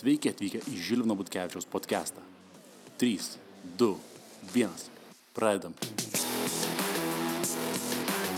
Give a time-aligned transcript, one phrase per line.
[0.00, 2.22] Sveiki atvykę į Žilvino Butkevičiaus podcastą.
[3.02, 3.36] 3,
[3.76, 3.90] 2,
[4.54, 4.86] 1.
[5.36, 5.76] Pradedam.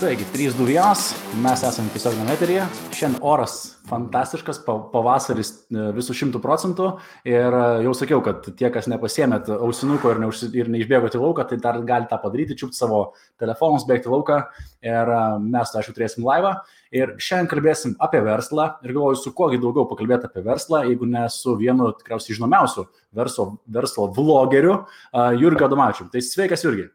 [0.02, 2.64] Taigi, 3, 2, 1, mes esame tiesiog eteryje.
[2.90, 3.52] Šiandien oras
[3.86, 6.88] fantastiškas, pavasaris e, visų šimtų procentų.
[7.30, 11.44] Ir e, jau sakiau, kad tie, kas nepasėmėt ausinuko ir, neužsi, ir neišbėgote į lauką,
[11.46, 12.98] tai dar gali tą padaryti, čiūpti savo
[13.38, 14.40] telefonus, bėgti į lauką.
[14.88, 16.56] Ir e, mes, aišku, turėsim laivą.
[16.98, 18.66] Ir šiandien kalbėsim apie verslą.
[18.82, 23.52] Ir galvoju, su kuogi daugiau pakalbėti apie verslą, jeigu ne su vienu tikriausiai žinomiausiu verslo,
[23.78, 24.80] verslo vlogeriu,
[25.38, 26.10] Jurgio Domačiu.
[26.10, 26.90] Tai sveikas, Jurgi.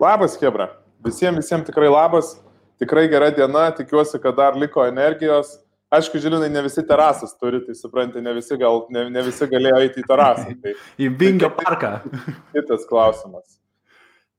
[0.00, 0.72] Labas, Hebra.
[1.06, 2.34] Visiems, visiems tikrai labas.
[2.76, 5.54] Tikrai gera diena, tikiuosi, kad dar liko energijos
[5.86, 9.78] Aišku, Žilinai, ne visi terasas turi, tai supranti, ne visi, gal, ne, ne visi galėjo
[9.84, 10.54] eiti į terasą.
[10.62, 10.72] Tai,
[11.04, 11.92] į Bingio parką.
[12.56, 13.60] Kitas klausimas.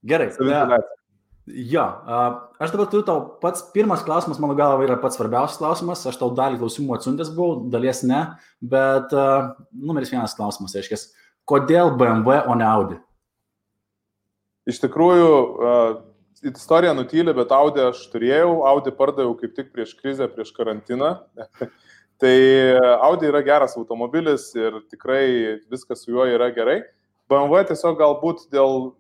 [0.07, 0.27] Gerai.
[1.47, 1.85] Jo,
[2.59, 6.33] aš dabar turiu tau pats pirmas klausimas, mano galva yra pats svarbiausias klausimas, aš tau
[6.35, 8.19] dalį klausimų atsiuntęs buvau, dalies ne,
[8.59, 10.99] bet uh, numeris vienas klausimas, reiškia,
[11.47, 12.99] kodėl BMW, o ne Audi?
[14.67, 15.95] Iš tikrųjų, uh,
[16.45, 21.15] istorija nutylė, bet Audi aš turėjau, Audi pardaviau kaip tik prieš krizę, prieš karantiną.
[22.21, 22.37] tai
[23.05, 25.25] Audi yra geras automobilis ir tikrai
[25.71, 26.81] viskas su juo yra gerai.
[27.27, 28.93] BMW tiesiog galbūt dėl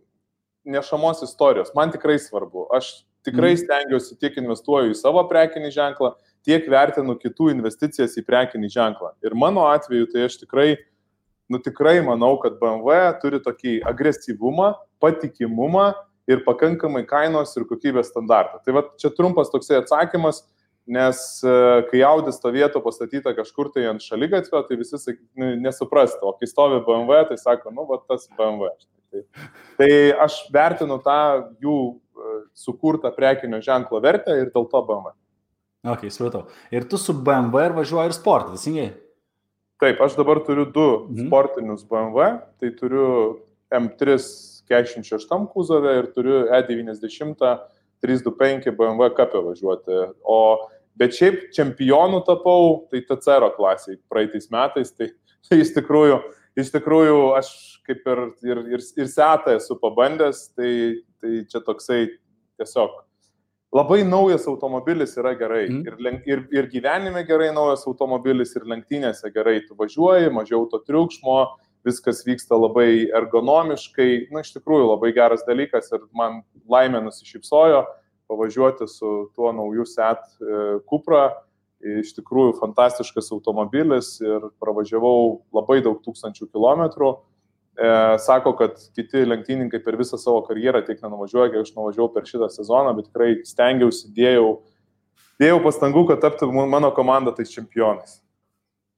[0.67, 1.71] nešamos istorijos.
[1.75, 2.67] Man tikrai svarbu.
[2.75, 3.61] Aš tikrai mhm.
[3.63, 6.13] stengiuosi tiek investuoju į savo prekinį ženklą,
[6.47, 9.13] tiek vertinu kitų investicijas į prekinį ženklą.
[9.25, 10.69] Ir mano atveju tai aš tikrai,
[11.51, 15.91] nu tikrai manau, kad BMW turi tokį agresyvumą, patikimumą
[16.27, 18.59] ir pakankamai kainos ir kokybės standartą.
[18.65, 20.43] Tai va čia trumpas toksai atsakymas,
[20.87, 21.53] nes e,
[21.91, 26.81] kai Audi stovėtų pastatyta kažkur tai ant šalygatvio, tai visi nu, nesuprastų, o kai stovi
[26.87, 28.71] BMW, tai sako, nu, va tas BMW.
[29.07, 29.23] Tai,
[29.79, 29.89] tai
[30.25, 31.19] aš vertinu tą
[31.63, 35.15] jų e, sukurtą prekinio ženklo vertę ir dėl to BMW.
[35.87, 36.47] Ok, supratau.
[36.73, 38.89] Ir tu su BMW ir važiuoji ir sportą, teisingai?
[39.77, 41.27] Taip, aš dabar turiu du mhm.
[41.27, 43.07] sportinius BMW, tai turiu
[43.71, 44.17] M3
[44.69, 47.41] 46 kūzove ir turiu E90
[48.03, 50.01] 325 BMW kapę važiuoti.
[50.21, 50.39] O,
[50.99, 55.09] bet šiaip čempionų tapau, tai TCR klasiai praeitais metais, tai,
[55.49, 56.21] tai iš tikrųjų,
[56.61, 57.51] iš tikrųjų aš
[57.87, 60.71] kaip ir, ir, ir, ir setą esu pabandęs, tai,
[61.21, 62.05] tai čia toksai
[62.59, 63.03] tiesiog
[63.73, 65.67] labai naujas automobilis yra gerai.
[65.69, 65.83] Mm.
[65.85, 69.59] Ir, ir, ir gyvenime gerai naujas automobilis, ir lenktynėse gerai.
[69.67, 71.39] Tu važiuoji, mažiau to triukšmo,
[71.87, 77.85] viskas vyksta labai ergonomiškai, na, iš tikrųjų labai geras dalykas ir man laimė nusišypsojo
[78.27, 80.23] pavažiuoti su tuo nauju SET
[80.89, 81.29] Cupra.
[81.77, 87.11] Iš tikrųjų fantastiškas automobilis ir pravažiavau labai daug tūkstančių kilometrų.
[87.77, 92.25] E, sako, kad kiti lenktyninkai per visą savo karjerą tiek nenuvažiuoja, kiek aš nuvažiavau per
[92.25, 94.47] šitą sezoną, bet tikrai stengiausi, dėjau,
[95.37, 98.17] dėjau pastangų, kad taptų mano komanda tais čempionais.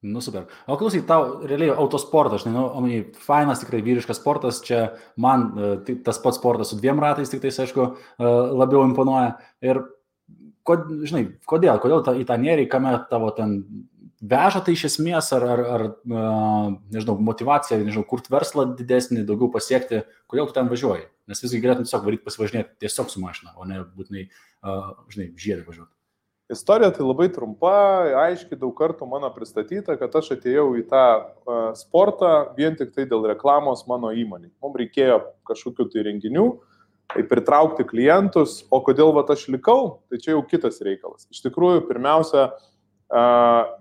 [0.01, 0.45] Nu, super.
[0.65, 5.71] O klausyk, tau realiai autosportas, žinai, nu, omeny, fainas, tikrai vyriškas sportas, čia man e,
[5.83, 8.29] tai, tas pats sportas su dviem ratais, tik tais, aišku, e,
[8.61, 9.33] labiau imponuoja.
[9.59, 9.81] Ir,
[10.63, 13.59] kod, žinai, kodėl, kodėl ta, į tą nerį, kame tavo ten
[14.23, 16.25] veža tai iš esmės, ar, ar, ar e,
[16.95, 21.09] nežinau, motivacija, nežinau, kurti verslą didesnį, daugiau pasiekti, kodėl tu ten važiuoji?
[21.27, 24.29] Nes visgi galėtum tiesiog varyti pasivažinėti tiesiog su mašina, o ne būtinai,
[25.11, 25.98] žinai, žiedai važiuoti.
[26.49, 27.71] Istorija tai labai trumpa,
[28.23, 31.03] aiškiai daug kartų mano pristatyta, kad aš atėjau į tą
[31.77, 34.49] sportą vien tik tai dėl reklamos mano įmonį.
[34.57, 36.45] Mums reikėjo kažkokių tai renginių,
[37.13, 41.27] tai pritraukti klientus, o kodėl va aš likau, tai čia jau kitas reikalas.
[41.29, 42.47] Iš tikrųjų, pirmiausia,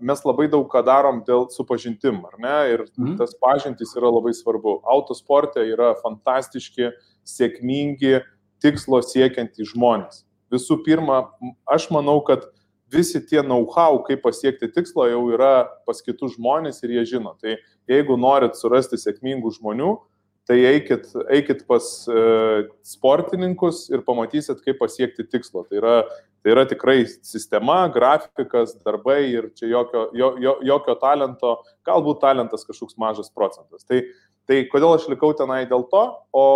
[0.05, 2.59] mes labai daug ką darom dėl supažintim, ar ne?
[2.75, 3.17] Ir mm.
[3.17, 4.83] tas pažintis yra labai svarbu.
[4.85, 6.93] Autosporte yra fantastiški,
[7.25, 8.19] sėkmingi,
[8.61, 10.27] tikslo siekiantys žmonės.
[10.53, 11.31] Visų pirma,
[11.69, 12.49] aš manau, kad
[12.93, 17.35] visi tie know-how, kaip pasiekti tikslo, jau yra pas kitus žmonės ir jie žino.
[17.41, 17.57] Tai
[17.91, 19.93] jeigu norit surasti sėkmingų žmonių,
[20.49, 22.23] tai eikit, eikit pas e,
[22.87, 25.67] sportininkus ir pamatysit, kaip pasiekti tikslo.
[25.69, 25.95] Tai yra,
[26.41, 32.65] tai yra tikrai sistema, grafikas, darbai ir čia jokio, jo, jo, jokio talento, galbūt talentas
[32.65, 33.85] kažkoks mažas procentas.
[33.85, 34.01] Tai,
[34.49, 36.47] tai kodėl aš likau tenai dėl to, o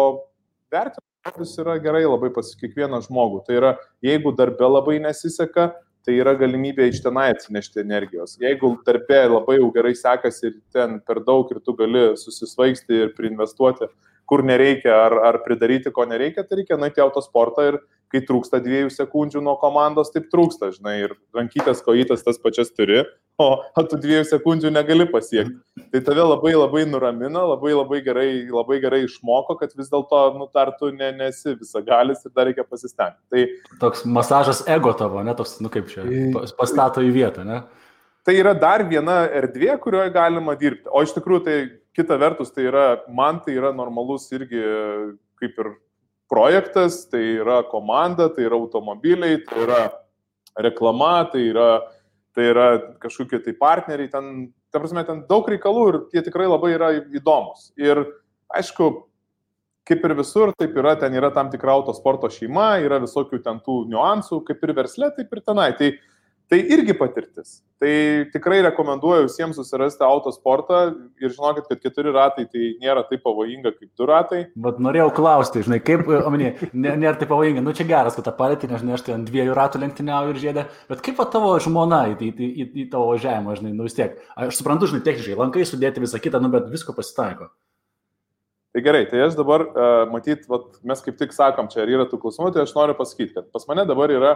[0.73, 3.44] vertinimas yra gerai labai pas kiekvieną žmogų.
[3.44, 5.75] Tai yra, jeigu darbe labai nesiseka,
[6.06, 8.37] tai yra galimybė iš tenai atsinešti energijos.
[8.43, 13.14] Jeigu darbė labai jau gerai sekasi ir ten per daug ir tu gali susisvaigsti ir
[13.19, 13.88] priinvestuoti,
[14.28, 17.81] kur nereikia, ar, ar pridaryti, ko nereikia, tai reikia nueiti autosportą ir
[18.12, 23.02] kai trūksta dviejų sekundžių nuo komandos, taip trūksta, žinai, ir rankytės, kojytas tas pačias turi,
[23.40, 25.56] o, o tu dviejų sekundžių negali pasiekti.
[25.93, 30.49] Tai tave labai labai nuramina, labai labai gerai, labai gerai išmoko, kad vis dėlto, nu,
[30.55, 33.23] dar tu ne, nesi visagalis ir dar reikia pasistengti.
[33.32, 36.05] Tai toks masažas ego tavo, ne toks, nu kaip čia,
[36.58, 37.62] pastato į vietą, ne?
[38.26, 40.90] tai yra dar viena erdvė, kurioje galima dirbti.
[40.90, 41.56] O iš tikrųjų tai
[41.96, 44.62] kita vertus, tai yra, man tai yra normalus irgi
[45.43, 45.73] kaip ir
[46.31, 49.82] projektas, tai yra komanda, tai yra automobiliai, tai yra
[50.62, 51.69] reklama, tai yra,
[52.37, 52.67] tai yra
[53.02, 54.29] kažkokie tai partneriai, ten,
[54.73, 57.70] ta prasme, ten daug reikalų ir tie tikrai labai yra įdomus.
[57.81, 58.00] Ir
[58.52, 58.88] aišku,
[59.88, 63.82] kaip ir visur, taip yra, ten yra tam tikra autosporto šeima, yra visokių ten tų
[63.93, 65.70] niuansų, kaip ir versle, taip ir tenai.
[65.79, 65.93] Tai
[66.50, 67.61] Tai irgi patirtis.
[67.81, 67.93] Tai
[68.33, 70.83] tikrai rekomenduoju visiems susirasti autosportą
[71.23, 74.43] ir žinokit, kad keturi ratai tai nėra taip pavojinga kaip du ratai.
[74.67, 78.69] Bet norėjau klausti, žinai, kaip, omenį, nėra taip pavojinga, nu čia geras, kad tą palėtį,
[78.75, 82.50] nežinai, aš ten dviejų ratų lenktyniauju ir žiedę, bet kaip va tavo žmona į, į,
[82.53, 86.21] į, į tavo važiavimą, žinai, nu vis tiek, aš suprantu, žinai, techniškai, lankai sudėti visą
[86.23, 87.49] kitą, nu bet visko pasitaiko.
[88.73, 92.21] Tai gerai, tai aš dabar, uh, matyt, vat, mes kaip tik sakom, čia yra tų
[92.23, 94.31] klausimų, tai aš noriu pasakyti, kad pas mane dabar yra,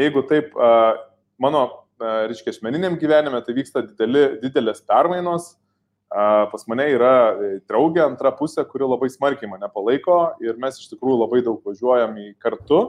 [0.00, 0.94] jeigu taip uh,
[1.40, 1.64] mano,
[2.00, 5.54] e, reiškia, asmeniniam gyvenime tai vyksta dideli, didelės permainos.
[6.14, 10.92] Pas mane yra e, draugė antra pusė, kuri labai smarkiai mane palaiko ir mes iš
[10.92, 12.84] tikrųjų labai daug važiuojam į kartu.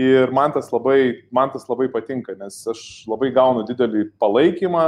[0.00, 4.84] Ir man tas, labai, man tas labai patinka, nes aš labai gaunu didelį palaikymą,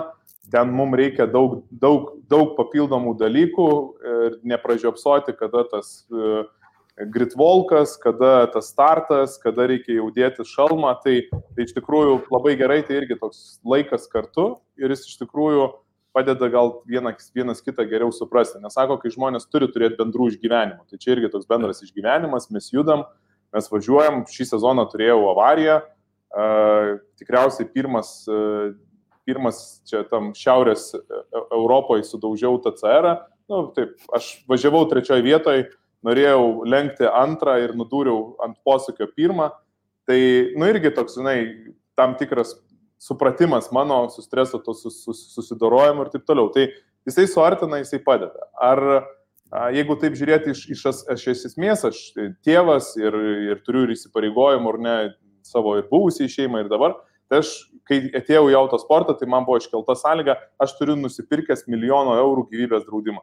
[0.52, 3.68] ten mums reikia daug, daug, daug papildomų dalykų
[4.12, 6.46] ir nepražiopsoti, kada tas uh,
[6.96, 11.22] gritvolkas, kada tas startas, kada reikia jau dėti šalmą, tai,
[11.56, 15.70] tai iš tikrųjų labai gerai, tai irgi toks laikas kartu ir jis iš tikrųjų
[16.12, 18.60] padeda gal vienas, vienas kitą geriau suprasti.
[18.60, 22.68] Nes sako, kai žmonės turi turėti bendrų išgyvenimų, tai čia irgi toks bendras išgyvenimas, mes
[22.74, 23.06] judam,
[23.56, 28.74] mes važiuojam, šį sezoną turėjau avariją, uh, tikriausiai pirmas, uh,
[29.24, 30.90] pirmas čia tam šiaurės
[31.48, 33.16] Europoje sudaužiau TCR, -ą.
[33.48, 35.70] nu, taip, aš važiavau trečioje vietoje,
[36.06, 39.50] norėjau lenkti antrą ir nudūriau ant posūkio pirmą.
[40.08, 40.19] Tai,
[40.58, 41.37] nu irgi toks, žinai,
[41.99, 42.56] tam tikras
[43.02, 46.50] supratimas mano su streso, to sus, sus, susidorojimu ir taip toliau.
[46.54, 46.69] Tai
[47.08, 48.49] jisai suartina, jisai padeda.
[48.62, 48.82] Ar
[49.75, 50.84] jeigu taip žiūrėti iš, iš,
[51.16, 52.02] iš esmės, aš
[52.46, 53.16] tėvas ir,
[53.52, 54.96] ir turiu ir įsipareigojimų, ar ne,
[55.46, 56.96] savo ir buvusiai šeimai ir dabar,
[57.31, 57.52] tai aš,
[57.88, 62.87] kai atėjau į autosportą, tai man buvo iškelta sąlyga, aš turiu nusipirkęs milijono eurų gyvybės
[62.88, 63.22] draudimą.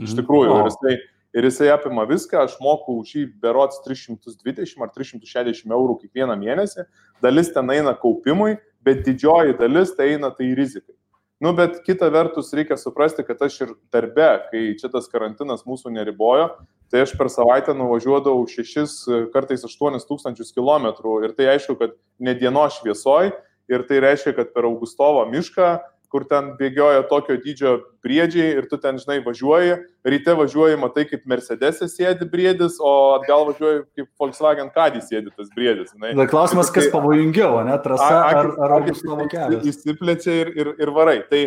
[0.00, 0.20] Iš mhm.
[0.22, 0.94] tikrųjų, ir jisai,
[1.34, 6.86] ir jisai apima viską, aš moku už jį berots 320 ar 360 eurų kiekvieną mėnesį,
[7.24, 10.94] dalis ten eina kaupimui, bet didžioji dalis tai eina tai rizikai.
[11.42, 15.90] Nu, bet kita vertus reikia suprasti, kad aš ir darbe, kai čia tas karantinas mūsų
[15.90, 16.52] neribojo,
[16.92, 22.36] tai aš per savaitę nuvažiuodavau 6, kartais 8 tūkstančius kilometrų ir tai aišku, kad ne
[22.38, 23.32] dienos šviesoj
[23.72, 25.72] ir tai reiškia, kad per Augustovo mišką
[26.12, 27.72] kur ten bėgioja tokio dydžio
[28.04, 33.46] briedžiai ir tu ten, žinai, važiuoji, ryte važiuoji, matai, kaip Mercedes'e sėdi briedis, o atgal
[33.48, 35.94] važiuoji, kaip Volkswagen Caddy sėdi tas briedis.
[35.96, 39.64] Na, klausimas, kas tai, pavojingiau, ne, trasa ar, ar Augustovo kelias.
[39.72, 41.22] Įsiplečia ir, ir, ir varai.
[41.30, 41.40] Tai,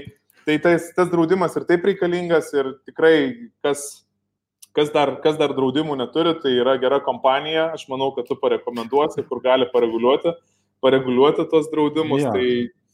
[0.49, 3.17] tai tas, tas draudimas ir taip reikalingas ir tikrai,
[3.65, 3.83] kas,
[4.77, 9.27] kas dar, kas dar draudimų neturi, tai yra gera kompanija, aš manau, kad tu parekomenduosi,
[9.29, 10.33] kur gali pareguliuoti,
[10.81, 12.25] pareguliuoti tos draudimus.
[12.25, 12.33] Ja.
[12.33, 12.49] Tai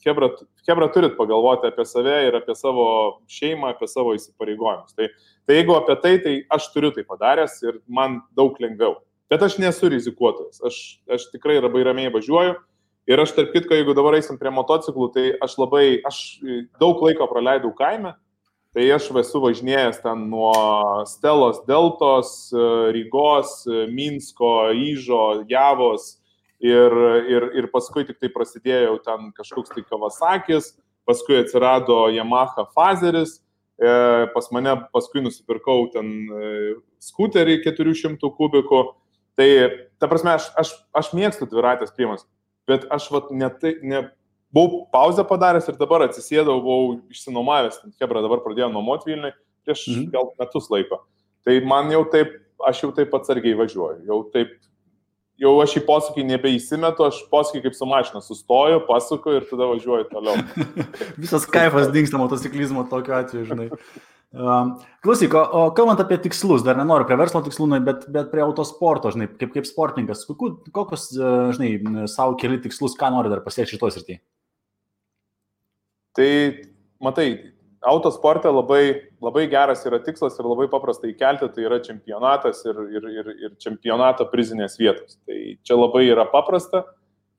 [0.06, 0.32] Hebra,
[0.68, 2.86] Hebra turit pagalvoti apie save ir apie savo
[3.32, 4.96] šeimą, apie savo įsipareigojimus.
[4.98, 5.10] Tai,
[5.48, 9.00] tai jeigu apie tai, tai aš turiu tai padaręs ir man daug lengviau.
[9.32, 10.60] Bet aš nesu rizikuotojas.
[10.68, 12.58] Aš, aš tikrai labai ramiai važiuoju.
[13.10, 16.18] Ir aš, tarp kitko, jeigu dabar eisim prie motociklų, tai aš labai, aš
[16.82, 18.14] daug laiko praleidau kaime.
[18.72, 20.52] Tai aš esu važinėjęs ten nuo
[21.10, 22.52] Stelos Deltos,
[22.96, 26.21] Rygos, Minsko, Įžo, Javos,
[26.62, 26.96] ir,
[27.30, 30.76] ir, ir paskui tik tai prasidėjo ten kažkoks tai Kawasakis,
[31.10, 33.40] paskui atsirado Yamaha Fazeris,
[33.82, 33.92] e,
[34.34, 36.54] pas mane paskui nusipirkau ten e,
[37.02, 38.84] skuterį 400 kubikų.
[39.40, 39.50] Tai,
[40.02, 42.26] ta prasme, aš, aš, aš mėgstu dviratės priemas,
[42.70, 44.04] bet aš vat, ne tai, ne,
[44.54, 49.32] buvau pauzę padaręs ir dabar atsisėdau, buvau išsinomavęs, Hebra dabar pradėjo nuomoti Vilniui
[49.66, 50.10] prieš mhm.
[50.14, 51.04] gal metus laiko.
[51.46, 52.36] Tai man jau taip,
[52.68, 54.54] aš jau taip atsargiai važiuoju, jau taip
[55.42, 60.08] jau aš į posūkį nebeįsimetu, aš posūkį kaip su mašina sustoju, pasuku ir tada važiuoju
[60.12, 60.38] toliau.
[61.24, 63.70] Visas kaifas dinksta motociklizmo tokiu atveju, žinai.
[64.32, 68.46] Um, klausyk, o, o kalbant apie tikslus, dar nenoriu prie verslo tikslų, bet, bet prie
[68.46, 73.76] autosporto, žinai, kaip, kaip sportininkas, kokius, e, žinai, savo keli tikslus, ką nori dar pasiekti
[73.76, 74.22] šitoje srityje?
[76.16, 76.30] Tai,
[77.04, 77.28] matai,
[77.82, 83.08] autosporte labai, labai geras yra tikslas ir labai paprasta įkelti, tai yra čempionatas ir, ir,
[83.10, 85.18] ir, ir čempionato prizinės vietos.
[85.26, 86.84] Tai čia labai yra paprasta,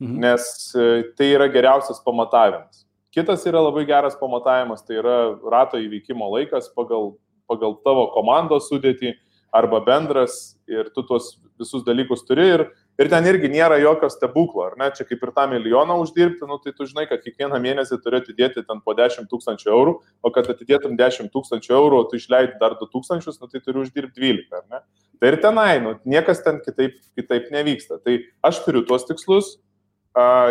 [0.02, 0.18] mhm.
[0.24, 2.84] nes e, tai yra geriausias pamatavimas.
[3.12, 5.16] Kitas yra labai geras pamatavimas, tai yra
[5.52, 7.14] rato įvykimo laikas pagal,
[7.50, 9.14] pagal tavo komandos sudėtį
[9.52, 12.64] arba bendras ir tu tuos visus dalykus turi ir,
[13.00, 16.58] Ir ten irgi nėra jokio stebuklo, ar ne, čia kaip ir tą milijoną uždirbti, nu,
[16.60, 20.50] tai tu žinai, kad kiekvieną mėnesį turi atidėti ten po 10 tūkstančių eurų, o kad
[20.52, 24.52] atidėtum 10 tūkstančių eurų, o tu išleidai dar 2 tūkstančius, nu, tai turi uždirbti 12,
[24.60, 24.82] ar ne?
[25.22, 27.96] Tai ir tenai, nu, niekas ten kitaip, kitaip nevyksta.
[28.04, 29.54] Tai aš turiu tuos tikslus,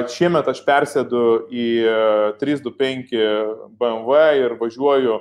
[0.10, 1.66] šiemet aš persėdu į
[2.42, 3.12] 325
[3.78, 5.20] BMW ir važiuoju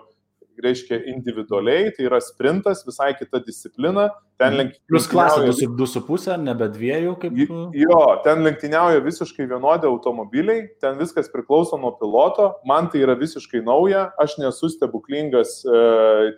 [0.64, 4.08] reiškia individualiai, tai yra sprintas, visai kita disciplina.
[4.40, 4.88] Ten lenktyniauja.
[4.92, 7.38] Plus klasė 2,5, nebe dviejų kaip.
[7.76, 13.64] Jo, ten lenktyniauja visiškai vienodi automobiliai, ten viskas priklauso nuo piloto, man tai yra visiškai
[13.66, 15.80] nauja, aš nesu stebuklingas e,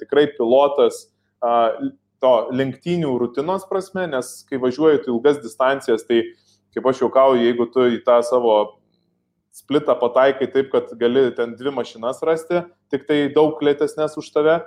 [0.03, 1.07] tikrai pilotas.
[1.43, 1.91] E,
[2.23, 6.23] to lenktynių rutinos prasme, nes kai važiuoji ilgas distancijas, tai
[6.73, 8.55] kaip aš jaukauju, jeigu tu į tą savo
[9.53, 12.63] splitą pataikai taip, kad gali ten dvi mašinas rasti,
[12.93, 14.61] tik tai daug lėtesnės už tave.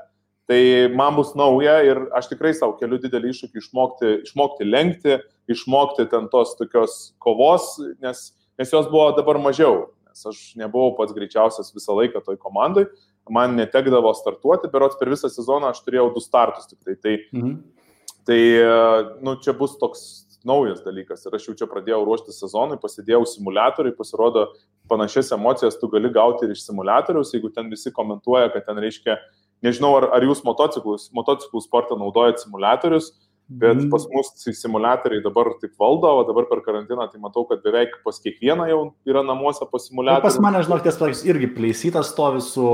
[0.45, 0.61] Tai
[0.93, 5.15] man bus nauja ir aš tikrai savo keliu didelį iššūkį išmokti, išmokti lenkti,
[5.49, 7.71] išmokti ten tos tokios kovos,
[8.03, 8.27] nes,
[8.59, 9.87] nes jos buvo dabar mažiau.
[10.05, 12.85] Nes aš nebuvau pats greičiausias visą laiką toj komandai,
[13.33, 16.97] man netekdavo startuoti, berots per visą sezoną aš turėjau du startus tik tai.
[17.01, 17.55] Tai, mhm.
[18.29, 18.41] tai
[19.25, 20.05] nu, čia bus toks
[20.47, 21.25] naujas dalykas.
[21.25, 24.47] Ir aš jau čia pradėjau ruošti sezonui, pasidėjau simulatoriui, pasirodo,
[24.91, 29.17] panašias emocijas tu gali gauti ir iš simulatoriaus, jeigu ten visi komentuoja, kad ten reiškia,
[29.65, 33.11] nežinau, ar, ar jūs motociklus, motociklų sportą naudojat simulatorius,
[33.47, 33.89] Bet mm.
[33.93, 38.17] pas mus simulatoriai dabar taip valdo, o dabar per karantiną tai matau, kad beveik pas
[38.23, 40.25] kiekvieną jau yra namuose po simulatorių.
[40.25, 42.65] Pas mane, žinok, ties pakis irgi pleisytas stovi su,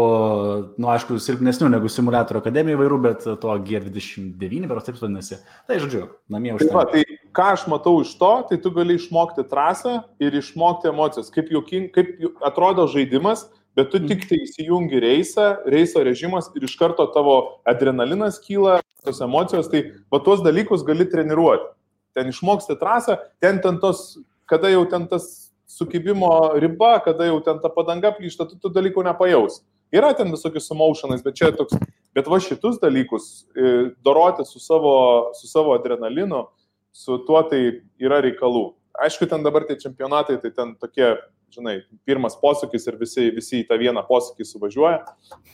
[0.80, 5.42] nu, aišku, silpnesniu negu simulatorių akademijai vairų, bet to G29, beros taip vadinasi.
[5.68, 6.72] Tai žodžiu, namie užtenka.
[6.72, 10.92] Tai, va, tai ką aš matau iš to, tai tu gali išmokti trasą ir išmokti
[10.92, 12.16] emocijas, kaip, juoking, kaip
[12.48, 17.38] atrodo žaidimas, bet tu tik tai įsijungi reisą, reiso režimas ir iš karto tavo
[17.68, 21.72] adrenalinas kyla, tos emocijos, tai va tuos dalykus gali treniruoti.
[22.16, 27.60] Ten išmoksti trasą, ten ten tos, kada jau ten tas sukibimo riba, kada jau ten
[27.64, 29.62] ta padanga plyšta, tu tų dalykų nepajaus.
[29.92, 31.76] Yra ten visokius emotionais, bet čia toks,
[32.16, 36.46] bet va šitus dalykus, e, doroti su savo, su savo adrenalinu,
[36.92, 38.70] su tuo tai yra reikalų.
[39.04, 41.16] Aišku, ten dabar tie čempionatai, tai ten tokie
[41.54, 41.76] žinai,
[42.08, 45.02] pirmas posūkis ir visi, visi į tą vieną posūkį suvažiuoja.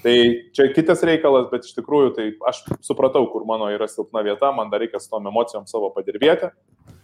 [0.04, 0.16] Tai
[0.56, 4.72] čia kitas reikalas, bet iš tikrųjų tai aš supratau, kur mano yra silpna vieta, man
[4.74, 6.52] dar reikia su tom emocijom savo padirbėti.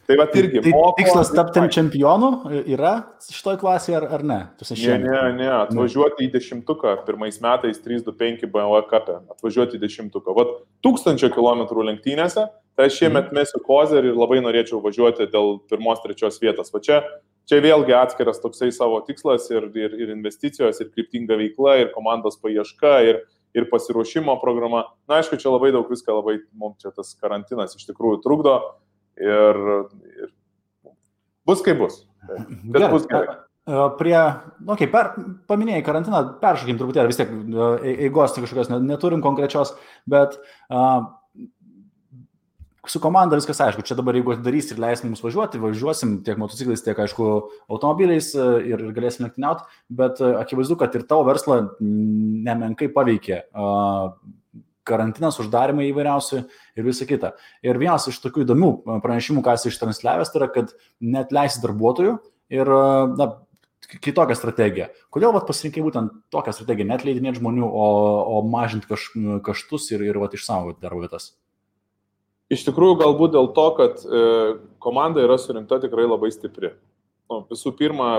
[0.04, 0.60] Tai va irgi.
[0.60, 2.30] Tai, tai tikslas tapti čempionu
[2.68, 2.92] yra
[3.24, 4.40] šitoj klasėje ar, ar ne?
[4.76, 10.36] Ne, ne, ne, atvažiuoti į dešimtuką pirmais metais 325 BMW kapę, atvažiuoti į dešimtuką.
[10.36, 10.52] Vat
[10.84, 16.74] tūkstančio kilometrų lenktynėse, tai šiemet mesiu kozerį ir labai norėčiau važiuoti dėl pirmos, trečios vietos.
[16.76, 17.00] Va čia
[17.50, 22.40] čia vėlgi atskiras toksai savo tikslas ir, ir, ir investicijos, ir kryptinga veikla, ir komandos
[22.42, 23.22] paieška, ir,
[23.58, 24.86] ir pasiruošimo programa.
[25.10, 28.58] Na, aišku, čia labai daug viską, labai mums čia tas karantinas iš tikrųjų trukdo
[29.20, 29.64] ir,
[30.18, 30.32] ir
[31.48, 32.04] bus kaip bus.
[32.28, 32.94] Bet gerai.
[32.94, 33.40] bus gerai.
[33.96, 34.18] Prie,
[34.60, 35.14] nu, okay, per,
[35.48, 37.30] paminėjai karantiną, peršokim truputėlį, vis tiek
[38.10, 39.72] eigos kažkokios neturim konkrečios,
[40.10, 40.36] bet
[40.68, 41.06] uh,
[42.88, 46.84] su komanda viskas aišku, čia dabar jeigu darys ir leis mums važiuoti, važiuosim tiek motociklais,
[46.84, 47.28] tiek aišku
[47.72, 49.68] automobiliais e, ir, ir galėsim lenktyniauti,
[50.02, 53.44] bet e, akivaizdu, kad ir tavo verslą nemenkai paveikė
[54.84, 56.42] karantinas, uždarimai įvairiausi
[56.76, 57.34] ir visa kita.
[57.64, 58.74] Ir vienas iš tokių įdomių
[59.06, 62.18] pranešimų, ką esi ištransliavęs, tai yra, kad net leisi darbuotojų
[62.52, 62.72] ir
[63.16, 63.30] na,
[64.04, 64.90] kitokią strategiją.
[65.14, 67.88] Kodėl vat, pasirinkai būtent tokią strategiją, net leidinėti žmonių, o,
[68.36, 69.08] o mažinti kaž,
[69.46, 71.32] kaštus ir, ir vat, išsaugoti darbo vietas?
[72.52, 74.24] Iš tikrųjų, galbūt dėl to, kad e,
[74.84, 76.74] komanda yra surinkta tikrai labai stipri.
[77.32, 78.10] Nu, visų pirma,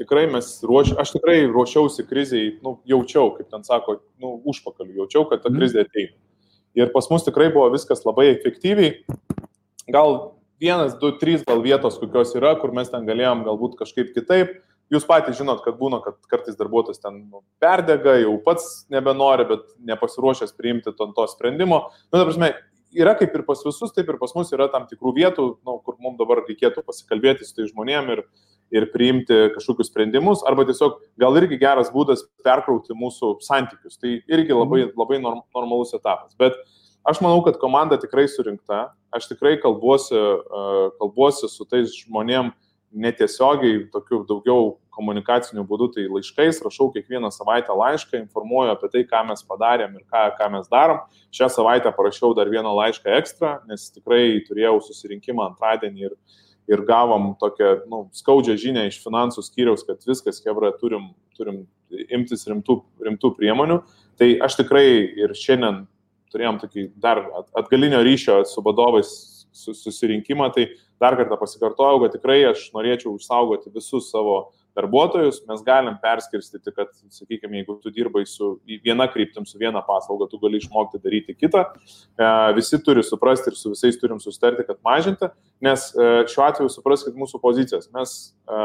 [0.00, 5.24] tikrai mes ruoš, aš tikrai ruošiausi kriziai, nu, jaučiau, kaip ten sako, nu, užpakaliu, jaučiau,
[5.30, 5.60] kad ta mhm.
[5.60, 6.16] krizė ateina.
[6.76, 8.98] Ir pas mus tikrai buvo viskas labai efektyviai.
[9.88, 10.18] Gal
[10.60, 14.58] vienas, du, trys gal vietos, kokios yra, kur mes ten galėjom galbūt kažkaip kitaip.
[14.92, 19.64] Jūs patys žinot, kad būna, kad kartais darbuotojas ten nu, perdega, jau pats nebenori, bet
[19.88, 21.80] nepasiruošęs priimti to, to sprendimo.
[22.12, 22.52] Na, nu, ta prasme,
[22.96, 25.96] yra kaip ir pas visus, taip ir pas mus yra tam tikrų vietų, nu, kur
[26.02, 28.22] mums dabar reikėtų pasikalbėti su tai žmonėm ir,
[28.74, 34.00] ir priimti kažkokius sprendimus, arba tiesiog gal irgi geras būdas perkrauti mūsų santykius.
[34.00, 34.96] Tai irgi labai, mhm.
[34.98, 36.34] labai norm, normalus etapas.
[36.40, 36.58] Bet
[37.06, 40.16] aš manau, kad komanda tikrai surinkta, aš tikrai kalbuosi,
[41.00, 42.52] kalbuosi su tais žmonėm
[42.96, 49.22] netiesiogiai, tokiu daugiau komunikaciniu būdu, tai laiškais, rašau kiekvieną savaitę laišką, informuoju apie tai, ką
[49.28, 51.02] mes padarėm ir ką, ką mes darom.
[51.36, 56.14] Šią savaitę parašiau dar vieną laišką ekstra, nes tikrai turėjau susirinkimą antradienį ir,
[56.72, 61.66] ir gavom tokią nu, skaudžią žinę iš finansų skyriaus, kad viskas, Hebra, turim, turim
[62.08, 63.82] imtis rimtų, rimtų priemonių.
[64.16, 64.88] Tai aš tikrai
[65.20, 65.84] ir šiandien
[66.32, 67.20] turėjom tokį dar
[67.56, 69.12] atgalinio ryšio su vadovais
[69.56, 70.68] susirinkimą, tai
[71.02, 74.38] dar kartą pasikartojau, kad tikrai aš norėčiau išsaugoti visus savo
[74.76, 80.28] darbuotojus, mes galim perskirstyti, kad, sakykime, jeigu tu dirbai su viena kryptim, su viena paslauga,
[80.30, 81.64] tu gali išmokti daryti kitą.
[81.72, 85.30] E, visi turi suprasti ir su visais turim sustarti, kad mažinti,
[85.64, 87.88] nes e, šiuo atveju supraskite mūsų pozicijas.
[87.96, 88.60] Mes e,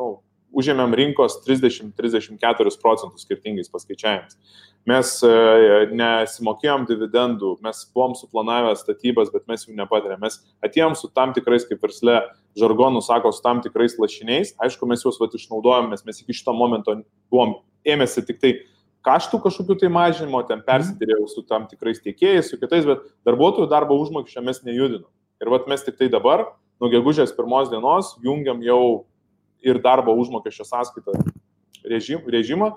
[0.00, 0.10] nu,
[0.56, 4.38] užėmėm rinkos 30-34 procentus skirtingais paskaičiavimais.
[4.86, 5.10] Mes
[5.98, 10.22] nesimokėjom dividendų, mes buvom suplanavę statybas, bet mes jų nepatirėm.
[10.22, 12.20] Mes atėjom su tam tikrais, kaip versle
[12.58, 14.54] žargonų sako, su tam tikrais lašiniais.
[14.62, 16.94] Aišku, mes juos vat, išnaudojom, nes mes iki šito momento
[17.34, 18.52] buvom ėmėsi tik tai
[19.06, 23.98] kaštų kažkokių tai mažinimo, ten persidėrėjau su tam tikrais tiekėjais, su kitais, bet darbuotojų darbo
[24.02, 25.10] užmokesčio mes nejudinom.
[25.42, 26.46] Ir vat mes tik tai dabar,
[26.82, 29.06] nuo gegužės pirmos dienos, jungiam jau
[29.66, 31.14] ir darbo užmokesčio sąskaitą
[31.86, 32.72] režim, režimą,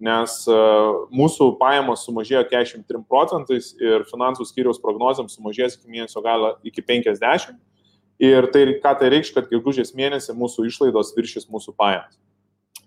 [0.00, 6.54] nes uh, mūsų pajamos sumažėjo 43 procentais ir finansų skyriaus prognozėm sumažės iki mėnesio galo
[6.64, 7.58] iki 50
[8.20, 12.18] Ir tai, ką tai reikš, kad gegužės mėnesį mūsų išlaidos viršys mūsų pajamas.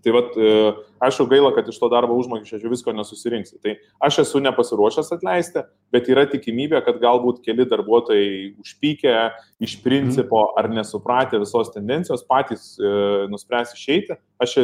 [0.04, 0.72] Tai vad, e,
[1.04, 3.60] aišku, gaila, kad iš to darbo užmokesčio visko nesusirinksiu.
[3.64, 5.64] Tai aš esu nepasiruošęs atleisti,
[5.96, 9.14] bet yra tikimybė, kad galbūt keli darbuotojai užpykę
[9.64, 12.92] iš principo ar nesupratę visos tendencijos patys e,
[13.32, 14.20] nuspręs išeiti.
[14.44, 14.58] Aš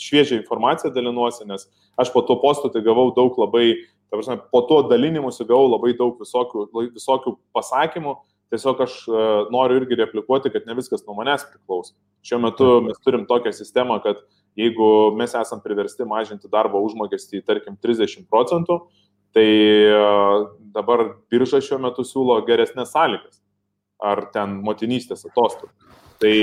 [0.00, 1.68] šviežią informaciją dalinuosi, nes
[2.00, 3.76] aš po to posto tai gavau daug labai,
[4.10, 6.66] ta prasme, po to dalinimuose gavau labai daug visokių,
[6.96, 8.16] visokių pasakymų,
[8.50, 11.94] Tiesiog aš e, noriu irgi replikuoti, kad ne viskas nuo manęs priklauso.
[12.26, 14.24] Šiuo metu mes turim tokią sistemą, kad
[14.58, 14.88] jeigu
[15.18, 18.80] mes esam priversti mažinti darbo užmokestį, tarkim, 30 procentų,
[19.36, 20.02] tai e,
[20.74, 23.38] dabar birža šiuo metu siūlo geresnės sąlygas.
[24.00, 25.74] Ar ten motinystės atostogų.
[26.22, 26.34] Tai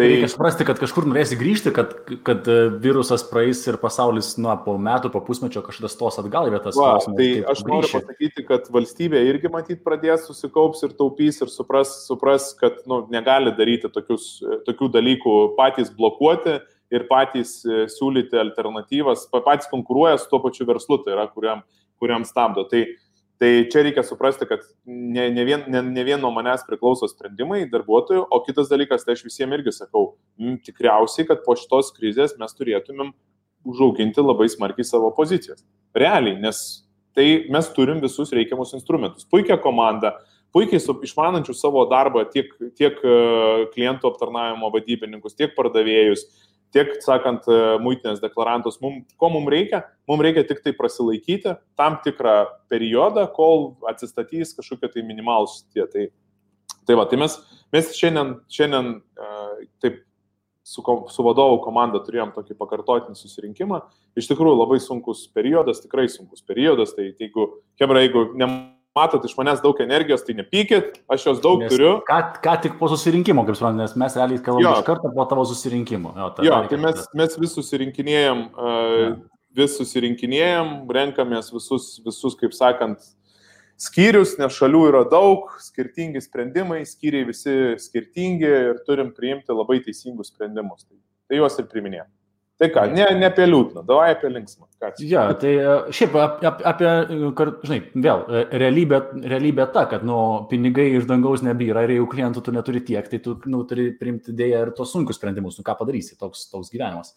[0.00, 1.90] Tai reikia suprasti, kad kažkur norėsi grįžti, kad,
[2.24, 6.54] kad e, virusas praeis ir pasaulis nuo po metų, po pusmečio kažkas stos atgal į
[6.54, 6.78] vietas.
[6.78, 7.98] Va, tai aš noriu grįši.
[7.98, 13.52] pasakyti, kad valstybė irgi matyt pradės susikaups ir taupys ir supras, supras kad nu, negali
[13.58, 14.30] daryti tokius,
[14.68, 16.60] tokių dalykų patys blokuoti
[16.94, 21.64] ir patys e, siūlyti alternatyvas, patys konkuruoja su tuo pačiu verslu, tai yra, kuriam,
[22.02, 22.66] kuriam stabdo.
[22.70, 22.84] Tai,
[23.40, 27.62] Tai čia reikia suprasti, kad ne, ne, vien, ne, ne vien nuo manęs priklauso sprendimai
[27.72, 30.02] darbuotojų, o kitas dalykas, tai aš visiems irgi sakau,
[30.36, 33.14] m, tikriausiai, kad po šitos krizės mes turėtumėm
[33.64, 35.64] užauginti labai smarkiai savo pozicijas.
[35.96, 36.60] Realiai, nes
[37.16, 39.24] tai mes turim visus reikiamus instrumentus.
[39.24, 40.12] Puikia komanda,
[40.52, 43.16] puikiai išmanančių savo darbą tiek, tiek e,
[43.72, 46.28] klientų aptarnavimo vadybininkus, tiek pardavėjus,
[46.74, 49.82] tiek, sakant, e, muitinės deklarantus, mum, ko mums reikia?
[50.10, 52.36] Mums reikia tik tai prasilaikyti tam tikrą
[52.72, 55.86] periodą, kol atsistatys kažkokie tai minimalus tie.
[55.90, 56.06] Tai,
[56.86, 57.36] tai va, tai mes,
[57.74, 60.02] mes šiandien, šiandien uh, taip
[60.66, 63.82] su, su vadovų komanda turėjom tokį pakartotinį susirinkimą.
[64.18, 66.94] Iš tikrųjų labai sunkus periodas, tikrai sunkus periodas.
[66.96, 67.48] Tai jeigu,
[67.80, 68.50] Hebra, jeigu ne
[68.96, 71.92] matot iš manęs daug energijos, tai nepykit, aš jos daug nes turiu.
[72.08, 75.46] Ką, ką tik po susirinkimo, kaip suprantate, nes mes realiai kalbame iš karto po tavo
[75.48, 76.14] susirinkimo.
[76.18, 79.14] Jo, jo tai mes, mes vis susirinkinėjom, uh,
[79.56, 83.12] vis susirinkinėjom, renkamės visus, visus, kaip sakant,
[83.80, 90.34] skyrius, nes šalių yra daug, skirtingi sprendimai, skyriai visi skirtingi ir turim priimti labai teisingus
[90.34, 90.84] sprendimus.
[90.84, 90.98] Tai,
[91.30, 92.10] tai juos ir priminėjom.
[92.60, 94.66] Tai ką, ne, ne apie liūdną, davai apie linksmą.
[95.08, 96.90] Ja, tai e, šiaip apie, apie
[97.64, 98.98] žinai, vėl, e, realybė,
[99.32, 100.16] realybė ta, kad nu,
[100.50, 104.34] pinigai iš dangaus nebyra ir jeigu klientų tu neturi tiek, tai tu nu, turi priimti
[104.36, 107.14] dėja ir tos sunkius sprendimus, nu ką padarysi, toks, toks gyvenimas.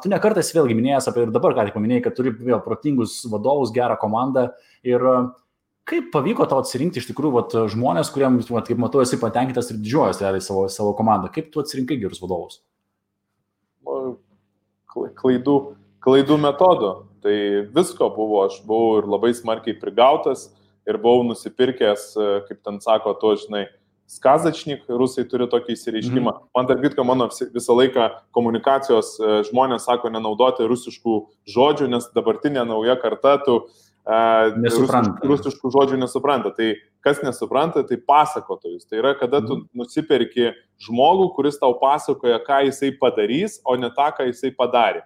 [0.00, 3.74] Tu nekartas vėlgi minėjęs apie ir dabar ką tik paminėjai, kad turi vėl protingus vadovus,
[3.76, 4.46] gerą komandą
[4.88, 5.04] ir
[5.88, 9.84] kaip pavyko tau atsirinkti iš tikrųjų vat, žmonės, kuriems, vat, kaip matau, esi patenkintas ir
[9.84, 12.62] didžiuojas realiai savo, savo komandą, kaip tu atsirinkai gerus vadovus?
[15.18, 15.58] Klaidų,
[16.04, 16.94] klaidų metodu.
[17.24, 17.34] Tai
[17.74, 20.48] visko buvo, aš buvau ir labai smarkiai prigautas
[20.88, 23.66] ir buvau nusipirkęs, e, kaip ten sako, to žinai,
[24.08, 26.32] skazačnik, rusai turi tokį įsireiškimą.
[26.32, 26.46] Mm.
[26.56, 28.06] Man tarp kitko, mano visą laiką
[28.36, 31.18] komunikacijos e, žmonės sako nenaudoti rusiškų
[31.52, 33.58] žodžių, nes dabartinė nauja karta tu
[34.08, 35.20] Nesupranta.
[35.28, 36.52] Rusiškų žodžių nesupranta.
[36.56, 36.68] Tai
[37.04, 38.86] kas nesupranta, tai pasakotojus.
[38.88, 39.66] Tai yra, kada tu mhm.
[39.76, 40.52] nusipirki
[40.86, 45.04] žmogų, kuris tau pasakoja, ką jisai padarys, o ne tą, ką jisai padarė.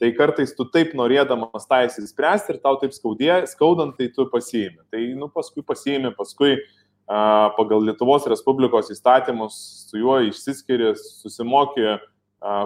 [0.00, 4.80] Tai kartais tu taip norėdamas tą įsispręsti ir tau taip skaudė, skaudant, tai tu pasiimi.
[4.90, 9.58] Tai nu, paskui pasiimi, paskui a, pagal Lietuvos Respublikos įstatymus
[9.90, 11.98] su juo išsiskiri, susimokė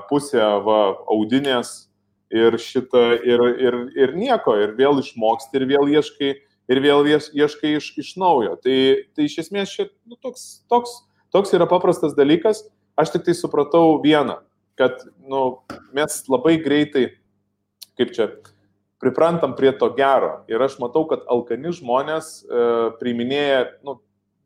[0.08, 0.78] pusę va,
[1.10, 1.88] audinės
[2.34, 6.30] ir šitą, ir, ir, ir nieko, ir vėl išmoksti, ir vėl ieškai,
[6.70, 8.56] ir vėl ieškai iš, iš naujo.
[8.64, 8.78] Tai,
[9.14, 10.96] tai iš esmės šit, nu, toks, toks,
[11.34, 12.64] toks yra paprastas dalykas.
[12.98, 14.38] Aš tik tai supratau vieną,
[14.78, 15.60] kad nu,
[15.94, 17.08] mes labai greitai,
[17.98, 18.28] kaip čia,
[19.02, 20.44] priprantam prie to gero.
[20.48, 22.66] Ir aš matau, kad alkani žmonės e,
[23.00, 23.98] priiminėja nu,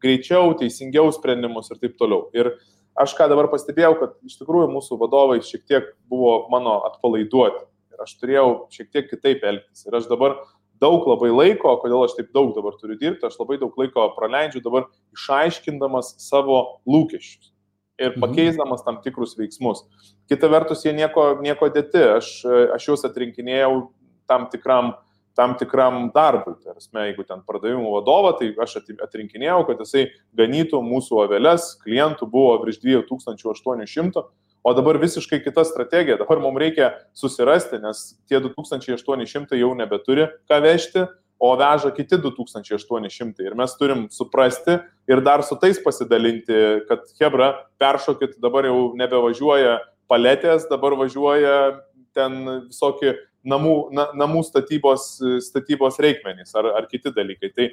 [0.03, 2.29] greičiau, teisingiau sprendimus ir taip toliau.
[2.37, 2.55] Ir
[2.98, 7.66] aš ką dabar pastebėjau, kad iš tikrųjų mūsų vadovai šiek tiek buvo mano atpalaiduoti.
[8.02, 9.87] Aš turėjau šiek tiek kitaip elgtis.
[9.87, 10.37] Ir aš dabar
[10.80, 14.62] daug labai laiko, kodėl aš taip daug dabar turiu dirbti, aš labai daug laiko praleidžiu
[14.62, 17.50] dabar išaiškindamas savo lūkesčius
[17.98, 18.20] ir Mhm.
[18.22, 19.82] pakeisdamas tam tikrus veiksmus.
[20.30, 23.88] Kita vertus, jie nieko, nieko dėti, aš, aš juos atrinkinėjau
[24.28, 24.94] tam tikram,
[25.34, 26.54] tam tikram darbui.
[26.62, 32.30] Tai prasme, jeigu ten pardavimų vadovą, tai aš atrinkinėjau, kad jisai ganytų mūsų aveles, klientų
[32.30, 34.24] buvo virš 2800,
[34.68, 36.18] o dabar visiškai kita strategija.
[36.20, 41.07] Dabar mums reikia susirasti, nes tie 2800 jau nebeturi ką vežti,
[41.38, 43.46] o veža kiti 2800.
[43.46, 44.78] Ir mes turim suprasti
[45.09, 49.78] ir dar su tais pasidalinti, kad Hebra, peršokit, dabar jau nebevažiuoja
[50.11, 51.78] paletės, dabar važiuoja
[52.16, 53.14] ten visokie
[53.48, 55.14] namų, na, namų statybos,
[55.46, 57.52] statybos reikmenys ar, ar kiti dalykai.
[57.54, 57.68] Tai,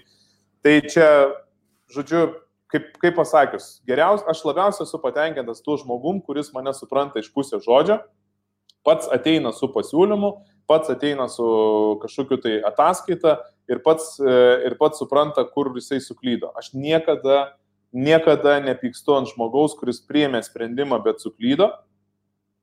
[0.64, 1.10] tai čia,
[1.92, 2.28] žodžiu,
[2.76, 7.64] kaip, kaip pasakius, geriausia, aš labiausiai esu patenkintas tuo žmogum, kuris mane supranta iš pusės
[7.66, 8.02] žodžio,
[8.86, 10.32] pats ateina su pasiūlymu,
[10.70, 11.46] pats ateina su
[12.04, 13.38] kažkokiu tai ataskaita
[13.72, 14.36] ir pats, e,
[14.68, 16.52] ir pats supranta, kur jisai suklydo.
[16.60, 17.56] Aš niekada,
[17.94, 21.72] niekada nepykstu ant žmogaus, kuris priėmė sprendimą, bet suklydo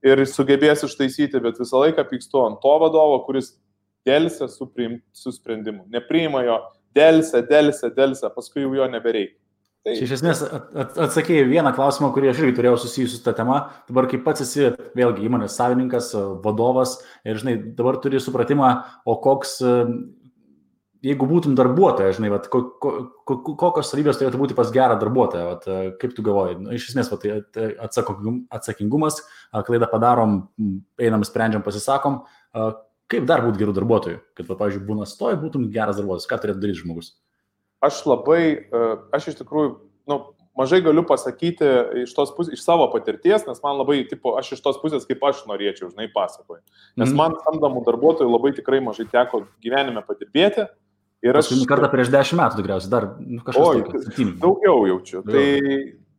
[0.03, 3.53] ir sugebės ištaisyti, bet visą laiką pykstu ant to vadovo, kuris
[4.07, 5.87] dėlse su, priim, su sprendimu.
[5.91, 6.59] Nepriima jo,
[6.95, 9.39] dėlse, dėlse, dėlse, paskui jau jo nebereikia.
[9.83, 13.33] Tai, iš esmės at, at, atsakėjai vieną klausimą, kurį aš irgi turėjau susijusiu su tą
[13.35, 13.57] temą.
[13.89, 18.69] Dabar kaip pats esi vėlgi įmonės savininkas, vadovas ir, žinai, dabar turi supratimą,
[19.03, 19.73] o koks, e,
[21.03, 22.93] jeigu būtum darbuotojas, žinai, vat, ko, ko,
[23.27, 26.61] ko, kokios savybės turėtų būti pas gerą darbuotoją, vat, e, kaip tu galvoji.
[26.63, 27.27] Nu, iš esmės, vat,
[27.89, 29.19] atsakogum- atsakingumas,
[29.67, 30.45] klaidą padarom,
[30.95, 32.21] einam, sprendžiam, pasisakom.
[33.11, 34.23] Kaip dar būti gerų darbuotojų?
[34.31, 36.31] Kad, va, pavyzdžiui, būna stoj, būtum geras darbuotojas.
[36.31, 37.11] Ką turėtų daryti žmogus?
[37.83, 38.65] Aš labai, e,
[39.15, 39.69] aš iš tikrųjų,
[40.11, 40.15] nu,
[40.57, 41.65] mažai galiu pasakyti
[42.03, 45.35] iš, pusės, iš savo patirties, nes man labai, tipo, aš iš tos pusės, kaip aš
[45.49, 46.61] norėčiau, žinai, pasakoju.
[46.97, 47.17] Nes Mhm.
[47.17, 50.63] man samdomų darbuotojų labai tikrai mažai teko gyvenime padirbėti.
[51.23, 53.79] Ir aš Paskutinį kartą prieš dešimt metų tikriausiai, dar nu, kažkas Oi,
[54.43, 55.17] daugiau jaučiu.
[55.23, 55.31] Jo.
[55.31, 55.47] Tai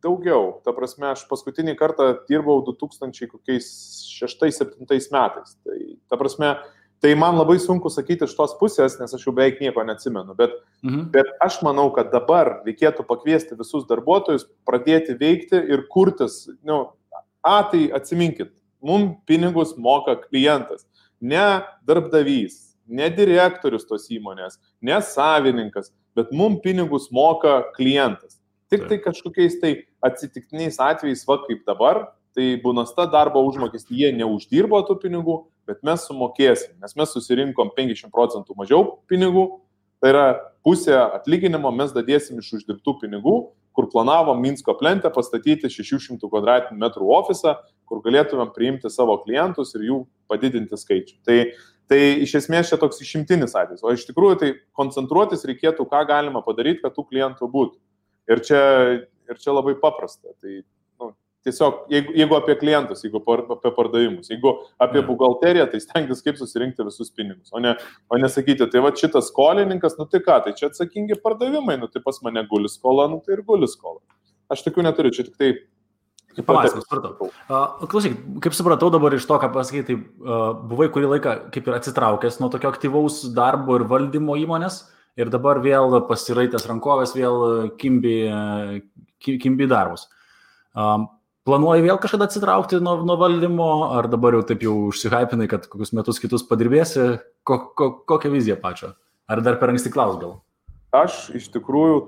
[0.01, 0.41] daugiau.
[0.65, 5.49] Ta prasme, aš paskutinį kartą dirbau 2006-2007 metais.
[5.63, 5.77] Tai
[6.09, 6.57] ta prasme,
[7.05, 10.33] tai man labai sunku sakyti iš tos pusės, nes aš jau beveik nieko neatsimenu.
[10.37, 11.09] Bet Mhm.
[11.11, 16.45] Bet aš manau, kad dabar reikėtų pakviesti visus darbuotojus, pradėti veikti ir kurtis.
[16.61, 16.93] Nu,
[17.41, 18.51] a, tai atsiminkit,
[18.85, 20.85] mums pinigus moka klientas,
[21.19, 28.37] ne darbdavys, ne direktorius tos įmonės, ne savininkas, bet mums pinigus moka klientas.
[28.69, 29.73] Tik tai kažkokiais tai
[30.05, 32.03] atsitiktiniais atvejais, va kaip dabar,
[32.35, 38.11] tai būnasta darbo užmokestį jie neuždirbo tų pinigų, bet mes sumokėsim, nes mes susirinkom 50
[38.13, 39.47] procentų mažiau pinigų,
[40.05, 40.25] Tai yra
[40.65, 43.35] pusė atlyginimo mes dadėsim iš uždirbtų pinigų,
[43.75, 46.29] kur planavom Minsko plentę pastatyti 600
[46.75, 47.55] m2 ofisą,
[47.89, 49.97] kur galėtumėm priimti savo klientus ir jų
[50.29, 51.17] padidinti skaičių.
[51.25, 51.39] Tai,
[51.89, 53.81] tai iš esmės čia toks išimtinis atvejis.
[53.81, 57.77] O iš tikrųjų tai koncentruotis reikėtų, ką galima padaryti, kad tų klientų būtų.
[58.29, 58.61] Ir čia,
[59.25, 60.37] ir čia labai paprasta.
[60.37, 60.61] Tai,
[61.45, 65.05] tiesiog, jeigu, jeigu apie klientus, jeigu par, apie pardavimus, jeigu apie Jo.
[65.11, 67.75] buhalteriją, tai stengtis kaip susirinkti visus pinigus, o ne,
[68.09, 72.01] o nesakyti, tai va šitas skolininkas, nu tai ką, tai čia atsakingi pardavimai, nu tai
[72.03, 74.01] pas mane guli skola, nu tai ir guli skola.
[74.51, 75.53] Aš tokių neturiu, čia tik tai...
[76.35, 77.29] kaip patirtis supratau.
[77.47, 81.69] Uh, klausyk, kaip supratau dabar iš to, ką pasakai, tai uh, buvai kurį laiką kaip
[81.69, 84.81] ir atsitraukęs nuo tokio aktyvaus darbo ir valdymo įmonės
[85.15, 88.17] ir dabar vėl pasiraitęs rankovės, vėl kimbi,
[89.23, 90.09] ki- kimbi darbus.
[90.75, 91.07] Um,
[91.45, 95.93] planuoji vėl kažkada atsitraukti nuo, nuo valdymo, ar dabar jau taip jau užsihypinai, kad kokius
[95.93, 98.93] metus kitus padirbėsi, ko, ko, kokią viziją pačią?
[99.29, 100.39] Ar dar per anksti klaus gal?
[100.95, 101.99] Aš iš tikrųjų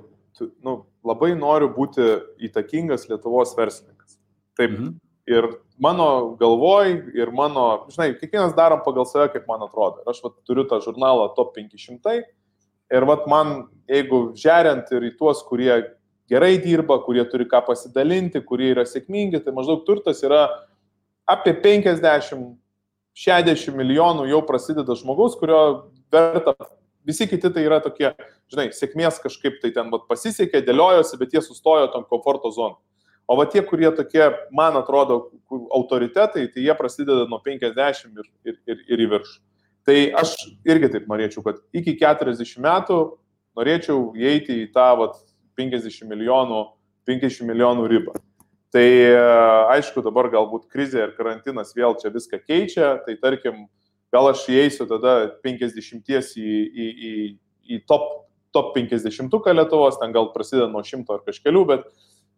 [0.65, 2.05] nu, labai noriu būti
[2.49, 4.17] įtakingas Lietuvos verslininkas.
[4.57, 4.95] Taip, Mhm.
[5.27, 5.43] ir
[5.79, 10.01] mano galvoj, ir mano, žinai, kiekvienas darom pagal save, kaip man atrodo.
[10.01, 12.23] Ir aš vat, turiu tą žurnalą Top 500
[12.91, 15.96] ir vat, man, jeigu žeriant ir į tuos, kurie
[16.29, 20.41] gerai dirba, kurie turi ką pasidalinti, kurie yra sėkmingi, tai maždaug turtas yra
[21.27, 25.61] apie 50-60 milijonų jau prasideda žmogaus, kurio
[26.13, 26.53] verta.
[27.07, 28.09] Visi kiti tai yra tokie,
[28.51, 32.75] žinai, sėkmės kažkaip tai ten vat, pasisekė, dėliojosi, bet jie sustojo tam komforto zoną.
[33.27, 35.31] O va tie, kurie tokie, man atrodo,
[35.75, 39.39] autoritetai, tai jie prasideda nuo 50 ir, ir, ir, ir į viršų.
[39.87, 40.33] Tai aš
[40.67, 42.97] irgi taip norėčiau, kad iki 40 metų
[43.55, 45.15] norėčiau įeiti į tą vat,
[45.57, 46.63] 50 milijonų,
[47.09, 48.15] 50 milijonų ribą.
[48.73, 49.15] Tai e,
[49.77, 53.65] aišku, dabar galbūt krizė ir karantinas vėl čia viską keičia, tai tarkim,
[54.13, 57.13] gal aš įeisiu tada 50 į, į, į,
[57.73, 61.87] į top, top 50 Lietuvos, ten gal prasideda nuo 100 ar kažkelių, bet,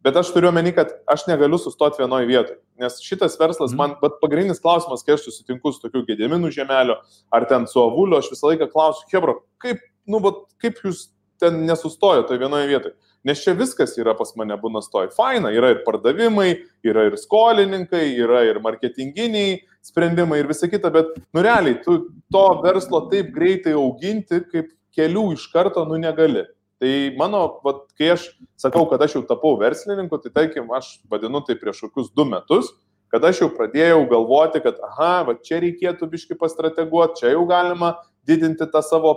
[0.06, 2.60] bet aš turiu omeny, kad aš negaliu sustoti vienoje vietoje.
[2.80, 7.02] Nes šitas verslas, man, bet pagrindinis klausimas, kai aš susitinku su tokiu gėdėminu žemelio,
[7.34, 11.08] ar ten su avuliu, aš visą laiką klausiu, Hebra, kaip, nu, vat, kaip jūs
[11.42, 12.98] ten nesustojote toje vienoje vietoje?
[13.28, 15.10] Nes čia viskas yra pas mane būna stoj.
[15.16, 16.54] Faina, yra ir pardavimai,
[16.88, 21.98] yra ir skolininkai, yra ir marketinginiai sprendimai ir visa kita, bet, nu realiai, tu
[22.32, 26.46] to verslo taip greitai auginti, kaip kelių iš karto, nu negali.
[26.80, 28.30] Tai mano, vat, kai aš
[28.60, 32.72] sakau, kad aš jau tapau verslininku, tai tarkim, aš vadinu tai prieš kokius du metus,
[33.12, 37.98] kad aš jau pradėjau galvoti, kad, aha, va čia reikėtų biški pastrateguoti, čia jau galima
[38.28, 39.16] didinti tą savo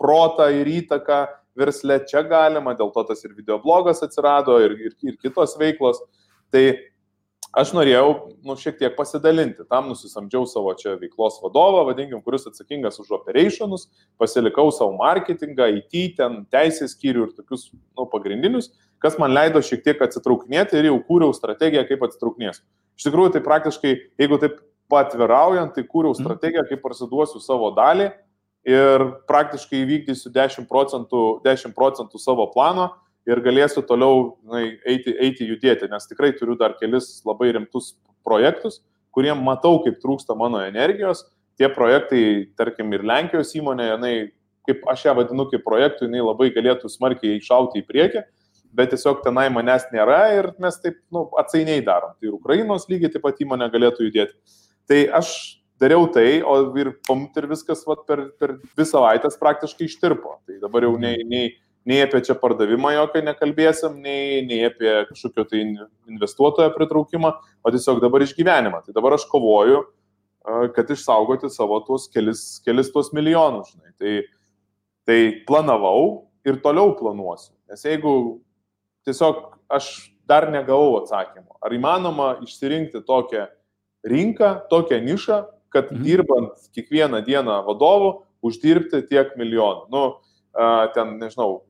[0.00, 1.20] protą ir įtaką
[1.58, 6.00] versle, čia galima, dėl to tas ir videoblogas atsirado, ir, ir, ir kitos veiklos.
[6.54, 6.64] Tai
[7.54, 8.08] aš norėjau,
[8.46, 9.66] nu, šiek tiek pasidalinti.
[9.70, 13.88] Tam nusisamdžiau savo čia veiklos vadovą, vadinkim, kuris atsakingas už operationus,
[14.20, 19.84] pasilikau savo marketingą, IT, ten teisės skyrių ir tokius, nu, pagrindinius, kas man leido šiek
[19.84, 22.64] tiek atsitraukinėti ir jau kūriau strategiją, kaip atsitraukinėsiu.
[22.98, 24.60] Iš tikrųjų, tai praktiškai, jeigu taip
[24.92, 26.22] patviraujant, tai kūriau mhm.
[26.22, 28.10] strategiją, kaip parsiduosiu savo dalį
[28.64, 32.90] ir praktiškai įvykdysiu 10 procentų, 10 procentų savo plano
[33.28, 38.80] ir galėsiu toliau na, eiti, eiti judėti, nes tikrai turiu dar kelis labai rimtus projektus,
[39.14, 41.26] kuriem matau, kaip trūksta mano energijos.
[41.60, 44.14] Tie projektai, tarkim, ir Lenkijos įmonė, jinai,
[44.66, 48.24] kaip aš ją vadinu kaip projektų, jinai labai galėtų smarkiai iššauti į priekį,
[48.74, 52.16] bet tiesiog tenai manęs nėra ir mes taip nu, atsainiai darom.
[52.18, 54.34] Tai ir Ukrainos lygiai taip pat įmonė galėtų judėti.
[54.90, 55.30] Tai aš
[55.84, 60.38] dariau tai, o ir pamt ir viskas vat, per, per dvi savaitės praktiškai ištirpo.
[60.48, 61.50] Tai dabar jau nei, nei,
[61.88, 65.64] nei apie čia pardavimą jokio nekalbėsim, nei, nei apie kažkokio tai
[66.10, 68.80] investuotojo pritraukimą, o tiesiog dabar išgyvenimą.
[68.86, 69.84] Tai dabar aš kovoju,
[70.76, 73.72] kad išsaugoti savo tuos kelis, kelis tuos milijonus.
[73.72, 73.92] Žinai.
[74.00, 74.14] Tai,
[75.08, 77.54] tai planavau ir toliau planuosiu.
[77.70, 78.14] Nes jeigu
[79.08, 79.90] tiesiog aš
[80.28, 83.48] dar negavau atsakymų, ar įmanoma išsirinkti tokią
[84.08, 85.40] rinką, tokią nišą,
[85.74, 86.06] kad mhm.
[86.06, 89.88] dirbant kiekvieną dieną vadovu uždirbti tiek milijonų.
[89.92, 90.04] Nu,
[90.94, 91.62] ten, nežinau,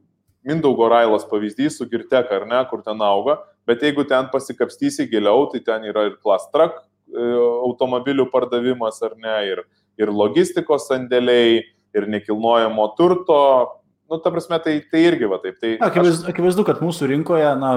[0.45, 5.47] Mindaugo Railas pavyzdys su Girtek ar ne, kur ten auga, bet jeigu ten pasikapstysi giliau,
[5.53, 7.23] tai ten yra ir klastrak e,
[7.65, 9.63] automobilių pardavimas ar ne, ir,
[9.97, 11.63] ir logistikos sandėliai,
[11.97, 13.41] ir nekilnojamo turto
[14.11, 15.57] nu, ta prasme, tai, tai irgi va taip.
[15.61, 16.31] Tai akivaizdu, aš...
[16.33, 17.71] akivaizdu, kad mūsų rinkoje, na,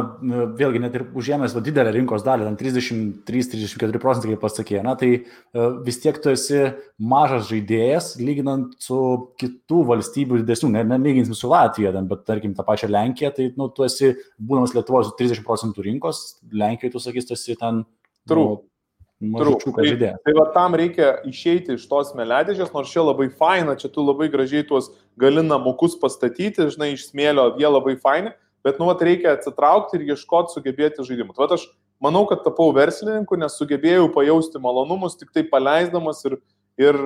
[0.60, 5.12] vėlgi net ir užėmęs va, didelę rinkos dalį, ten 33-34 procentai, kaip pasakė, na, tai
[5.22, 6.64] uh, vis tiek tu esi
[7.00, 9.00] mažas žaidėjas, lyginant su
[9.42, 13.88] kitų valstybių didesnių, ne, nelyginsim su Latvija, bet tarkim tą pačią Lenkiją, tai, nu, tu
[13.88, 17.86] esi, būdamas Lietuvos 30 procentų rinkos, Lenkijoje tu sakys, tu esi ten...
[18.28, 18.44] True.
[18.44, 18.64] Nu,
[20.20, 24.04] Tai, tai va tam reikia išeiti iš tos meledėžės, nors čia labai faina, čia tu
[24.06, 28.36] labai gražiai tuos gali namukus pastatyti, žinai, iš smėlio, jie labai faini,
[28.68, 31.34] bet nu, vat, reikia atsitraukti ir ieškoti, sugebėti žaidimų.
[31.34, 31.66] Tai aš
[32.04, 36.38] manau, kad tapau verslininku, nes sugebėjau pajausti malonumus, tik tai paleisdamas ir,
[36.78, 37.02] ir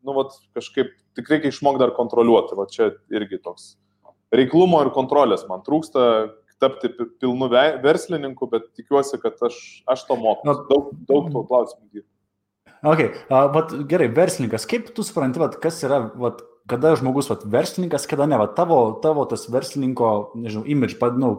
[0.00, 2.56] nu, vat, kažkaip tik reikia išmokti dar kontroliuoti.
[2.56, 3.74] Va čia irgi toks
[4.32, 6.04] reiklumo ir kontrolės man trūksta,
[6.62, 7.50] tapti pilnu
[7.82, 9.58] verslininku, bet tikiuosi, kad aš,
[9.90, 10.54] aš to moku.
[10.70, 12.08] Daug, daug tų klausimų dirbu.
[12.82, 13.12] Okay.
[13.30, 18.08] Uh, vat, gerai, verslininkas, kaip tu supranti, vat, kas yra vat, kada žmogus, vat, verslininkas,
[18.10, 21.30] kada ne, vat, tavo, tavo tas verslininko, nežinau, image, nu,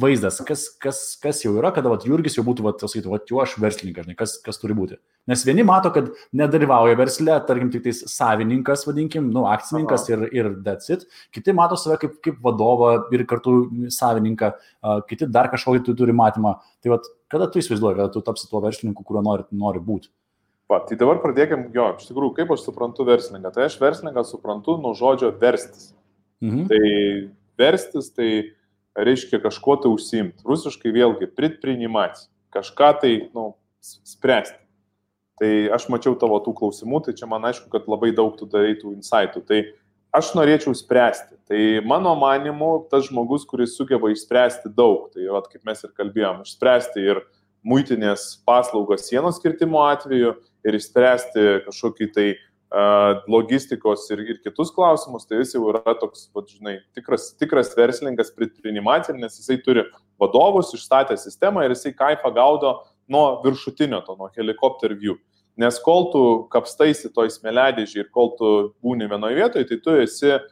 [0.00, 3.40] vaizdas, kas, kas, kas jau yra, kada vat, Jurgis jau būtų, vat, sakytų, vat, jau
[3.40, 5.00] aš verslininkas, žinai, kas, kas turi būti.
[5.28, 10.16] Nes vieni mato, kad nedalyvauja versle, tarkim, tik tais savininkas, vadinkim, nu, akcininkas Aha.
[10.16, 11.04] ir, ir that's it.
[11.34, 13.58] Kiti mato save kaip, kaip vadovą ir kartu
[13.92, 14.54] savininką,
[15.10, 16.56] kiti dar kažkokį turi matymą.
[16.82, 20.10] Tai vat, kada tu įsivaizduoji, kada tu tapsi tuo verslininku, kuriuo nori, nori būti?
[20.70, 23.50] Va, tai dabar pradėkim, jo, iš tikrųjų, kaip aš suprantu verslininką.
[23.54, 25.90] Tai aš verslininką suprantu nuo žodžio verstis.
[26.40, 26.66] Mhm.
[26.70, 26.82] Tai
[27.60, 28.30] verstis tai
[28.96, 30.46] reiškia kažkuo tai užsimti.
[30.46, 32.30] Rusiškai vėlgi pritprinimacija.
[32.54, 33.52] Kažką tai, nu,
[33.82, 34.58] spręsti.
[35.40, 38.74] Tai aš mačiau tavo tų klausimų, tai čia man aišku, kad labai daug tu darai
[38.76, 39.40] tų insightų.
[39.48, 39.60] Tai
[40.16, 41.38] aš norėčiau spręsti.
[41.48, 46.44] Tai mano manimu, tas žmogus, kuris sugeba išspręsti daug, tai vat, kaip mes ir kalbėjom,
[46.44, 47.22] išspręsti ir
[47.66, 55.26] muitinės paslaugas sienos kirtimo atveju, ir išspręsti kažkokį tai uh, logistikos ir, ir kitus klausimus,
[55.28, 59.86] tai jis jau yra toks, va, žinai, tikras, tikras verslininkas pritinimacija, nes jisai turi
[60.20, 62.76] vadovus, išstatę sistemą ir jisai kaifą gaudo
[63.10, 65.18] nuo viršutinio, to nuo helikopter view.
[65.58, 68.50] Nes kol tu kapstaisi toj smeledėžiai ir kol tu
[68.84, 70.42] būni vienoje vietoje, tai tu esi uh,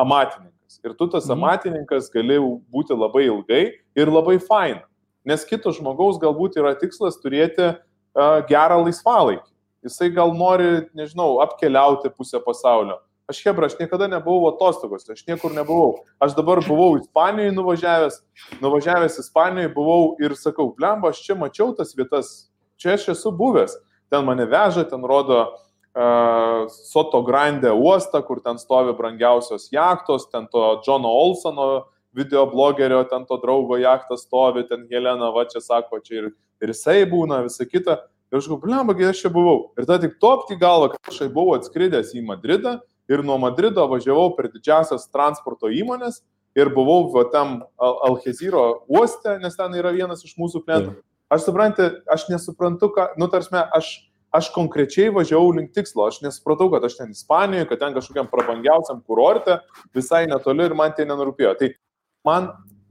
[0.00, 0.78] amatininkas.
[0.82, 1.38] Ir tu tas mhm.
[1.38, 2.38] amatininkas gali
[2.72, 3.62] būti labai ilgai
[3.98, 4.80] ir labai fain.
[5.24, 9.48] Nes kito žmogaus galbūt yra tikslas turėti uh, gerą laisvalaikį.
[9.82, 13.00] Jisai gal nori, nežinau, apkeliauti pusę pasaulio.
[13.30, 16.02] Aš hebra, aš niekada nebuvau atostogos, aš niekur nebuvau.
[16.22, 18.18] Aš dabar buvau Ispanijoje nuvažiavęs,
[18.62, 22.32] nuvažiavęs Ispanijoje buvau ir sakau, blemba, aš čia mačiau tas vietas,
[22.78, 23.74] čia aš esu buvęs.
[24.12, 30.46] Ten mane veža, ten rodo uh, Soto Grande uostą, kur ten stovi brangiausios jachtos, ten
[30.52, 36.00] to Džono Olsono video blogerio, ten to draugo jachtas stovi, ten Helena, va čia sako,
[36.04, 38.02] čia ir, ir jisai būna, visa kita.
[38.32, 39.72] Ir aš galvoju, blemba, aš čia buvau.
[39.76, 42.78] Ir tada tik topti galvą, kad aš buvau atskridęs į Madridą
[43.12, 46.22] ir nuo Madrido važiavau per didžiasias transporto įmonės
[46.56, 50.94] ir buvau va, tam Alhezyro uoste, nes ten yra vienas iš mūsų klientų.
[51.32, 53.92] Aš suprantu, aš nesuprantu, ką, nu, tarsi, aš,
[54.36, 59.00] aš konkrečiai važiavau link tikslo, aš nesupratau, kad aš ten Ispanijoje, kad ten kažkokiam prabangiausiam
[59.06, 59.56] kurorte,
[59.96, 61.54] visai netoli ir man tai nenurūpėjo.
[61.60, 61.70] Tai
[62.28, 62.50] man,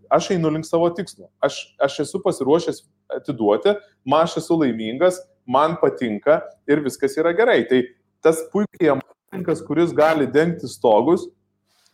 [0.10, 2.82] aš einu link savo tikslo, aš, aš esu pasiruošęs
[3.20, 3.76] atiduoti,
[4.10, 7.62] man aš esu laimingas, man patinka ir viskas yra gerai.
[7.70, 7.84] Tai
[8.26, 11.28] tas puikiai ūkininkas, kuris gali dengti stogus,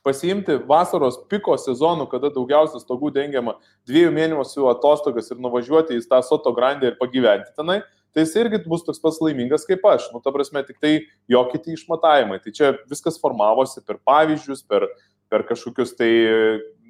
[0.07, 3.57] pasiimti vasaros piko sezonų, kada daugiausia stogų dengiama
[3.89, 7.81] dviejų mėnesių atostogas ir nuvažiuoti į tą soto grandę ir pagyventi tenai,
[8.15, 10.07] tai jis irgi bus toks pats laimingas kaip aš.
[10.13, 10.93] Nu, ta prasme, tik tai
[11.29, 12.39] jo kiti išmatavimai.
[12.41, 14.87] Tai čia viskas formavosi per pavyzdžius, per,
[15.29, 16.11] per kažkokius tai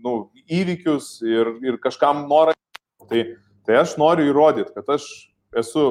[0.06, 2.56] nu, įvykius ir, ir kažkam norą.
[3.10, 3.24] Tai,
[3.68, 5.10] tai aš noriu įrodyti, kad aš
[5.58, 5.90] esu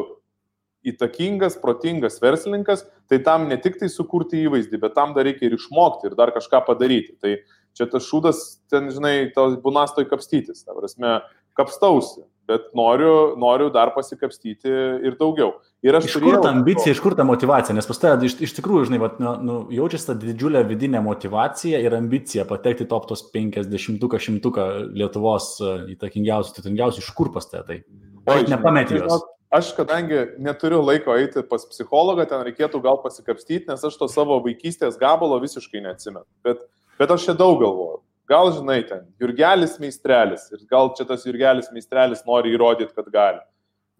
[0.92, 5.58] įtakingas, protingas verslininkas, tai tam ne tik tai sukurti įvaizdį, bet tam dar reikia ir
[5.58, 7.16] išmokti ir dar kažką padaryti.
[7.22, 7.36] Tai
[7.76, 11.18] čia tas šūdas, ten, žinai, tas bunastoj kapstytis, ta prasme,
[11.56, 14.70] kapstausi, bet noriu, noriu dar pasikapstyti
[15.08, 15.54] ir daugiau.
[15.84, 18.88] Ir iš kur ta ambicija, iš kur ta motivacija, nes pas tavę iš, iš tikrųjų,
[18.88, 24.66] žinai, vat, nu, nu, jaučiasi ta didžiulė vidinė motivacija ir ambicija patekti top tos 50-100
[24.96, 27.80] Lietuvos e, įtakingiausių, turtingiausių, iš kur pas tavę tai?
[28.26, 33.84] O, nepametė jos aš kadangi neturiu laiko eiti pas psichologą, ten reikėtų gal pasikapstyti, nes
[33.86, 36.24] aš to savo vaikystės gabalo visiškai neatsimenu.
[36.46, 36.62] Bet,
[37.00, 38.02] bet aš čia daug galvoju.
[38.26, 43.44] Gal žinai, ten Jurgelis meistrelis ir gal čia tas Jurgelis meistrelis nori įrodyti, kad gali.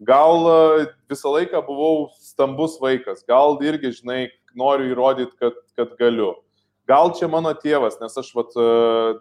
[0.03, 6.35] Gal e, visą laiką buvau stambus vaikas, gal irgi, žinai, noriu įrodyti, kad, kad galiu.
[6.87, 8.67] Gal čia mano tėvas, nes aš vat, e,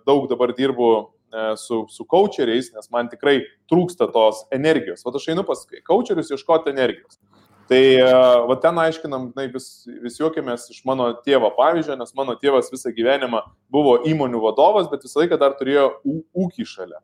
[0.09, 0.91] daug dabar dirbu
[1.61, 5.05] su, su coacheriais, nes man tikrai trūksta tos energijos.
[5.05, 7.19] O aš einu pas coacherius ieškoti energijos.
[7.67, 8.11] Tai e,
[8.47, 9.67] va ten aiškinam, na, vis,
[10.03, 15.03] vis juokėmės iš mano tėvo pavyzdžio, nes mano tėvas visą gyvenimą buvo įmonių vadovas, bet
[15.03, 17.01] visą laiką dar turėjo ūkį šalia.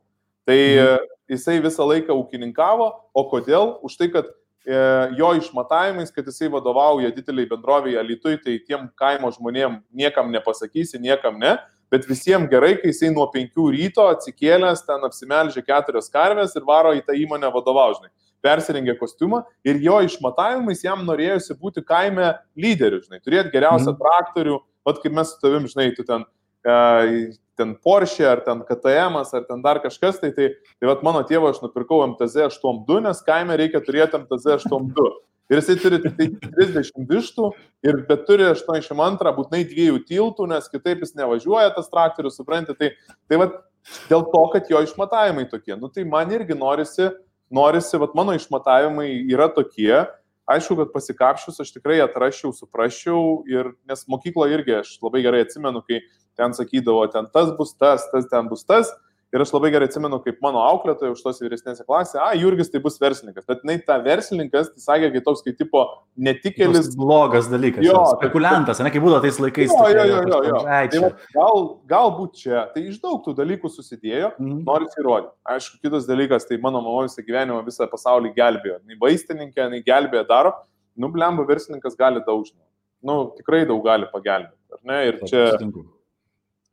[0.47, 1.11] Tai mhm.
[1.35, 3.75] jisai visą laiką ūkininkavo, o kodėl?
[3.83, 4.79] Už tai, kad e,
[5.19, 11.43] jo išmatavimais, kad jisai vadovauja dideliai bendroviai Alitui, tai tiem kaimo žmonėm niekam nepasakysi, niekam
[11.43, 11.57] ne,
[11.93, 16.93] bet visiems gerai, kai jisai nuo 5 ryto atsikėlęs, ten apsimelžia keturias karves ir varo
[16.97, 18.09] į tą įmonę vadovaužnai.
[18.43, 23.99] Persirengė kostiumą ir jo išmatavimais jam norėjosi būti kaime lyderiu, žinai, turėti geriausią mm.
[24.01, 26.25] traktorių, vad kaip mes su tavim, žinai, tu ten,
[26.65, 26.75] e,
[27.55, 30.49] ten Porsche ar ten KTM ar ten dar kažkas, tai tai,
[30.81, 35.13] tai vad mano tėvo aš nupirkau MTZ 82, nes kaime reikia turėti MTZ 82.
[35.51, 37.49] Ir jisai turi tik tai 30 vištų,
[37.83, 42.93] ir, bet turi 82, būtinai dviejų tiltų, nes kitaip jis nevažiuoja tas traktorius, suprantate.
[42.93, 43.49] Tai, tai va,
[44.09, 45.75] dėl to, kad jo išmatavimai tokie.
[45.79, 47.09] Nu tai man irgi norisi,
[47.53, 50.05] norisi, va mano išmatavimai yra tokie.
[50.49, 55.83] Aišku, kad pasikapšius aš tikrai atrašiau, suprasčiau ir nes mokyklo irgi aš labai gerai atsimenu,
[55.87, 56.01] kai
[56.39, 58.91] ten sakydavo, ten tas bus tas, tas ten bus tas.
[59.33, 62.77] Ir aš labai gerai atsimenu, kaip mano auklėtoja už tos vyresnėse klasėse, a, Jurgis tai
[62.83, 63.47] bus verslininkas.
[63.49, 65.81] Bet jinai tą verslininkas, tai sakė, kaip toks kaip tipo
[66.27, 66.91] netikėlis.
[66.99, 67.81] Blogas dalykas.
[67.87, 69.73] Jo, spekuliantas, ne kaip būdavo tais laikais.
[69.73, 70.59] Jo, jo, jo, jo, jo.
[70.67, 71.65] Tai va, gal,
[71.95, 74.61] galbūt čia, tai iš daug tų dalykų susidėjo, mm.
[74.69, 75.33] noriu įrodyti.
[75.55, 78.77] Aišku, kitas dalykas, tai mano mama visą gyvenimą visą pasaulį gelbėjo.
[78.85, 80.53] Nei vaistininkė, nei gelbėjo daro.
[80.93, 82.69] Nu, blemba verslininkas gali daug žinoti.
[83.01, 84.61] Nu, tikrai daug gali pagelbėti.
[84.77, 85.01] Ar ne?
[85.09, 85.47] Ir čia...
[85.57, 85.87] Sutinku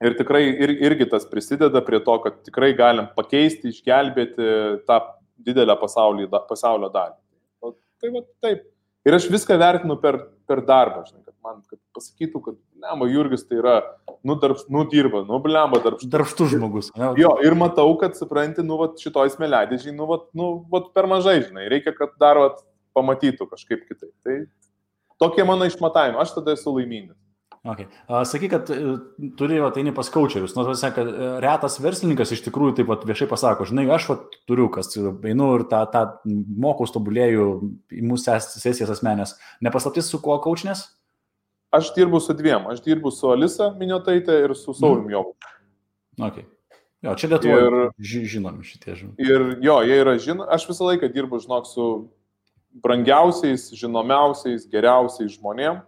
[0.01, 4.47] Ir tikrai ir, irgi tas prisideda prie to, kad tikrai galim pakeisti, išgelbėti
[4.89, 5.01] tą
[5.45, 7.17] didelę pasaulį, pasaulio dalį.
[7.61, 8.65] O, tai va taip.
[9.09, 13.47] Ir aš viską vertinu per, per darbą, žinai, kad man kad pasakytų, kad, lemba, Jurgis
[13.49, 13.77] tai yra,
[14.29, 16.11] nu, darbs, nu, dirba, nu, lemba, darbštus.
[16.13, 16.91] Darbštus žmogus.
[17.01, 17.15] Ne?
[17.21, 21.39] Jo, ir matau, kad, supranti, nu, va, šitoj smėlėdėžiai, nu, va, nu, va, per mažai,
[21.47, 22.51] žinai, reikia, kad dar, va,
[22.97, 24.13] pamatytų kažkaip kitaip.
[24.27, 24.37] Tai
[25.23, 27.17] tokie mano išmatavimai, aš tada esu laimingas.
[27.61, 27.87] Okay.
[28.09, 28.77] Sakyk, kad e,
[29.37, 30.55] turi ateini pas kočerius.
[30.57, 34.39] Nu, tas, kad e, retas verslininkas iš tikrųjų taip pat viešai pasako, žinai, aš vat,
[34.49, 37.51] turiu, kas einu ir tą, tą mokaus tobulėjų
[37.93, 39.35] į mūsų sesijas asmenės.
[39.61, 40.87] Nepaslaptis su kuo kočinės?
[41.77, 42.65] Aš dirbu su dviem.
[42.73, 45.13] Aš dirbu su Alisa Miniotaitė ir su Saulim mm.
[45.19, 45.37] Jovu.
[46.31, 46.49] Okay.
[47.05, 49.21] Jo, čia Lietuvoje ir, žinomi šitie žmonės.
[49.21, 50.49] Ir jo, jie yra žinomi.
[50.57, 51.93] Aš visą laiką dirbu, žinok, su
[52.81, 55.85] brangiausiais, žinomiausiais, geriausiais žmonėmis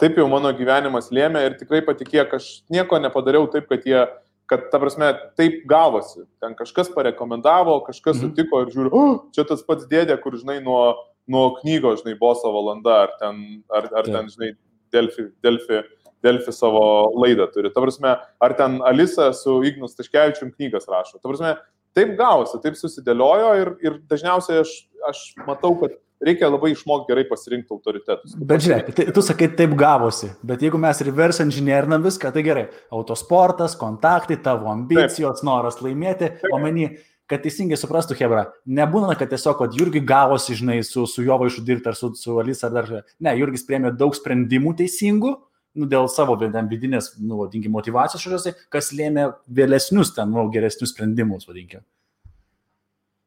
[0.00, 4.02] taip jau mano gyvenimas lėmė ir tikrai patikėk, aš nieko nepadariau taip, kad jie,
[4.50, 6.24] kad ta prasme, taip gavosi.
[6.42, 8.22] Ten kažkas parekomendavo, kažkas Mhm.
[8.34, 10.94] sutiko ir žiūriu, oh, čia tas pats dėdė, kur, žinai, nuo,
[11.28, 14.12] nuo knygos, žinai, boso valanda, ar ten, ar, ar Taip.
[14.14, 14.56] ten žinai,
[14.92, 15.82] Delfi, Delfi,
[16.22, 17.70] Delfi savo laidą turi.
[17.72, 21.18] Ta prasme, ar ten Alisa su Ignus Taškevičium knygas rašo.
[21.22, 21.56] Ta prasme,
[21.94, 24.74] taip gavosi, taip susidėliojo ir, ir dažniausiai aš,
[25.08, 25.96] aš matau, kad
[26.26, 28.34] reikia labai išmokti gerai pasirinkti autoritetus.
[28.38, 32.66] Bet žiūrėk, tai, tu sakai, taip gavosi, bet jeigu mes reverse engineerinam viską, tai gerai.
[32.94, 36.92] Autosportas, kontaktai, tavo ambicijos, noras laimėti, omeny,
[37.30, 41.64] kad teisingai suprastų Hebra, nebūna, kad tiesiog, kad Jurgi gavosi, žinai, su, su jo vaišu
[41.64, 42.92] dirbti ar su, su Alisa ar dar.
[43.22, 45.32] Ne, Jurgis priemė daug sprendimų teisingų,
[45.78, 51.48] nu, dėl savo vidinės, nu, vadinkime, motivacijos šaliuose, kas lėmė vėlesnius ten, nu, geresnius sprendimus,
[51.48, 51.84] vadinkime.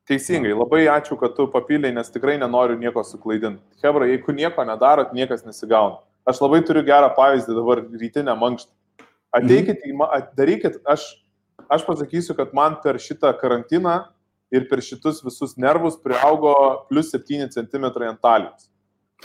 [0.06, 3.62] Teisingai, labai ačiū, kad tu papildai, nes tikrai nenoriu nieko suklaidinti.
[3.82, 5.98] Hebra, jeigu nieko nedarot, niekas nesigauna.
[6.30, 8.70] Aš labai turiu gerą pavyzdį dabar rytinę mankštą.
[9.34, 9.82] Ateikit,
[10.14, 11.08] at- darykit, aš,
[11.70, 14.06] aš pasakysiu, kad man per šitą karantiną
[14.54, 16.54] ir per šitus visus nervus priaugo
[16.88, 18.70] plus 7 cm ant talijos.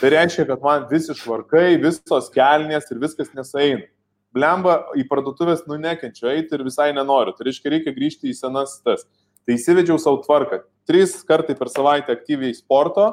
[0.01, 3.85] Tai reiškia, kad man visi švarkai, visos kelnės ir viskas nesaina.
[4.33, 7.35] Blemba į parduotuvės nu nekenčiu eiti ir visai nenoriu.
[7.37, 9.05] Tai reiškia, reikia grįžti į senas tas.
[9.51, 10.61] Tai įsivedžiau savo tvarką.
[10.87, 13.09] Tris kartai per savaitę aktyviai sporto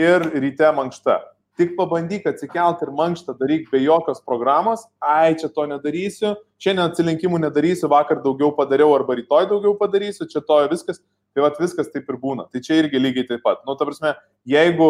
[0.00, 1.18] ir ryte mankšta.
[1.60, 4.86] Tik pabandyk atsikelt ir mankštą daryk be jokios programos.
[4.96, 6.30] Ai, čia to nedarysiu.
[6.56, 11.02] Šiandien atsilinkimų nedarysiu, vakar daugiau padariau arba rytoj daugiau padarysiu, čia to viskas.
[11.36, 12.48] Tai vad viskas taip ir būna.
[12.48, 13.60] Tai čia irgi lygiai taip pat.
[13.68, 14.14] Nu, ta prasme,
[14.48, 14.88] jeigu,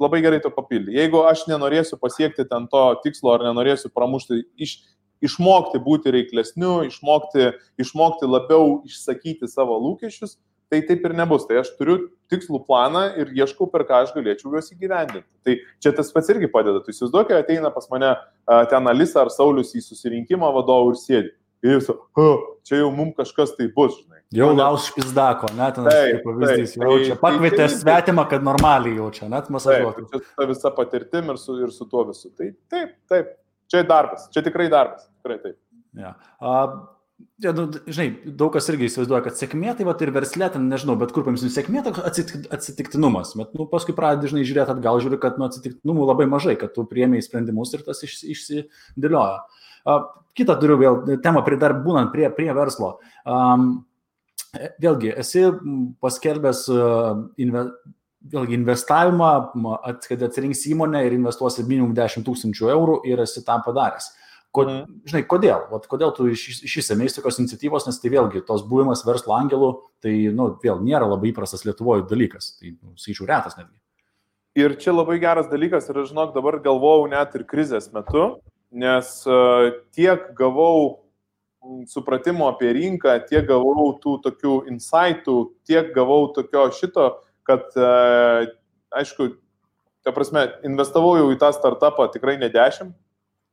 [0.00, 4.78] labai gerai to papildai, jeigu aš nenorėsiu pasiekti ten to tikslo ar nenorėsiu pramušti iš,
[5.22, 10.36] išmokti būti reiklesniu, išmokti, išmokti labiau išsakyti savo lūkesčius,
[10.72, 11.44] tai taip ir nebus.
[11.46, 15.26] Tai aš turiu tikslų planą ir ieškau, per ką aš galėčiau juos įgyvendinti.
[15.44, 16.80] Tai čia tas pats irgi padeda.
[16.84, 18.14] Tu įsivaizduokai, ateina pas mane
[18.70, 21.32] ten Alisa ar Saulis į susirinkimą vadovų ir sėdi.
[21.62, 21.92] Ir jis,
[22.66, 24.18] čia jau mums kažkas tai bus, žinai.
[24.34, 27.12] Jau laus špizdako, net ten Taip, pavyzdys, taip, jaučia.
[27.12, 30.06] tai- Pakvietė tai- tai- svetimą, kad normaliai jaučia, net masažuotų.
[30.08, 32.30] čia su ta visa patirtim ir su, ir su tuo visu.
[32.34, 33.28] Tai taip, taip.
[33.72, 35.06] Čia darbas, čia tikrai darbas.
[35.22, 35.56] Tikrai taip.
[35.96, 36.10] Ja.
[36.44, 36.50] A,
[37.40, 40.98] ja, nu, žinai, daug kas irgi įsivaizduoja, kad sėkmė tai va ir verslė, ten nežinau,
[41.00, 43.32] bet kur paimsim sėkmė, atsitik, atsitiktinumas.
[43.38, 46.84] Bet nu, paskui pradedi, žinai, žiūrėti atgal, žiūri, kad nu, atsitiktinumų labai mažai, kad tu
[46.88, 49.40] priemiai sprendimus ir tas iš, išsidėlioja.
[49.88, 49.96] A,
[50.36, 52.98] kitą turiu vėl temą, prie, dar būnant prie, prie verslo.
[53.24, 53.86] Um,
[54.84, 55.48] vėlgi, esi
[56.04, 57.70] paskelbęs uh, inve,
[58.30, 59.30] vėlgi investavimą,
[60.06, 64.12] kad atsirinks įmonę ir investuosi minimum 10 tūkstančių eurų ir esi tam padaręs.
[64.52, 65.00] Ko, Mhm.
[65.08, 65.70] žinai, kodėl?
[65.70, 70.28] Vat, kodėl tu iš- išsisemėjai tokios iniciatyvos, nes tai vėlgi tos buvimas verslo angelų, tai,
[70.28, 73.72] nu, vėl nėra labai įprastas Lietuvoje dalykas, tai, nu, skaičiau, retas netgi.
[74.54, 79.70] Ir čia labai geras dalykas ir, žinok, dabar galvojau net ir krizės metu, nes uh,
[79.96, 81.00] tiek gavau
[81.64, 88.48] mm, supratimo apie rinką, tiek gavau tų tokių insightų, tiek gavau tokio šito, kad, uh,
[88.98, 89.32] aišku,
[90.02, 92.92] ta prasme, investavau jau į tą startupą tikrai ne 10,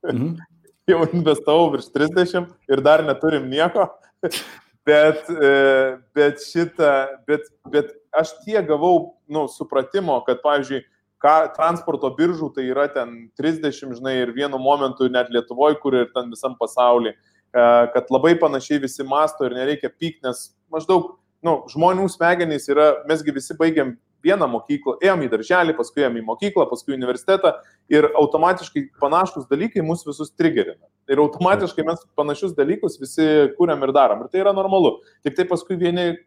[0.03, 0.37] Mhm.
[0.89, 3.89] jau investavau virš 30 ir dar neturim nieko.
[4.87, 10.79] Bet, e, bet šitą, bet, bet aš tiek gavau, nu, supratimo, kad, pavyzdžiui,
[11.21, 16.07] ką transporto biržų tai yra ten 30, žinai, ir vienu momentu net Lietuvoje, kur ir
[16.15, 17.13] ten visam pasaulyje,
[17.53, 23.33] kad labai panašiai visi masto ir nereikia pyk, nes maždaug, nu, žmonių smegenys yra, mesgi
[23.35, 27.53] visi baigiam vieną mokyklą, ėjom į darželį, paskui ėjom į mokyklą, paskui į universitetą
[27.87, 30.83] ir automatiškai panašus dalykai mus visus trigerina.
[31.07, 33.23] Ir automatiškai mes panašius dalykus visi
[33.55, 34.25] kūriam ir darom.
[34.25, 34.97] Ir tai yra normalu.
[35.23, 36.17] Tik tai paskui vieni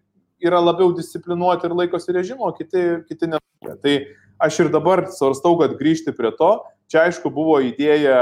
[0.42, 3.38] yra labiau disciplinuoti ir laikosi režimo, kiti, kiti ne.
[3.84, 3.94] Tai
[4.42, 6.54] aš ir dabar svarstau, kad grįžti prie to.
[6.90, 8.16] Čia aišku buvo idėja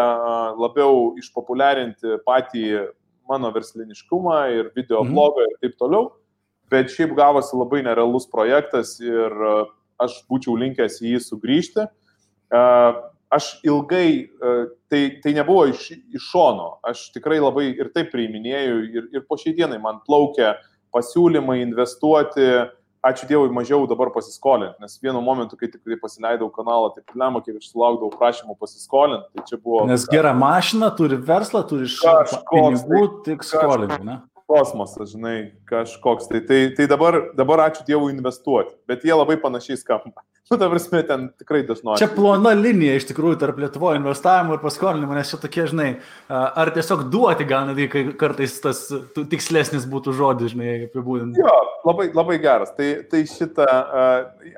[0.59, 2.89] labiau išpopuliarinti patį
[3.31, 5.15] mano versliniškumą ir video Mhm.
[5.15, 6.11] blogą ir taip toliau.
[6.71, 9.55] Bet šiaip gavosi labai nerealus projektas ir a,
[10.01, 11.87] aš būčiau linkęs į jį sugrįžti.
[12.55, 12.67] A,
[13.31, 14.53] Aš ilgai, a,
[14.91, 19.39] tai, tai nebuvo iš, iš šono, aš tikrai labai ir taip priiminėjau ir, ir po
[19.39, 20.57] šiai dienai man plaukia
[20.91, 22.49] pasiūlymai investuoti,
[23.07, 27.41] ačiū Dievui, mažiau dabar pasiskolinti, nes vienu momentu, kai tik tai pasileidau kanalą, tai problema,
[27.45, 32.37] kiek aš sulaukdavau prašymų pasiskolinti, tai čia buvo Nes gera mašina, turi verslą, turi Kažkoks
[32.51, 34.19] pinigų, tik skolinti, ne?
[34.51, 36.27] Kosmosas, žinai, kažkoks.
[36.31, 40.25] Tai, tai, tai dabar, dabar ačiū Dievui investuoti, bet jie labai panašiai skamba.
[40.51, 41.95] Nu, ta prasme, ten tikrai dažnai.
[42.01, 45.91] Čia plona linija iš tikrųjų tarp Lietuvo investavimo ir paskolinimo, nes čia tokie, žinai,
[46.27, 48.81] ar tiesiog duoti gal netgi kai kartais tas
[49.31, 51.39] tikslesnis būtų žodis, žinai, apibūdinti.
[51.39, 51.53] Jo,
[51.87, 52.75] labai, labai geras.
[52.75, 53.69] Tai, tai šitą,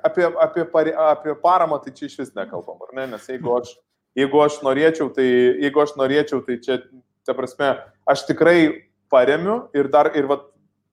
[0.09, 0.64] apie, apie,
[1.11, 3.11] apie paramą tai čia iš vis nekalbam, ar ne?
[3.12, 3.74] Nes jeigu aš,
[4.16, 5.28] jeigu aš norėčiau, tai,
[5.66, 6.80] jeigu aš norėčiau, tai čia,
[7.28, 7.74] ta prasme,
[8.09, 10.41] aš tikrai paremiu ir dar, ir va,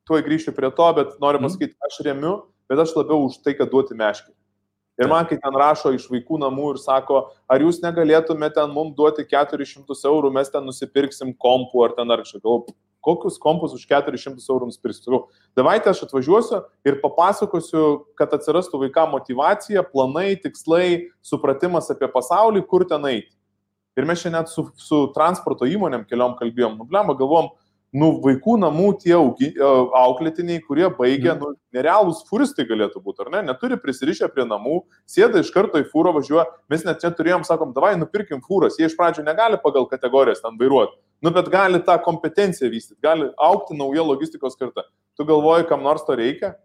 [0.10, 1.48] tuoj grįšiu prie to, bet noriu Mhm.
[1.48, 2.36] pasakyti, aš remiu,
[2.70, 4.34] bet aš labiau už tai, kad duoti meškį.
[5.00, 8.96] Ir man, kai ten rašo iš vaikų namų ir sako, ar jūs negalėtumėte ten mums
[8.98, 12.68] duoti 400 eurų, mes ten nusipirksim kompų ar ten ar kažką.
[13.02, 15.22] Kokius kompus už 400 eurų nusipirksiu?
[15.56, 22.84] Davaite aš atvažiuosiu ir papasakosiu, kad atsirastų vaikam motivacija, planai, tikslai, supratimas apie pasaulį, kur
[22.84, 23.32] ten eiti.
[23.96, 27.54] Ir mes šiandien su, su transporto įmonėm keliom kalbėjom, nu, blemba, galvom,
[27.94, 31.40] nu, vaikų namų tie augi, e, auklėtiniai, kurie baigia, Mhm.
[31.40, 35.88] nu, nerealūs furistai galėtų būti, ar ne, neturi prisirišę prie namų, sėda iš karto į
[35.90, 39.88] fūrą važiuoja, mes net čia turėjom, sakom, davai, nupirkim fūras, jie iš pradžių negali pagal
[39.90, 44.84] kategorijas ten vairuoti, nu, bet gali tą kompetenciją vystyti, gali aukti nauja logistikos karta.
[45.18, 46.56] Tu galvoji, kam nors to reikia?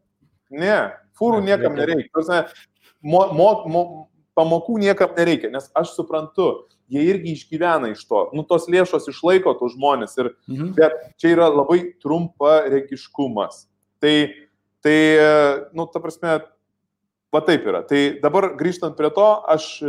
[0.51, 2.09] Ne, fūrų niekam reikia.
[2.13, 2.49] nereikia.
[3.03, 4.09] Mo, mo, mo,
[4.39, 8.27] pamokų niekam nereikia, nes aš suprantu, jie irgi išgyvena iš to.
[8.37, 10.75] Nu, tos lėšos išlaiko tų žmonės ir Mhm.
[10.75, 13.67] Bet čia yra labai trumpa regiškumas.
[14.01, 14.35] Tai,
[14.83, 14.99] tai
[15.73, 16.41] nu, ta prasme,
[17.33, 17.83] va taip yra.
[17.83, 19.83] Tai dabar grįžtant prie to, aš,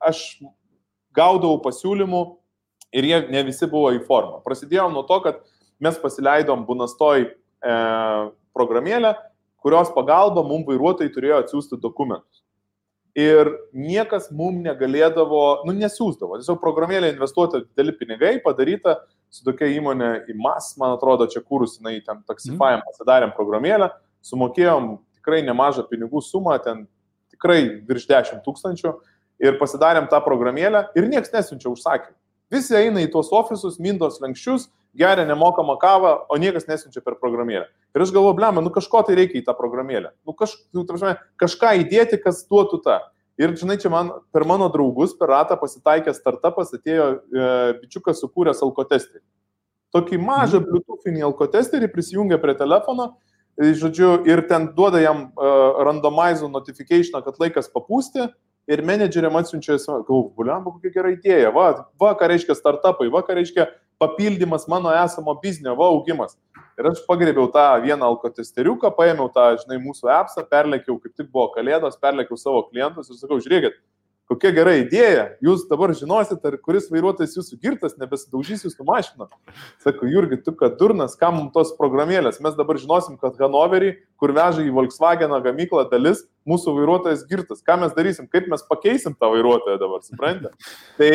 [0.00, 0.40] aš
[1.14, 2.22] gaudavau pasiūlymų
[2.92, 4.40] ir jie ne visi buvo į formą.
[4.44, 5.42] Prasidėjo nuo to, kad
[5.80, 7.30] mes pasileidom Bunastoj e,
[8.56, 9.14] programėlę,
[9.62, 12.39] kurios pagalba mums vairuotojai turėjo atsiųsti dokumentus.
[13.18, 16.38] Ir niekas mums negalėdavo, nu nesiūsdavo.
[16.38, 19.00] Tiesiog programėlė investuota dideli pinigai, padaryta
[19.30, 23.90] su tokia įmonė į MAS, man atrodo, čia kūrus, jinai ten taksifajam pasidarėm programėlę,
[24.26, 26.86] sumokėjom tikrai nemažą pinigų sumą, ten
[27.34, 28.94] tikrai virš 10 tūkstančių
[29.42, 32.16] ir pasidarėm tą programėlę ir niekas nesiunčia užsakymų.
[32.50, 37.68] Visi eina į tuos ofisus, mindos lenkščius, geria nemokamą kavą, o niekas nesiunčia per programėlę.
[37.94, 40.12] Ir aš galvoju, blem, nu kažko tai reikia į tą programėlę.
[40.26, 42.98] Nu, kaž, nu, prasme, kažką įdėti, kas duotų tą.
[43.40, 47.46] Ir, žinai, čia man per mano draugus, per ratą pasitaikęs startupas atėjo e,
[47.80, 49.24] bičiukas sukūręs alkotesterį.
[49.94, 53.14] Tokį mažą bluetoothinį alkotesterį prisijungia prie telefono,
[53.56, 58.28] e, žodžiu, ir ten duoda jam uh, randomizų notification, kad laikas papūsti
[58.70, 61.70] ir menedžeriam atsiunčia, galvoju, buliambu, kokia gera idėja, va,
[62.00, 63.70] va, ką reiškia startupai, va, ką reiškia
[64.00, 66.36] papildymas mano esamo biznio, va, augimas.
[66.80, 71.50] Ir aš pagrėbiau tą vieną alkotesteriuką, paėmiau tą, žinai, mūsų appsą, perlėkiau, kaip tik buvo
[71.52, 73.76] kalėdos, perlėkiau savo klientus ir sakau, žiūrėkit,
[74.30, 79.26] kokia gera idėja, jūs dabar žinosit, ar kuris vairuotojas jūsų girtas nebesidaužys jūsų mašiną.
[79.82, 84.32] Sakau, Jurgi, tu kad durnas, kam mums tos programėlės, mes dabar žinosim, kad Hanoverį, kur
[84.36, 87.64] veža į Volkswagen gamyklą dalis, mūsų vairuotojas girtas.
[87.66, 90.54] Ką mes darysim, kaip mes pakeisim tą vairuotoją dabar, suprantate?
[91.00, 91.12] Tai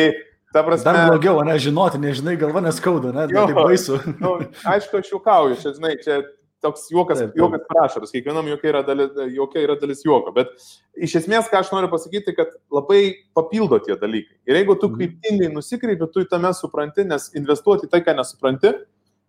[0.52, 3.46] Ta prasme, Dar blogiau, ne, žinoti, nežinai, galva neskauda, ne, Jo.
[3.46, 3.98] tai baisu.
[4.22, 6.20] nu, aišku, aš juokauju, čia, žinai, čia
[6.64, 7.36] toks juokas, Taip, taip.
[7.42, 10.54] juokas prašaras, kiekvienam jokia yra, dalis, jokia yra dalis juoko, bet
[10.96, 13.02] iš esmės, ką aš noriu pasakyti, kad labai
[13.36, 14.38] papildo tie dalykai.
[14.48, 14.96] Ir jeigu tu Mhm.
[14.96, 18.72] kryptingai nusikreipi, tu tame supranti, nes investuoti tai, ką nesupranti,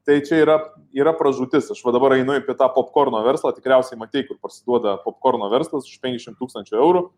[0.07, 0.55] tai čia yra,
[0.95, 1.67] yra pražūtis.
[1.75, 6.37] Aš dabar einu apie tą popkorno verslą, tikriausiai matai, kur parsiduoda popkorno verslas už 500
[6.39, 7.09] tūkstančių eurų.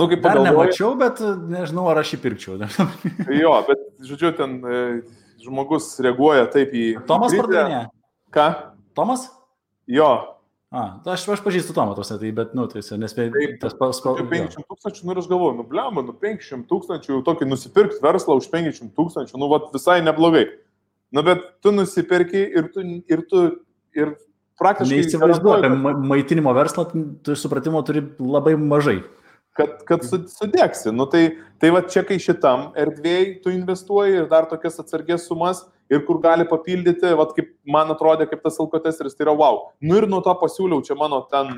[0.00, 1.20] Nu, kaip Dar pagalvoji- nemačiau, bet
[1.52, 2.58] nežinau, ar aš jį pirkčiau.
[3.42, 4.82] Jo, bet, žodžiu, ten e,
[5.44, 6.86] žmogus reaguoja taip į...
[7.08, 7.42] Tomas krizę.
[7.44, 7.86] pardavinėja.
[8.32, 8.46] Ką?
[8.96, 9.28] Tomas?
[9.90, 10.32] Jo,
[10.72, 13.34] A, tai aš, aš pažįstu Tomą, tos, tai, bet, nu, tai jis nespėjo.
[13.34, 17.48] Taip, Tas Apie 500 tūkstančių, nu ir aš galvoju, nu blemba, nu 500 tūkstančių, tokį
[17.50, 20.46] nusipirkti verslą už 500 tūkstančių, nu vat visai neblogai.
[21.12, 23.42] Nu bet tu nusipirki ir tu, ir tu,
[23.92, 24.14] ir
[24.62, 25.02] praktiškai...
[25.02, 26.86] Neįsivaizduoju, apie maitinimo verslą,
[27.20, 29.02] tu supratimo turi labai mažai.
[29.52, 30.88] Kad, kad su- sudegsi.
[30.96, 35.60] Nu tai, tai va čia, kai šitam erdvėjai tu investuoji ir dar tokias atsargės sumas
[35.92, 39.66] ir kur gali papildyti, va kaip man atrodė, kaip tas alkotesteris, tai yra wow.
[39.84, 41.52] Nu ir nuo to pasiūliau čia mano ten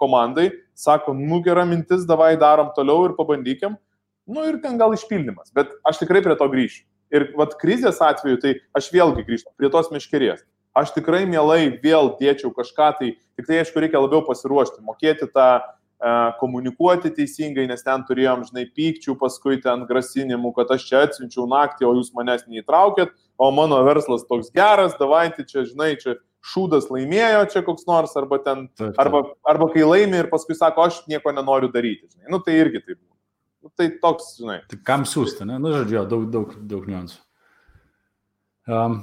[0.00, 3.78] komandai, sako, nu gera mintis, davai darom toliau ir pabandykim.
[4.26, 6.82] Nu ir ten gal išpildymas, bet aš tikrai prie to grįšiu.
[7.14, 10.42] Ir vat krizės atveju, tai aš vėlgi grįžtu prie tos miškerės.
[10.76, 15.46] Aš tikrai mielai vėl dėčiau kažką, tai tik tai aišku reikia labiau pasiruošti, mokėti tą
[15.56, 15.62] e,
[16.40, 21.88] komunikuoti teisingai, nes ten turėjom, žinai, pykčių, paskui ten grasinimų, kad aš čia atsiunčiau naktį,
[21.88, 27.46] o jūs manęs neįtraukėt, o mano verslas toks geras, davai, čia, žinai, čia šūdas laimėjo
[27.50, 29.00] čia koks nors, arba ten, Taip, taip.
[29.02, 32.84] arba, arba kai laimi ir paskui sako, aš nieko nenoriu daryti, žinai, nu tai irgi
[32.84, 33.00] taip.
[33.64, 34.60] Nu, tai toks, žinai.
[34.70, 35.56] Tai kam siūsti, ne?
[35.58, 37.16] Nu, žodžiu, daug, daug, daug niuansų.
[38.70, 39.00] Um,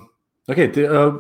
[0.48, 1.18] ok, tai uh,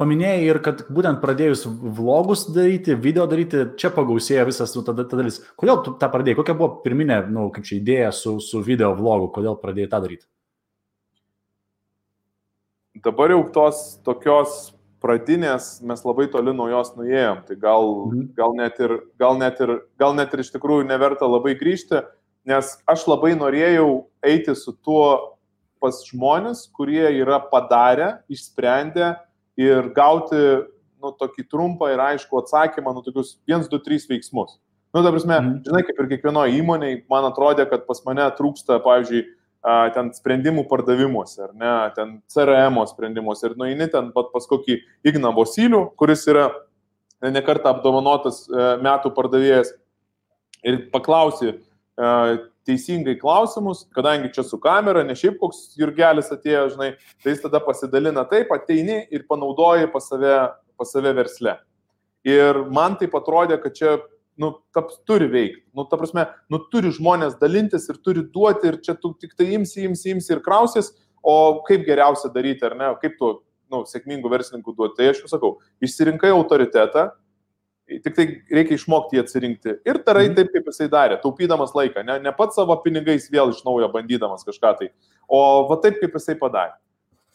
[0.00, 5.20] paminėjai ir, kad būtent pradėjus vlogus daryti, video daryti, čia pagausėjo visas nu, tada ta
[5.20, 5.38] dalis.
[5.60, 6.38] Kodėl tu tą pradėjai?
[6.40, 10.02] Kokia buvo pirminė, na, nu, kaip čia idėja su, su video vlogu, kodėl pradėjai tą
[10.06, 10.26] daryti?
[13.04, 18.24] Dabar jau tos tokios pradinės mes labai toli nuo jos nuėjom, tai gal, Mhm.
[18.36, 22.02] gal, net ir, gal, net ir, gal net ir iš tikrųjų neverta labai grįžti.
[22.46, 25.36] nes aš labai norėjau eiti su tuo
[25.78, 29.16] pas žmonės, kurie yra padarę, išsprendę
[29.60, 30.40] ir gauti
[31.00, 34.58] nu, tokį trumpą ir aišku atsakymą, nu, tokius 1, 2, 3 veiksmus.
[34.90, 35.60] Nu, ta prasme, mm.
[35.68, 39.28] žinai, kaip ir kiekvienoje įmonėje, man atrodė, kad pas mane trūksta, pavyzdžiui,
[39.94, 45.34] ten sprendimų pardavimuose, ar ne, ten CRM sprendimuose ir nueini ten pat pas kokį Igną
[45.36, 46.46] Vosylių, kuris yra
[47.20, 49.74] nekartą apdovanotas e, metų pardavėjas
[50.64, 51.58] ir paklausi e,
[52.68, 56.92] teisingai klausimus, kadangi čia su kamera, ne šiaip koks Jurgelis atėjo, žinai,
[57.22, 60.36] tai jis tada pasidalina taip, ateini ir panaudoji pas save,
[60.78, 61.56] pas save versle.
[62.28, 63.94] Ir man tai atrodė, kad čia,
[64.40, 65.64] nu, taps turi veikti.
[65.76, 69.50] Nu, ta prasme, nu, turi žmonės dalintis ir turi duoti ir čia tu tik tai
[69.56, 70.92] imsi, imsi, imsi ir krausis,
[71.24, 73.34] o kaip geriausia daryti, ar ne, kaip tu,
[73.72, 74.96] nu, sėkmingų verslininkų duoti.
[74.98, 75.50] Tai aš jau sakau,
[75.84, 77.10] išsirinkai autoritetą,
[77.90, 79.74] Tik tai reikia išmokti jį atsirinkti.
[79.88, 80.36] Ir tarai mhm.
[80.38, 84.46] taip, kaip jisai darė, taupydamas laiką, ne, ne pats savo pinigais vėl iš naujo bandydamas
[84.46, 84.92] kažką tai,
[85.26, 86.78] o va taip, kaip jisai padarė.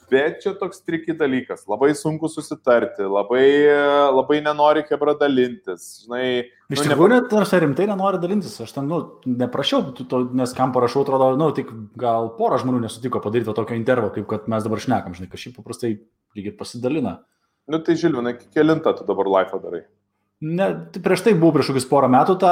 [0.10, 3.46] Bet čia toks triki dalykas, labai sunku susitarti, labai,
[4.14, 6.06] labai nenori kebra dalintis.
[6.06, 6.28] Žinai,
[6.70, 10.76] Iš nu, tikrųjų, net ar rimtai nenori dalintis, aš ten, nu, neprašiau, to, nes kam
[10.76, 14.82] parašau, atrodo, nu, tik gal pora žmonių nesutiko padaryti tokio intervo, kaip kad mes dabar
[14.86, 15.96] šnekam, žinai, kažkaip paprastai
[16.38, 17.20] lygiai pasidalina.
[17.70, 19.88] Nu tai Žilvinai, kelintą tu dabar laifą darai?
[20.44, 22.50] Ne, tai prieš tai buvau prieš kokius porą metų tą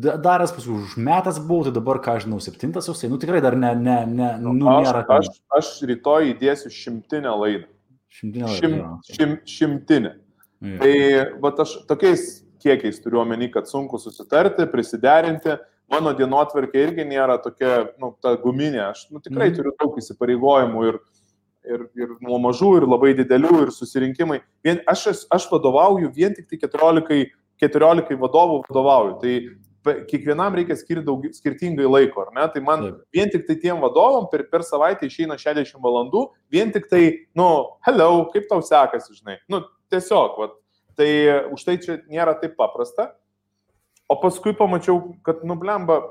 [0.00, 3.74] daręs, paskui už metas buvau, tai dabar, ką žinau, septintas jau, nu tikrai dar ne,
[3.76, 5.02] ne, ne, nu, nu aš, nėra.
[5.18, 7.68] Aš, aš rytoj įdėsiu šimtinę laidą.
[8.16, 8.62] Šimtinę laidą.
[8.64, 10.14] Šim, šim, šimtinę.
[10.62, 10.78] Ja.
[10.80, 10.94] Tai,
[11.44, 12.24] va, aš tokiais
[12.62, 15.58] kiekiais turiu omeny, kad sunku susitarti, prisiderinti.
[15.92, 18.86] Mano dienotvarkė irgi nėra tokia, nu, ta guminė.
[18.88, 19.56] Aš nu, tikrai mm.
[19.58, 21.00] turiu daug įsipareigojimų ir,
[21.66, 24.40] ir, ir nuo mažų, ir labai didelių, ir susirinkimai.
[24.64, 27.32] Vien, aš, aš vadovauju vien tik tai 14,
[27.62, 29.18] 14 vadovų vadovauju.
[29.22, 29.34] Tai
[29.82, 32.46] kiekvienam reikia skirti daug, skirtingai laiko, ar ne?
[32.54, 32.98] Tai man Taip.
[33.14, 37.02] vien tik tai tiem vadovam per, per savaitę išeina 60 valandų, vien tik tai,
[37.38, 37.48] nu,
[37.86, 39.38] hello, kaip tau sekasi, žinai.
[39.50, 40.56] Nu, tiesiog, vat,
[40.98, 41.10] tai
[41.52, 43.10] už tai čia nėra taip paprasta.
[44.10, 46.02] O paskui pamačiau, kad, nublemba,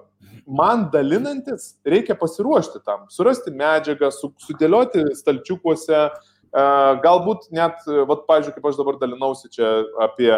[0.47, 6.05] man dalinantis reikia pasiruošti tam, surasti medžiagą, su, sudėlioti stalčiukuose,
[6.51, 9.72] galbūt net, vat, pažiūrėjau, kaip aš dabar dalinausi čia
[10.03, 10.32] apie,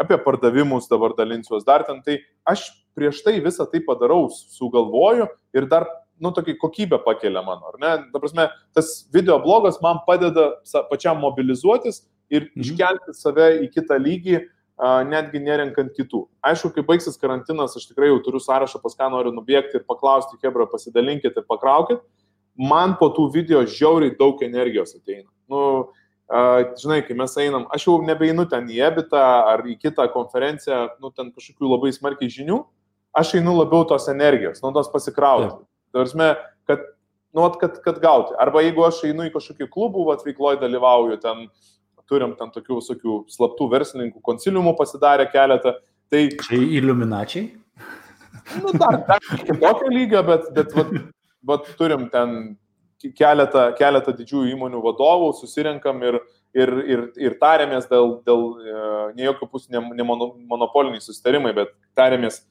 [0.00, 5.68] apie pardavimus, dabar dalinsiuos dar ten, tai aš prieš tai visą tai padarau, sugalvoju ir
[5.70, 5.86] dar,
[6.20, 7.94] nu, tokį kokybę pakelia mano, ar ne?
[8.12, 10.52] Ta prasme, tas video blogas man padeda
[10.90, 12.66] pačiam mobilizuotis ir mhm.
[12.66, 14.44] iškelti save į kitą lygį,
[14.82, 16.24] netgi nerenkant kitų.
[16.42, 20.38] Aišku, kai baigsis karantinas, aš tikrai jau turiu sąrašą, pas ką noriu nubėgti ir paklausti,
[20.42, 22.02] Hebra, pasidalinkit ir pakraukit.
[22.58, 25.28] Man po tų video žiauriai daug energijos ateina.
[25.50, 25.90] Nu,
[26.80, 31.10] žinai, kai mes einam, aš jau nebeinu ten į Ebitą ar į kitą konferenciją, nu,
[31.14, 32.64] ten kažkokių labai smarkiai žinių,
[33.14, 35.62] aš einu labiau tos energijos, nuo tos pasikrauti.
[35.94, 36.30] Tarsi,
[36.66, 36.86] kad,
[37.34, 38.34] nu, kad, kad gauti.
[38.42, 41.73] Arba jeigu aš einu į kažkokį klubų, veikloje dalyvauju, ten uh,
[42.10, 45.76] turim ten tokių visokių slaptų verslininkų konsiliumų pasidarę keletą.
[46.12, 47.46] Tai tai iliuminačiai?
[48.60, 50.92] Nu, dar, dar kitokio lygio, bet, bet vat,
[51.48, 52.56] vat, turim ten
[53.16, 56.18] keletą, keletą didžiųjų įmonių vadovų, susirenkam ir,
[56.56, 58.82] ir, ir, ir tarėmės dėl, dėl e,
[59.16, 62.42] ne jokių pusų ne, ne monopoliniai susitarimai, bet tarėmės,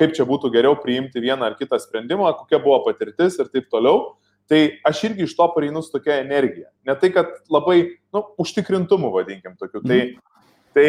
[0.00, 4.16] kaip čia būtų geriau priimti vieną ar kitą sprendimą, kokia buvo patirtis ir taip toliau.
[4.50, 6.72] Tai aš irgi iš to pareinu su tokia energija.
[6.86, 9.82] Ne tai, kad labai, nu, užtikrintumu vadinkim tokiu.
[9.84, 10.40] Tai, mhm.
[10.74, 10.88] tai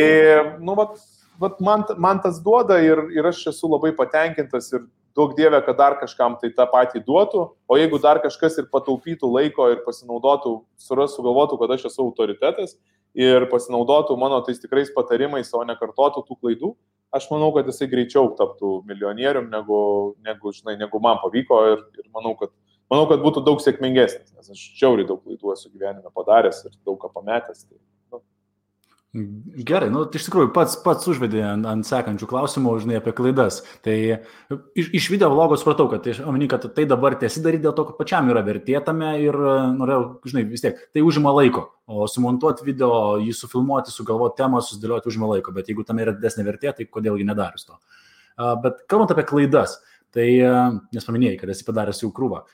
[0.65, 0.95] nu, vat,
[1.41, 4.87] vat man, man tas duoda ir, ir aš esu labai patenkintas ir
[5.17, 9.29] daug dievė, kad dar kažkam tai tą patį duotų, o jeigu dar kažkas ir pataupytų
[9.29, 12.77] laiko ir pasinaudotų, suras, sugalvotų, kad aš esu autoritetas
[13.17, 16.71] ir pasinaudotų mano tais tikrais patarimais, o nekartotų tų klaidų,
[17.11, 19.81] aš manau, kad jisai greičiau taptų milijonierium, negu,
[20.23, 22.53] negu, žinai, negu man pavyko ir, ir manau, kad
[22.91, 26.99] manau, kad būtų daug sėkmingesnis, nes aš žiauriai daug klaidų esu gyvenime padaręs ir daug
[27.01, 27.65] ką pametęs.
[27.65, 27.79] Tai,
[28.11, 28.21] nu.
[29.67, 33.61] Gerai, nu, iš tikrųjų pats, pats užvedė ant, ant sekančių klausimų, žinai, apie klaidas.
[33.83, 33.95] Tai
[34.79, 37.89] iš, iš video vlogo supratau, kad, tai, omeny, kad tai dabar tiesi daryti dėl to,
[37.89, 39.35] kad pačiam yra vertė tame ir
[39.75, 41.65] norėjau, žinai, vis tiek, tai užima laiko.
[41.91, 45.51] O sumontuoti video, jį sufilmuoti, sugalvoti temą, susidėlioti užima laiko.
[45.59, 47.75] Bet jeigu tam yra didesnė vertė, tai kodėl jį nedarius to.
[48.63, 49.75] Bet kalbant apie klaidas,
[50.15, 50.27] tai,
[50.95, 52.45] nes paminėjai, kad esi padaręs jau krūvą.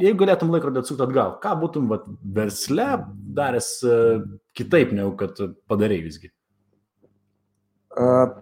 [0.00, 2.86] Jeigu galėtum laikrodį atsukti atgal, ką būtum vat, versle
[3.36, 4.22] daręs uh,
[4.56, 5.36] kitaip, negu kad
[5.68, 6.30] padarai visgi?
[7.92, 8.40] Uh,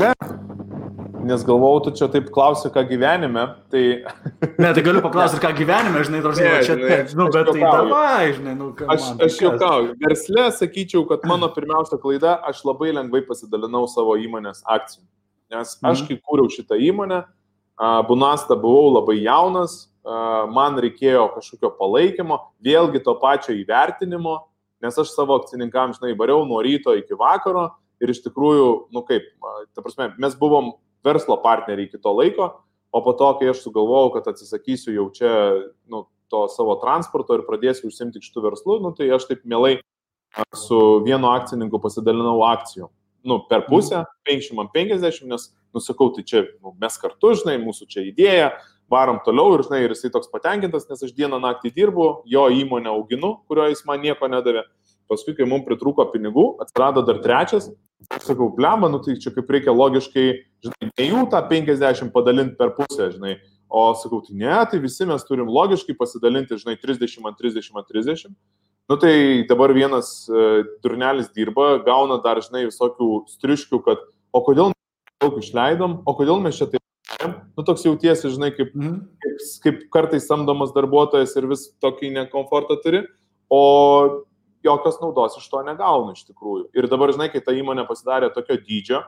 [0.00, 0.14] ne.
[1.24, 3.84] Nes galvojau, tu čia taip klausi, ką gyvenime, tai...
[4.62, 8.32] ne, tai galiu paklausti, ką gyvenime, žinai, nors ne, čia, žinai, nu, bet tai davai,
[8.36, 8.88] žinai, nu, ką.
[8.92, 9.94] Aš, man, aš juokauju.
[10.04, 15.04] Versle sakyčiau, kad mano pirmiausia klaida, aš labai lengvai pasidalinau savo įmonės akcijų.
[15.52, 16.06] Nes aš, mhm.
[16.08, 17.24] kai kūriau šitą įmonę,
[18.08, 24.36] Bunasta buvau labai jaunas, man reikėjo kažkokio palaikymo, vėlgi to pačio įvertinimo,
[24.84, 27.70] nes aš savo akcininkams, žinai, variau nuo ryto iki vakaro
[28.02, 29.30] ir iš tikrųjų, nu kaip,
[29.72, 30.74] ta prasme, mes buvom
[31.04, 32.50] verslo partneriai iki to laiko,
[32.94, 35.32] o po to, kai aš sugalvojau, kad atsisakysiu jau čia
[35.90, 39.78] nu, to savo transporto ir pradėsiu užsimti šitų verslų, nu, tai aš taip mielai
[40.58, 42.90] su vienu akcininku pasidalinau akcijų.
[43.24, 47.88] Nu, per pusę, 50 man 50, nes, nusakau, tai čia nu, mes kartu, žinai, mūsų
[47.88, 48.50] čia idėja,
[48.94, 52.92] varom toliau ir, žinai, ir jisai toks patenkintas, nes aš dieną naktį dirbu, jo įmonę
[52.92, 54.64] auginu, kurio jis man nieko nedavė.
[55.10, 57.68] Paskui, kai mums pritruko pinigų, atsirado dar trečias.
[58.12, 60.24] Aš sakau, blemba, nu tai čia kaip reikia logiškai,
[60.64, 63.38] žinai, ne jų tą 50 padalinti per pusę, žinai,
[63.68, 67.88] o sakau, tai ne, tai visi mes turim logiškai pasidalinti, žinai, 30 ant 30 ant
[67.90, 68.34] 30.
[68.92, 69.14] Nu tai
[69.48, 74.74] dabar vienas uh, turnelis dirba, gauna dar, žinai, visokių striškių, kad o kodėl
[75.24, 76.83] daug išleidom, o kodėl mes čia taip
[77.22, 78.94] Nu, toks jautiesi, žinai, kaip, mm.
[79.22, 83.04] kaip, kaip kartais samdomas darbuotojas ir vis tokį nekomfortą turi,
[83.52, 83.60] o
[84.64, 86.70] jokios naudos iš to negaunu iš tikrųjų.
[86.76, 89.02] Ir dabar, žinai, kai ta įmonė pasidarė tokio dydžio,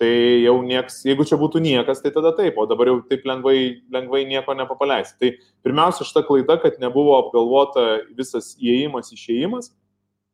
[0.00, 0.10] tai
[0.42, 4.24] jau nieks, jeigu čia būtų niekas, tai tada taip, o dabar jau taip lengvai, lengvai
[4.28, 5.14] nieko nepapaleisi.
[5.20, 5.30] Tai
[5.66, 9.70] pirmiausia, šita klaida, kad nebuvo apgalvota visas įėjimas, išėjimas.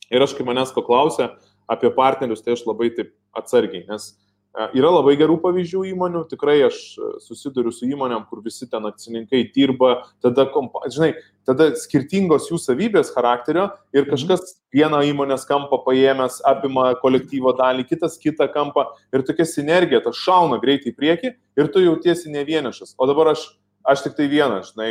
[0.08, 1.34] Ir aš, kai manęs ko klausia
[1.68, 4.14] apie partnerius, tai aš labai taip atsargiai, nes
[4.56, 6.78] Yra labai gerų pavyzdžių įmonių, tikrai aš
[7.22, 10.48] susiduriu su įmonėm, kur visi ten akcininkai dirba, tada,
[10.90, 11.12] žinai,
[11.46, 14.10] tada skirtingos jų savybės charakterio ir mhm.
[14.14, 20.18] kažkas vieną įmonės kampą paėmęs apima kolektyvo dalį, kitas kitą kampą ir tokia sinergija, tas
[20.18, 22.96] šauna greitai į priekį ir tu jautiesi ne vienišas.
[22.98, 23.46] O dabar aš,
[23.86, 24.90] aš tik tai vienas, žinai,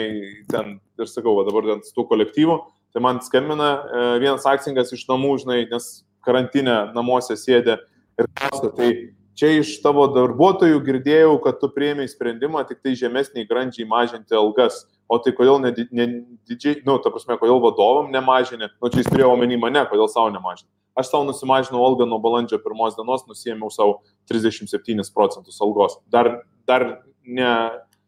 [0.53, 2.61] ten ir sakau, va, dabar ten su tuo kolektyvu,
[2.93, 5.91] tai man skambina e, vienas akcininkas iš namų, žinai, nes
[6.23, 7.81] karantinė namuose sėdė
[8.17, 8.91] ir klausia, tai
[9.37, 14.87] Čia iš tavo darbuotojų girdėjau, kad tu prieimiai sprendimą tik tai žemesniai grandžiai mažinti algas.
[15.07, 16.05] O tai kodėl ne, ne
[16.49, 20.31] didžiai, nu, ta prasme, kodėl vadovam nemažinė, nu, čia jis turėjo omeny mane, kodėl savo
[20.33, 20.67] nemažinė.
[20.97, 23.99] Aš savo nusimažinau algą nuo balandžio pirmos dienos, nusėmiau savo
[24.31, 25.99] 37 procentus algos.
[26.11, 26.31] Dar,
[26.67, 26.87] dar
[27.21, 27.51] ne,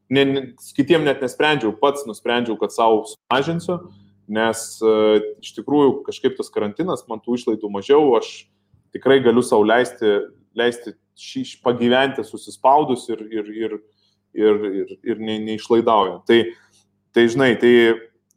[0.09, 0.43] ne, ne,
[0.75, 3.77] kitiem net nesprendžiau, pats nusprendžiau, kad savo sumažinsiu,
[4.25, 8.49] nes uh, iš tikrųjų kažkaip tas karantinas, man tų išlaidų mažiau, aš
[8.97, 10.17] tikrai galiu savo leisti,
[10.57, 13.77] leisti šį pagyventi susispaudus ir, ir, ir,
[14.37, 16.23] ir, ir, ir ne, neišlaidaujant.
[16.29, 16.39] Tai,
[17.15, 17.73] tai žinai, tai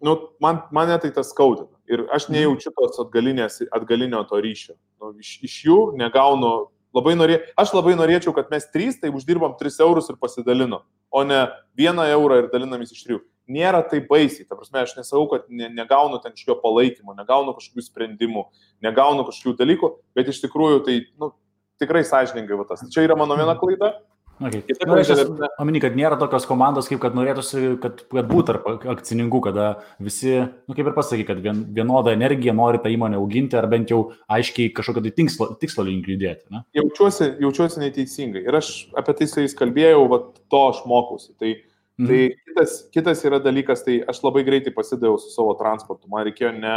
[0.03, 1.71] nu, man, mane tai tas skaudina.
[1.91, 2.37] Ir aš mhm.
[2.39, 4.77] nejaučiu tos atgalinio to ryšio.
[5.03, 6.53] Nu, iš, iš jų negaunu
[6.95, 11.23] labai norė, aš labai norėčiau, kad mes trys tai uždirbam 3 eurus ir pasidalinom, o
[11.25, 11.45] ne
[11.81, 13.21] 1 eurą ir dalinamės iš 3.
[13.53, 17.85] Nėra tai baisiai, ta prasme, aš nesakau, kad ne, negaunu ten kažkokio palaikymo, negaunu kažkokių
[17.89, 18.45] sprendimų,
[18.85, 21.33] negaunu kažkokių dalykų, bet iš tikrųjų tai nu,
[21.81, 22.83] tikrai sąžiningai va tas.
[22.93, 23.95] Čia yra mano viena klaida.
[24.43, 24.63] Okay.
[24.67, 25.49] Kita nu, klaida.
[25.63, 29.67] Omeny, kad nėra tokios komandos, kaip kad norėtųsi, kad, kad būtų tarp akcininkų, kada
[30.03, 33.93] visi, nu, kaip ir pasakai, kad vien, vienodą energiją nori tą įmonę auginti, ar bent
[33.93, 34.01] jau
[34.33, 36.49] aiškiai kažkokio tai tikslo, tikslo link judėti.
[36.51, 36.65] Ne?
[36.81, 38.43] Jaučiuosi, jaučiuosi neteisingai.
[38.49, 41.37] Ir aš apie tai su jais kalbėjau, va, to aš mokausi.
[41.39, 41.55] Tai
[41.99, 42.09] Mhm.
[42.09, 46.09] Tai kitas, kitas yra dalykas, tai aš labai greitai pasidaviau su savo transportu.
[46.09, 46.77] Man reikėjo, ne,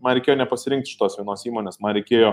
[0.00, 2.30] man reikėjo nepasirinkti šitos vienos įmonės, man reikėjo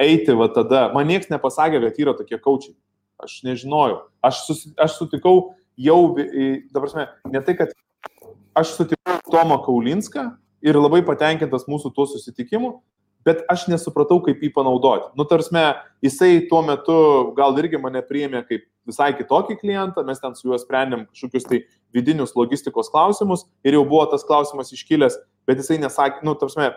[0.00, 0.88] eiti va tada.
[0.94, 2.76] Man niekas nepasakė, kad yra tokie kaučiai.
[3.18, 4.04] Aš nežinojau.
[4.22, 6.00] Aš, susi, aš sutikau jau,
[6.70, 7.74] dabar prasme, ne tai, kad
[8.58, 10.28] aš sutikau Tomą Kaulinską
[10.64, 12.76] ir labai patenkintas mūsų tuo susitikimu,
[13.26, 15.10] bet aš nesupratau, kaip jį panaudoti.
[15.18, 15.64] Nu, tarsme,
[16.04, 16.98] jisai tuo metu
[17.36, 21.62] gal irgi mane priėmė kaip visai kitokį klientą, mes ten su juo sprendėm kažkokius tai
[21.94, 25.18] vidinius logistikos klausimus ir jau buvo tas klausimas iškilęs,
[25.48, 26.70] bet jisai nesakė, nu, tarsme,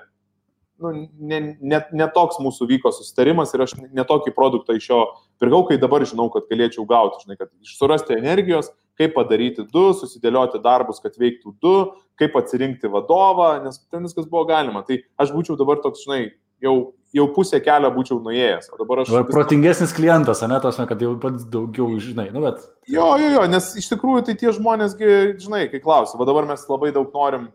[0.82, 0.92] nu,
[1.32, 5.02] ne, ne, ne toks mūsų vyko susitarimas ir aš netokį produktą iš jo
[5.42, 10.62] pirkau, kai dabar žinau, kad galėčiau gauti, žinai, kad surasti energijos, kaip padaryti du, susidėlioti
[10.64, 11.76] darbus, kad veiktų du,
[12.22, 14.84] kaip atsirinkti vadovą, nes ten viskas buvo galima.
[14.88, 16.22] Tai aš būčiau dabar toks, žinai,
[16.62, 16.76] jau,
[17.16, 18.70] jau pusę kelio būčiau nuėjęs.
[18.74, 19.12] O dabar aš...
[19.14, 19.32] Vis...
[19.32, 22.62] Protingesnis klientas, ne, tos, kad jau pats daugiau žinai, nu bet.
[22.92, 25.12] Jo, jo, jo, nes iš tikrųjų tai tie žmonėsgi,
[25.42, 27.50] žinai, kai klausia, o dabar mes labai daug norim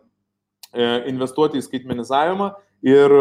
[0.73, 2.51] e, investuoti į skaitmenizavimą
[2.85, 3.13] Ir,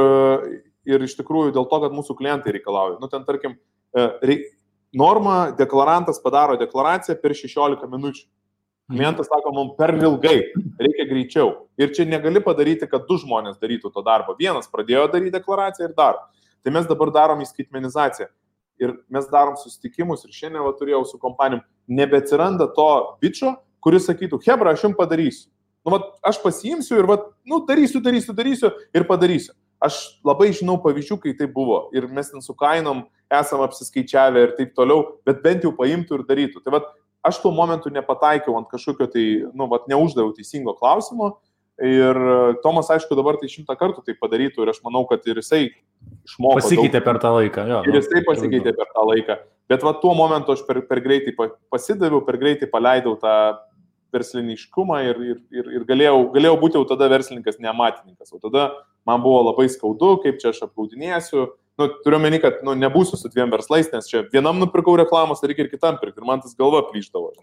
[0.86, 2.98] ir iš tikrųjų dėl to, kad mūsų klientai reikalauja.
[3.00, 3.56] Nu, ten, tarkim,
[3.96, 4.48] e, reik,
[4.96, 8.26] norma deklarantas padaro deklaraciją per 16 minučių.
[8.86, 10.36] Klientas sako, mums per ilgai,
[10.78, 11.48] reikia greičiau.
[11.80, 14.36] Ir čia negali padaryti, kad du žmonės darytų to darbą.
[14.38, 16.22] Vienas pradėjo daryti deklaraciją ir daro.
[16.62, 18.28] Tai mes dabar darom į skaitmenizaciją.
[18.78, 22.88] Ir mes darom susitikimus ir šiandien va, turėjau su kompanijom, nebeatsiranda to
[23.22, 25.48] bičio, kuris sakytų, Hebra, aš jums padarysiu.
[25.86, 29.52] Nu, vat, aš pasiimsiu ir, vat, nu, darysiu, darysiu, darysiu ir padarysiu.
[29.86, 34.54] Aš labai žinau pavyzdžių, kai tai buvo ir mes ten su kainom esam apsiskaičiavę ir
[34.56, 36.62] taip toliau, bet bent jau paimtų ir darytų.
[36.64, 36.88] Tai vat,
[37.26, 41.36] aš tuo momentu nepataikiau ant kažkokio tai, nu, vat, neuždaviau teisingo klausimo.
[41.76, 42.18] Ir
[42.64, 45.68] Tomas, aišku, dabar tai šimtą kartų tai padarytų ir aš manau, kad ir jisai
[46.24, 46.56] išmoko.
[46.62, 47.80] Pasikeitė daug, per tą laiką, jo.
[47.86, 49.38] Ir jisai pasikeitė per tą laiką.
[49.70, 51.36] Bet va tuo momentu aš per, per greitai
[51.70, 53.36] pasidaviau, per greitai paleidau tą
[54.14, 58.32] versliniškumą ir, ir, ir, ir galėjau, galėjau būti jau tada verslininkas, ne amatininkas.
[58.34, 58.68] O tada
[59.08, 61.48] man buvo labai skaudu, kaip čia aš apgaudinėsiu.
[61.76, 65.66] Nu, turiu meni, kad nu, nebūsiu su dviem verslais, nes čia vienam nupirkau reklamos, reikia
[65.66, 66.22] ir kitam pirkti.
[66.22, 67.34] Ir man tas galva plyždavo.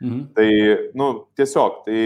[0.00, 0.22] Mhm.
[0.36, 0.48] Tai,
[0.96, 2.04] nu, tiesiog, tai,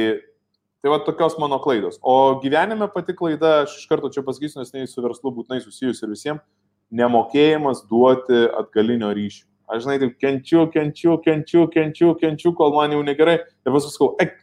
[0.82, 2.00] tai va tokios mano klaidos.
[2.02, 6.02] O gyvenime pati klaida, aš iš karto čia pasakysiu, nes ne su verslu būtinai susijus
[6.02, 6.42] ir visiems,
[6.90, 9.46] nemokėjimas duoti atgalinio ryšio.
[9.68, 13.40] Aš žinai, taip kenčiu, kenčiu, kenčiu, kenčiu, kenčiu, kol man jau negerai.
[13.44, 14.38] Ir paskui sakau, eik,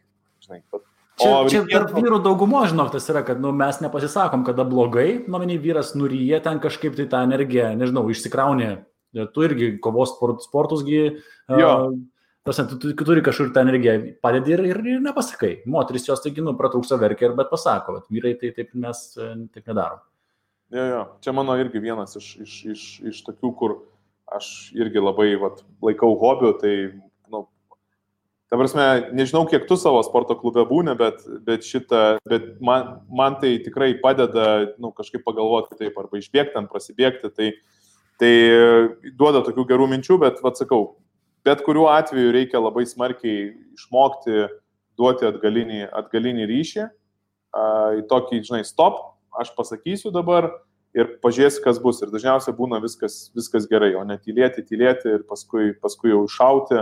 [0.45, 0.83] žinai, pat.
[1.15, 5.23] Čia, o, čia tarp vyrų daugumo, žinok, tas yra, kad nu, mes nepasisakom, kada blogai,
[5.23, 8.73] nu, meniai vyras nuryja ten kažkaip tai tą energiją, nežinau, išsikraunė.
[9.15, 11.07] Tu irgi kovos sport, sportusgi.
[11.47, 11.95] Uh,
[12.45, 15.63] Tas, tu, tu, tu turi kažkur tą energiją padėti ir, ir, ir nepasakai.
[15.65, 19.63] Moteris jos, taigi, nu, pratrūksta verkia ir bet pasako, bet vyrai tai taip mes taip
[19.63, 20.03] nedarom.
[20.75, 23.81] Jo, jo, čia mano irgi vienas iš, iš, iš, iš tokių, kur uh,
[24.33, 26.73] aš irgi labai vat, laikau hobiu, tai,
[27.31, 27.45] nu,
[28.49, 33.37] ta prasme, nežinau, kiek tu savo sporto klube būni, bet, bet, šitą, bet man, man
[33.41, 37.51] tai tikrai padeda, nu, kažkaip pagalvoti taip, arba išbėgti ant, prasibėgti, tai,
[38.21, 38.33] tai
[39.17, 40.83] duoda tokių gerų minčių, bet, vad sakau,
[41.45, 44.47] bet kuriuo atveju reikia labai smarkiai išmokti
[44.99, 46.85] duoti atgalinį, atgalinį ryšį,
[47.99, 49.01] į tokį, žinai, stop,
[49.39, 50.49] aš pasakysiu dabar,
[50.95, 51.99] ir pažiūrėsi, kas bus.
[52.03, 56.79] Ir dažniausiai būna viskas, viskas gerai, o ne tylėti, tylėti ir paskui, paskui jau šauti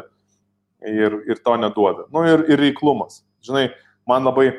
[0.90, 2.08] ir, ir to neduoda.
[2.14, 3.24] Nu ir, ir reiklumas.
[3.44, 3.68] Žinai,
[4.10, 4.52] man labai,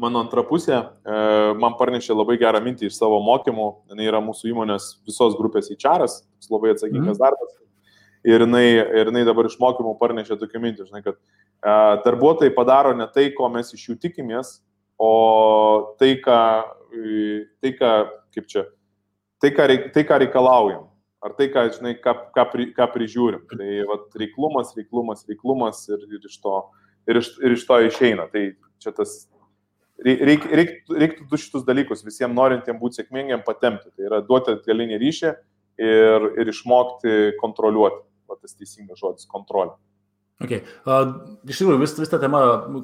[0.00, 1.18] mano antra pusė, e,
[1.60, 3.68] man parnešė labai gerą mintį iš savo mokymų.
[3.92, 7.22] Jis yra mūsų įmonės visos grupės įčiaras, labai atsakingas mm.
[7.22, 7.60] darbas.
[8.24, 11.74] Ir jinai, ir jinai dabar iš mokymų parnešė tokią mintį, žinai, kad e,
[12.06, 14.56] darbuotojai padaro ne tai, ko mes iš jų tikimės,
[14.98, 15.12] o
[16.00, 16.40] tai, ką,
[17.60, 17.90] tai, ką
[18.34, 18.64] kaip čia,
[19.42, 20.88] tai, ką, reik, tai, ką reikalaujam.
[21.24, 23.46] Ar tai, ką, žinai, ką, ką, pri, ką prižiūrim.
[23.48, 26.58] Tai vat, reiklumas, reiklumas, reiklumas ir, ir, iš to,
[27.08, 28.26] ir, iš, ir iš to išeina.
[28.32, 28.42] Tai
[28.84, 29.14] čia tas
[30.04, 33.88] reik, reik, reiktų du šitus dalykus visiems norintiems būti sėkmingiam patemti.
[33.96, 35.32] Tai yra duoti atgalinį ryšį
[35.80, 38.04] ir, ir išmokti kontroliuoti.
[38.28, 39.76] Va, tas teisingas žodis- kontrolė.
[40.42, 40.64] Okay.
[40.82, 41.14] Uh,
[41.46, 42.40] iš tikrųjų, vis, vis ta tema,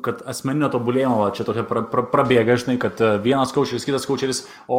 [0.07, 4.79] kad asmeninio tobulėjimo čia tokia pra, pra, prabėga, žinai, kad vienas kočeris, kitas kočeris, o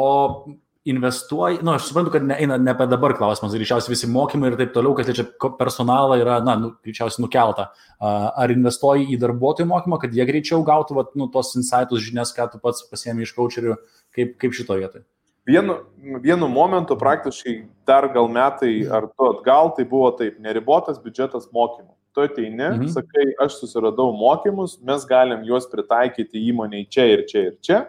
[0.88, 4.57] investuoji, na, nu, aš suprantu, kad neina ne apie dabar klausimas, greičiausiai visi mokymai ir
[4.57, 5.28] taip toliau, kas čia
[5.59, 7.67] personalą yra, na, nu, greičiausiai nukelta.
[8.01, 12.49] Ar investuoji į darbuotojų mokymą, kad jie greičiau gautų, vat, nu, tos insightus, žinias, ką
[12.55, 13.78] tu pats pasiemi iš kočerių,
[14.17, 15.05] kaip, kaip šito vietoje?
[15.45, 15.78] Vienu,
[16.22, 17.55] vienu momentu praktiškai
[17.89, 22.88] dar gal metai ar tu atgal, tai buvo taip, neribotas biudžetas mokymų tu ateini, mhm.
[22.91, 27.80] sakai, aš susiradau mokymus, mes galim juos pritaikyti įmoniai čia ir čia ir čia,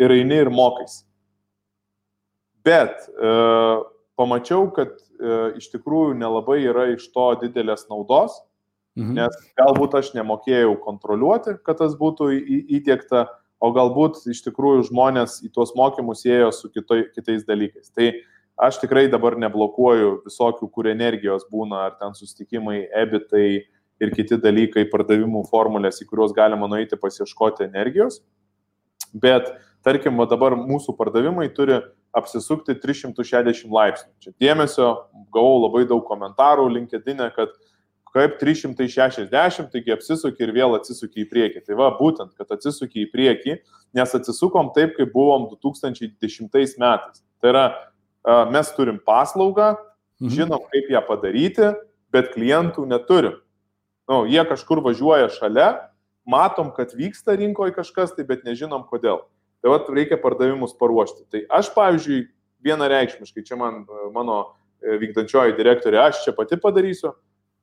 [0.00, 1.02] ir eini ir mokais.
[2.66, 3.32] Bet e,
[4.18, 8.40] pamačiau, kad e, iš tikrųjų nelabai yra iš to didelės naudos,
[8.98, 9.14] mhm.
[9.20, 15.40] nes galbūt aš nemokėjau kontroliuoti, kad tas būtų į, įdėkta, o galbūt iš tikrųjų žmonės
[15.46, 17.90] į tuos mokymus ėjo su kitoj, kitais dalykais.
[17.90, 18.12] Tai
[18.58, 23.46] aš tikrai dabar neblokuoju visokių, kur energijos būna, ar ten sustikimai, ebitai
[24.02, 28.20] ir kiti dalykai, pardavimų formulės, į kuriuos galima nueiti pasieškoti energijos.
[29.14, 29.48] Bet,
[29.86, 31.78] tarkim, dabar mūsų pardavimai turi
[32.18, 34.12] apsisukti 360 laipsnių.
[34.22, 34.92] Čia dėmesio,
[35.34, 37.54] gavau labai daug komentarų linkedinė, kad
[38.14, 41.64] kaip 360, taigi apsisuki ir vėl atsisuki į priekį.
[41.66, 43.58] Tai va, būtent, kad atsisuki į priekį,
[43.98, 46.50] nes atsisukom taip, kaip buvom 2010
[46.80, 47.22] metais.
[47.38, 47.66] Tai yra,
[48.52, 49.74] mes turim paslaugą,
[50.20, 50.32] mhm.
[50.34, 51.72] žinom, kaip ją padaryti,
[52.12, 53.38] bet klientų neturim.
[54.08, 55.68] Nu, jie kažkur važiuoja šalia,
[56.28, 59.26] matom, kad vyksta rinkoje kažkas, tai bet nežinom kodėl.
[59.60, 61.26] Tai vad reikia pardavimus paruošti.
[61.32, 62.28] Tai aš, pavyzdžiui,
[62.64, 63.82] vienareikšmiškai, čia man,
[64.14, 64.38] mano
[64.80, 67.12] e, vykdančioji direktorė, aš čia pati padarysiu.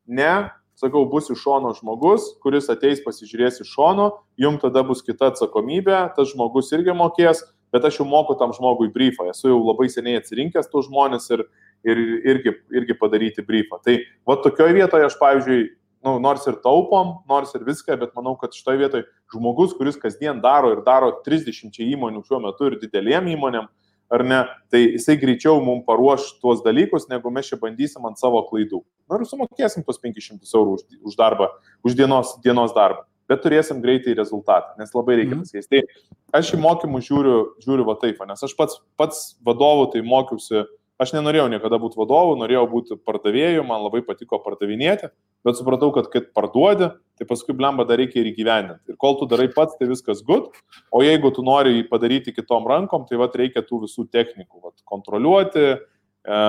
[0.05, 0.49] Ne,
[0.79, 4.09] sakau, bus iš šono žmogus, kuris ateis pasižiūrės iš šono,
[4.39, 7.45] jum tada bus kita atsakomybė, tas žmogus irgi mokės,
[7.75, 11.43] bet aš jau moku tam žmogui briefą, esu jau labai seniai atsirinkęs tų žmonės ir,
[11.83, 13.81] ir irgi, irgi padaryti briefą.
[13.83, 13.97] Tai
[14.27, 15.63] va tokioje vietoje aš, pavyzdžiui,
[16.07, 20.39] nu, nors ir taupom, nors ir viską, bet manau, kad šitoje vietoje žmogus, kuris kasdien
[20.43, 23.67] daro ir daro 30 įmonių šiuo metu ir dideliem įmonėm,
[24.15, 28.43] ar ne, tai jisai greičiau mums paruoš tuos dalykus, negu mes čia bandysim ant savo
[28.47, 28.83] klaidų.
[29.09, 31.49] Na ir sumokėsim tuos 500 eurų už, už darbą,
[31.83, 35.43] už dienos, dienos darbą bet turėsim greitai rezultatą, nes labai reikia mhm.
[35.43, 35.83] pasikeisti.
[36.31, 40.65] Tai aš į mokymus žiūriu, žiūriu va taip, nes aš pats, pats vadovų tai mokiausi
[40.95, 45.09] Aš nenorėjau niekada būti vadovu, norėjau būti pardavėju, man labai patiko pardavinėti,
[45.43, 46.87] bet supratau, kad kai parduodi,
[47.19, 48.93] tai paskui blemba dar reikia ir įgyvendinti.
[48.93, 50.47] Ir kol tu darai pats, tai viskas good,
[50.95, 54.77] o jeigu tu nori jį padaryti kitom rankom, tai vat reikia tų visų technikų, vat,
[54.87, 56.39] kontroliuoti, e,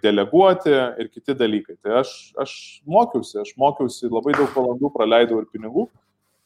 [0.00, 0.72] deleguoti
[1.04, 1.76] ir kiti dalykai.
[1.84, 2.56] Tai aš, aš
[2.88, 5.90] mokiausi, aš mokiausi, labai daug valandų praleidau ir pinigų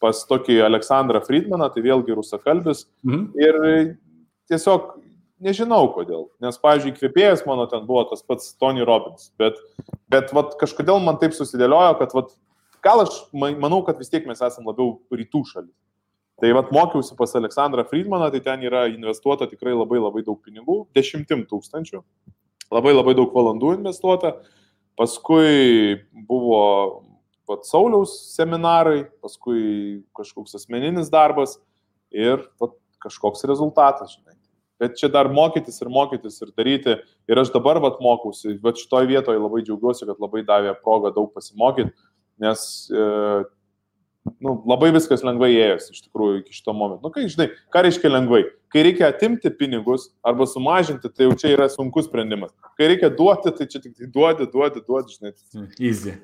[0.03, 2.87] pas tokį Aleksandrą Friedmaną, tai vėlgi rusakalbis.
[3.07, 3.25] Mhm.
[3.39, 3.61] Ir
[4.51, 4.95] tiesiog
[5.45, 6.29] nežinau kodėl.
[6.43, 9.31] Nes, pavyzdžiui, kvėpėjas mano ten buvo tas pats Tony Robbins.
[9.41, 9.59] Bet,
[10.11, 12.33] bet vat, kažkodėl man taip susidėliojo, kad vat,
[12.85, 15.75] gal aš manau, kad vis tiek mes esame labiau rytų šalis.
[16.39, 20.85] Tai vat mokiausi pas Aleksandrą Friedmaną, tai ten yra investuota tikrai labai labai daug pinigų,
[20.95, 22.03] dešimtim tūkstančių,
[22.75, 24.37] labai labai daug valandų investuota.
[24.99, 26.63] Paskui buvo
[27.49, 31.57] vat, Sauliaus seminarai, paskui kažkoks asmeninis darbas
[32.15, 34.37] ir vat, kažkoks rezultatas, žinai.
[34.79, 36.95] Bet čia dar mokytis ir mokytis ir daryti.
[37.31, 41.33] Ir aš dabar vat mokausi, bet šitoje vietoje labai džiaugiuosi, kad labai davė progą daug
[41.35, 41.91] pasimokyti,
[42.39, 42.61] nes
[42.95, 43.07] e,
[44.45, 47.03] nu, labai viskas lengvai ėjosi iš tikrųjų iki šito momento.
[47.09, 48.45] Nu, kai žinai, ką reiškia lengvai?
[48.73, 52.55] Kai reikia atimti pinigus arba sumažinti, tai jau čia yra sunkus sprendimas.
[52.79, 55.35] Kai reikia duoti, tai čia tik tai duodi, duodi, duodi, žinai.
[55.81, 56.15] Easy.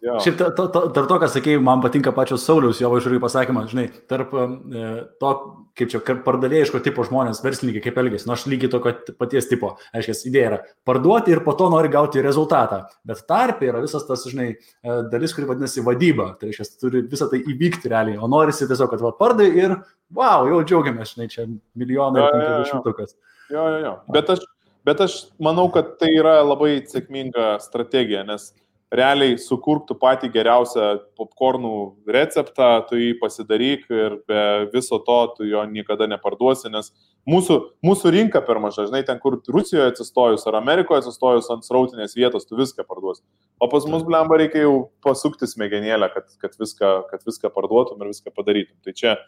[0.00, 0.14] Jo.
[0.24, 3.66] Šiaip tarp to, to, to, to, ką sakėjai, man patinka pačios Sauliaus jo važiuojų pasakymas,
[3.68, 4.84] žinai, tarp e,
[5.20, 5.32] to,
[5.76, 10.16] kaip čia, pardavėjiško tipo žmonės, verslininkai, kaip elgesi, nors nu, lygiai tokio paties tipo, aiškiai,
[10.30, 14.54] idėja yra parduoti ir po to nori gauti rezultatą, bet tarp yra visas tas, žinai,
[14.56, 18.94] e, dalis, kuri vadinasi vadyba, tai reiškia, turi visą tai įvykti realiai, o norisi tiesiog,
[18.94, 19.76] kad va, pardai ir,
[20.16, 21.44] wow, jau džiaugiamės, žinai, čia
[21.76, 22.24] milijonai,
[22.72, 23.18] šimtukas.
[23.52, 24.48] Jo, jo, jo, bet aš,
[24.88, 28.48] bet aš manau, kad tai yra labai sėkminga strategija, nes
[28.90, 30.86] realiai sukurk tu patį geriausią
[31.18, 31.74] popkornų
[32.10, 34.42] receptą, tu jį pasidaryk ir be
[34.74, 36.90] viso to tu jo niekada neparduosi, nes
[37.30, 42.16] mūsų, mūsų rinka per maža, žinai, ten kur Rusijoje atsistojus ar Amerikoje atsistojus ant srautinės
[42.18, 43.22] vietos, tu viską parduosi.
[43.62, 44.76] O pas mus blemba reikia jau
[45.06, 48.78] pasukti smegenėlę, kad, kad, viską, kad viską parduotum ir viską padarytum.
[48.86, 49.18] Tai čia,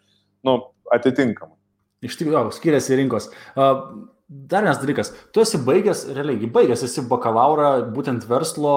[0.46, 0.58] nu,
[0.94, 1.54] atitinkamai.
[2.02, 3.30] Iš tikrųjų, skiriasi rinkos.
[3.54, 8.74] Uh, Dar vienas dalykas, tu esi baigęs, realiai, baigęs esi bakalauro būtent verslo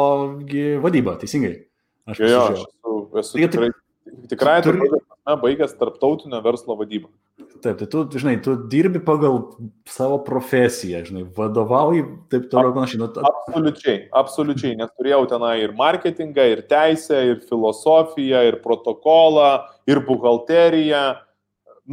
[0.84, 1.54] vadybą, teisingai?
[2.12, 3.70] Aš jo, jo, aš esu, esu tai, tikrai,
[4.32, 4.90] tikrai turi...
[5.24, 7.08] na, baigęs tarptautinio verslo vadybą.
[7.64, 9.40] Taip, tai tu, žinai, tu dirbi pagal
[9.90, 12.04] savo profesiją, žinai, vadovauji,
[12.34, 13.02] taip toliau panašiai.
[13.02, 13.24] Nu, ta...
[13.32, 19.50] Absoliučiai, absoliučiai, nes turėjau tenai ir marketingą, ir teisę, ir filosofiją, ir protokolą,
[19.90, 21.06] ir buhalteriją.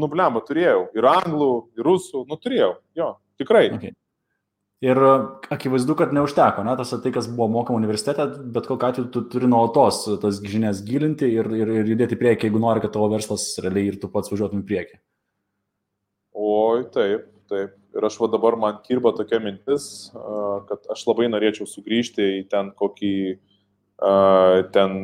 [0.02, 0.86] Nublemba, turėjau.
[0.96, 3.12] Ir anglų, ir rusų, nu turėjau, jo.
[3.42, 3.66] Tikrai.
[3.76, 3.92] Okay.
[4.82, 5.10] Ir e,
[5.54, 9.50] akivaizdu, kad neužteko, ne, tas tai, kas buvo mokama universitete, bet kokiu atveju tu turi
[9.50, 13.92] nuolatos tas žinias gilinti ir, ir, ir judėti priekį, jeigu nori, kad tavo verslas realiai
[13.92, 14.98] ir tu pats važiuotum į priekį.
[16.42, 17.78] Oi, taip, taip.
[17.92, 19.84] Ir aš va dabar man kirba tokia mintis,
[20.68, 23.14] kad aš labai norėčiau sugrįžti į ten kokį,
[24.74, 24.96] ten...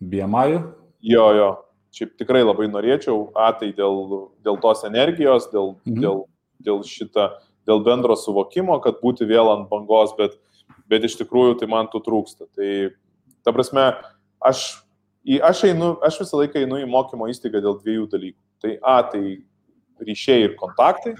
[0.00, 0.62] BMI?
[1.10, 1.50] Jo, jo.
[1.90, 6.02] Šiaip tikrai labai norėčiau, a, tai dėl, dėl tos energijos, dėl, mhm.
[6.06, 6.20] dėl,
[6.62, 7.32] dėl šitą
[7.68, 10.36] dėl bendro suvokimo, kad būti vėl ant bangos, bet,
[10.90, 12.48] bet iš tikrųjų tai man tų trūksta.
[12.56, 12.70] Tai
[13.46, 13.86] ta prasme,
[14.44, 14.64] aš,
[15.46, 18.40] aš, einu, aš visą laiką einu į mokymo įstaigą dėl dviejų dalykų.
[18.60, 19.24] Tai A, tai
[20.04, 21.14] ryšiai ir kontaktai,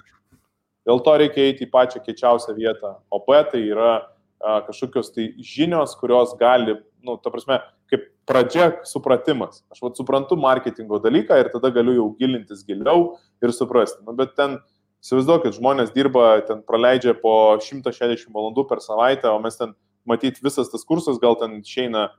[0.88, 5.30] dėl to reikia eiti į pačią kečiausią vietą, o B, tai yra a, kažkokios tai
[5.44, 7.60] žinios, kurios gali, nu, ta prasme,
[7.90, 9.64] kaip pradžia supratimas.
[9.72, 14.04] Aš vad suprantu marketingo dalyką ir tada galiu jau gilintis giliau ir suprasti.
[14.06, 14.60] Nu, bet ten
[15.00, 19.72] Įsivaizduokit, žmonės dirba, ten praleidžia po 160 valandų per savaitę, o mes ten,
[20.08, 22.10] matyt, visas tas kursas gal ten išeina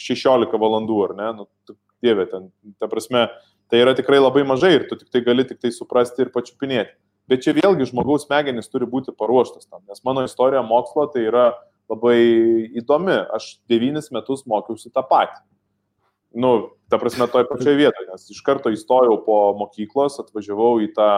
[0.00, 1.28] 16 valandų, ar ne?
[1.36, 2.48] Nu, dieve, ten,
[2.80, 3.26] ta prasme,
[3.68, 6.96] tai yra tikrai labai mažai ir tu tik tai gali tik tai suprasti ir pačiupinėti.
[7.30, 11.52] Bet čia vėlgi žmogaus smegenys turi būti paruoštas tam, nes mano istorija mokslo tai yra
[11.90, 12.18] labai
[12.80, 13.20] įdomi.
[13.36, 15.42] Aš devynis metus mokiausi tą patį.
[16.40, 21.10] Nu, ta prasme, toje pačioje vietoje, nes iš karto įstojau po mokyklos, atvažiavau į tą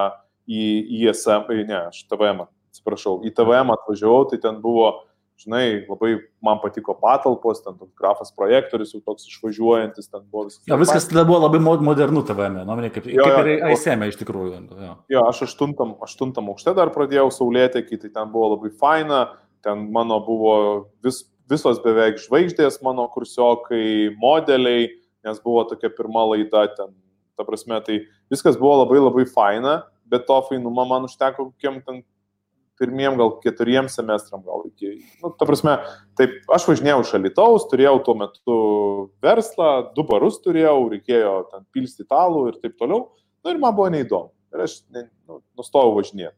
[0.48, 0.66] į
[1.02, 4.90] ISM, ne, aš TVM, atsiprašau, į TVM atvažiavau, tai ten buvo,
[5.42, 6.14] žinai, labai
[6.44, 10.64] man patiko patalpos, ten toks grafas projektorius, jau toks išvažiuojantis, ten buvo viskas.
[10.70, 14.64] Ja, viskas tada buvo labai modernu TVM, nuomonė, kaip, jo, kaip ir ISM iš tikrųjų.
[14.82, 19.24] Jo, jo aš aštuntam, aštuntam aukšte dar pradėjau saulėtekį, tai ten buvo labai faina,
[19.62, 20.56] ten mano buvo
[21.04, 24.90] vis, visos beveik žvaigždės, mano kursiokai, modeliai,
[25.26, 26.94] nes buvo tokia pirma laida ten.
[27.38, 29.78] Ta prasme, tai viskas buvo labai labai faina,
[30.12, 32.02] bet to fainumo man užteko kokiem ten
[32.82, 34.96] pirmiem gal keturiem semestram gal iki.
[35.22, 35.76] Nu, ta prasme,
[36.18, 38.58] taip, aš važinėjau šalitaus, turėjau tuo metu
[39.22, 43.10] verslą, du barus turėjau, reikėjo ten pilsti italų ir taip toliau.
[43.42, 44.32] Nu, ir man buvo neįdomu.
[44.52, 46.36] Ir aš ne, nu, nustojau važinėti.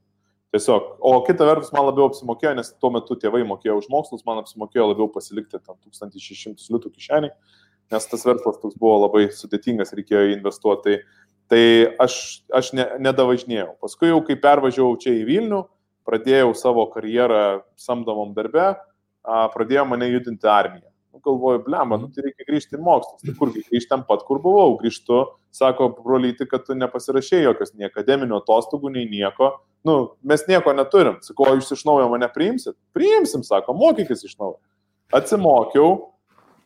[0.54, 4.38] Tiesiog, o kita vertus man labiau apsimokėjo, nes tuo metu tėvai mokėjo už mokslus, man
[4.38, 7.30] apsimokėjo labiau pasilikti tam 1600 litų kišenį,
[7.90, 11.00] nes tas verslas toks buvo labai sudėtingas, reikėjo investuoti.
[11.00, 11.23] Tai,
[11.54, 11.66] tai
[12.02, 12.16] aš,
[12.50, 13.76] aš ne, nedavažinėjau.
[13.84, 15.60] Paskui jau, kai pervažiavau čia į Vilnių,
[16.08, 18.72] pradėjau savo karjerą samdomam darbe,
[19.54, 20.88] pradėjo mane judinti armiją.
[21.14, 23.22] Nu, galvoju, blemba, nu, tai reikia grįžti į mokslus.
[23.22, 24.74] Tai kurgi grįžti ten pat, kur buvau.
[24.80, 25.20] Grįžtu,
[25.54, 29.52] sako, brolyti, kad tu nepasirašėjai jokios nei akademinių atostogų, nei nieko.
[29.86, 29.94] Nu,
[30.26, 31.20] mes nieko neturim.
[31.22, 32.74] Sakau, jūs iš naujo mane priimsit?
[32.96, 34.58] Priimsim, sako, mokykis iš naujo.
[35.14, 35.94] Atsimokiau,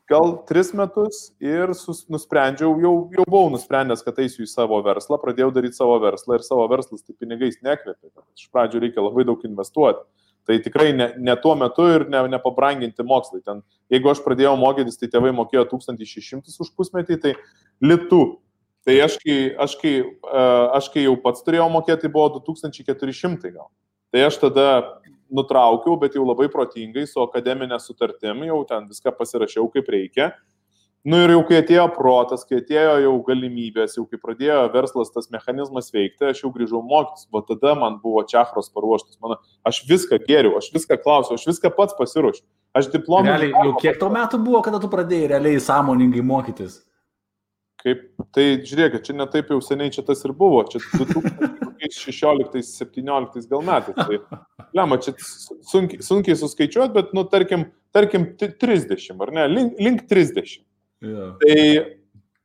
[0.09, 5.19] gal tris metus ir sus, nusprendžiau, jau, jau buvau nusprendęs, kad eisiu į savo verslą,
[5.21, 8.11] pradėjau daryti savo verslą ir savo verslas tai pinigais nekvėpė.
[8.39, 10.07] Iš pradžių reikia labai daug investuoti.
[10.49, 13.43] Tai tikrai ne, ne tuo metu ir ne, nepabranginti mokslai.
[13.45, 13.61] Ten,
[13.93, 17.35] jeigu aš pradėjau mokytis, tai tėvai mokėjo 1600 už pusmetį, tai
[17.85, 18.23] litų.
[18.89, 20.47] Tai aš kai, aš, kai, e,
[20.79, 23.69] aš kai jau pats turėjau mokėti, tai buvo 2400 gal.
[24.09, 24.69] Tai aš tada
[25.35, 30.33] nutraukiau, bet jau labai protingai su akademinė sutartim, jau ten viską pasirašiau kaip reikia.
[31.09, 35.31] Nu ir jau kai atėjo protas, kai atėjo jau galimybės, jau kai pradėjo verslas tas
[35.31, 39.20] mechanizmas veikti, aš jau grįžau mokytis, o tada man buvo čachros paruoštas.
[39.22, 42.43] Mano, aš viską geriau, aš viską klausiu, aš viską pats pasiruošiu.
[42.76, 43.31] Aš diplomą.
[43.31, 46.81] Realiai, jau kiek tau metų buvo, kada tu pradėjai realiai sąmoningai mokytis?
[47.79, 48.01] Kaip,
[48.35, 53.95] tai žiūrėkit, čia netaip jau seniai čia tas ir buvo, čia 2016-2017 gal metais.
[53.95, 54.18] Tai,
[54.74, 60.59] lema, čia sunkiai, sunkiai suskaičiuoti, bet, nu, tarkim, tarkim 30, ar ne, link, link 30.
[61.07, 61.39] Yeah.
[61.39, 61.59] Tai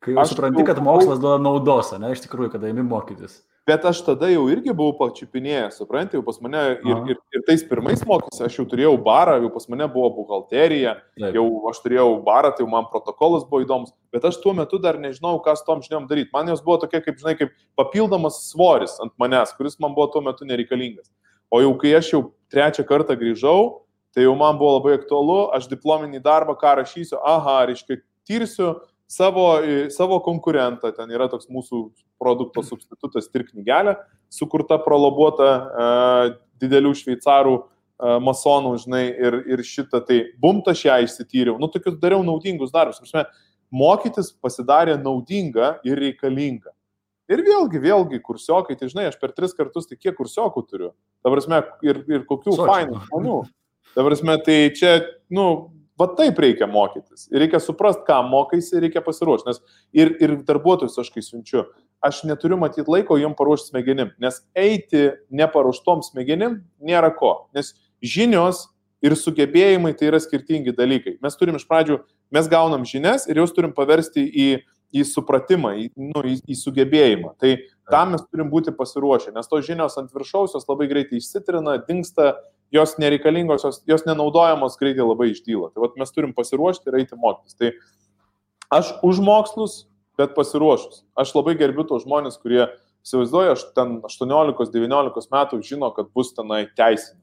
[0.03, 3.39] Kai jau supranti, kad mokslas duoda naudos, ne, iš tikrųjų, kada imi mokytis.
[3.63, 7.61] Bet aš tada jau irgi buvau pačiupinėjęs, suprantate, jau pas mane ir, ir, ir tais
[7.63, 11.37] pirmais mokymais aš jau turėjau barą, jau pas mane buvo buhalterija, Taip.
[11.37, 14.99] jau aš turėjau barą, tai jau man protokolas buvo įdomus, bet aš tuo metu dar
[14.99, 16.33] nežinau, ką su tom žiniom daryti.
[16.35, 20.25] Man jos buvo tokia, kaip žinai, kaip papildomas svoris ant manęs, kuris man buvo tuo
[20.27, 21.07] metu nereikalingas.
[21.47, 25.71] O jau kai aš jau trečią kartą grįžau, tai jau man buvo labai aktualu, aš
[25.71, 28.73] diplominį darbą, ką rašysiu, aha, reiškia, tirsiu
[29.07, 29.47] savo,
[29.93, 31.85] savo konkurentą, ten yra toks mūsų
[32.23, 33.97] produkto substitutas ir knygelė,
[34.31, 40.99] sukurta prolobuota uh, didelių šveicarų uh, masonų, žinai, ir, ir šitą, tai bumta aš ją
[41.07, 43.01] išsityriau, nu tokius dariau naudingus darbus.
[43.03, 43.27] Prasme,
[43.73, 46.73] mokytis pasidarė naudinga ir reikalinga.
[47.31, 50.89] Ir vėlgi, vėlgi, kursiokai, tai žinai, aš per tris kartus tai kiek kursiokų turiu.
[51.23, 52.67] Ta prasme, ir, ir kokių Sočiai.
[52.67, 53.37] fainų žmonių.
[53.93, 54.91] Ta prasme, tai čia,
[55.31, 55.45] nu,
[55.99, 57.29] va taip reikia mokytis.
[57.31, 59.49] Ir reikia suprasti, ką mokaisi, reikia pasiruošti.
[59.49, 59.61] Nes
[59.95, 61.63] ir, ir darbuotojus aš kai siunčiu,
[62.03, 64.11] aš neturiu matyti laiko jom paruošti smegenim.
[64.21, 67.47] Nes eiti neparuoštom smegenim nėra ko.
[67.55, 67.73] Nes
[68.03, 68.67] žinios
[69.03, 71.17] ir sugebėjimai tai yra skirtingi dalykai.
[71.23, 71.99] Mes turim iš pradžių,
[72.33, 74.47] mes gaunam žinias ir jos turim paversti į,
[74.95, 77.33] į supratimą, į, nu, į, į sugebėjimą.
[77.41, 77.55] Tai
[77.91, 82.33] tam mes turim būti pasiruošę, nes tos žinios ant viršaus jos labai greitai išsitrina, dinksta,
[82.73, 85.71] jos nereikalingos, jos, jos nenaudojamos greitai labai išdyla.
[85.73, 87.59] Tai vat mes turim pasiruošti ir eiti mokytis.
[87.59, 87.73] Tai
[88.79, 89.83] aš už mokslus,
[90.19, 91.03] bet pasiruošus.
[91.19, 92.65] Aš labai gerbiu tos žmonės, kurie
[93.03, 97.22] įsivaizduoja, aš ten 18-19 metų žino, kad bus tenai teisininkai.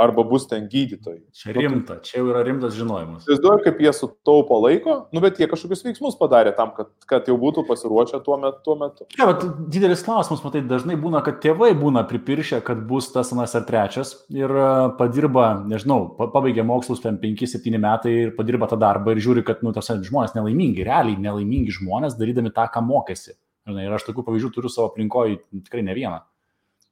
[0.00, 1.18] Arba bus ten gydytojai.
[1.36, 3.26] Čia rimta, čia jau yra rimtas žinojimas.
[3.26, 7.36] Įsivaizduoju, kaip jie sutaupo laiko, nu bet jie kažkokius veiksmus padarė tam, kad, kad jau
[7.40, 8.62] būtų pasiruošę tuo metu.
[8.64, 9.04] Tuo metu.
[9.18, 13.52] Ja, bet didelis klausimas, matai, dažnai būna, kad tėvai būna pripiršę, kad bus tas anas
[13.58, 18.80] ar trečias ir e, padirba, nežinau, pa- pabaigia mokslus ten 5-7 metai ir padirba tą
[18.80, 23.36] darbą ir žiūri, kad, nu, tas žmonės nelaimingi, realiai nelaimingi žmonės, darydami tą, ką mokėsi.
[23.70, 26.22] Ir aš tokių pavyzdžių turiu savo aplinkoje tikrai ne vieną.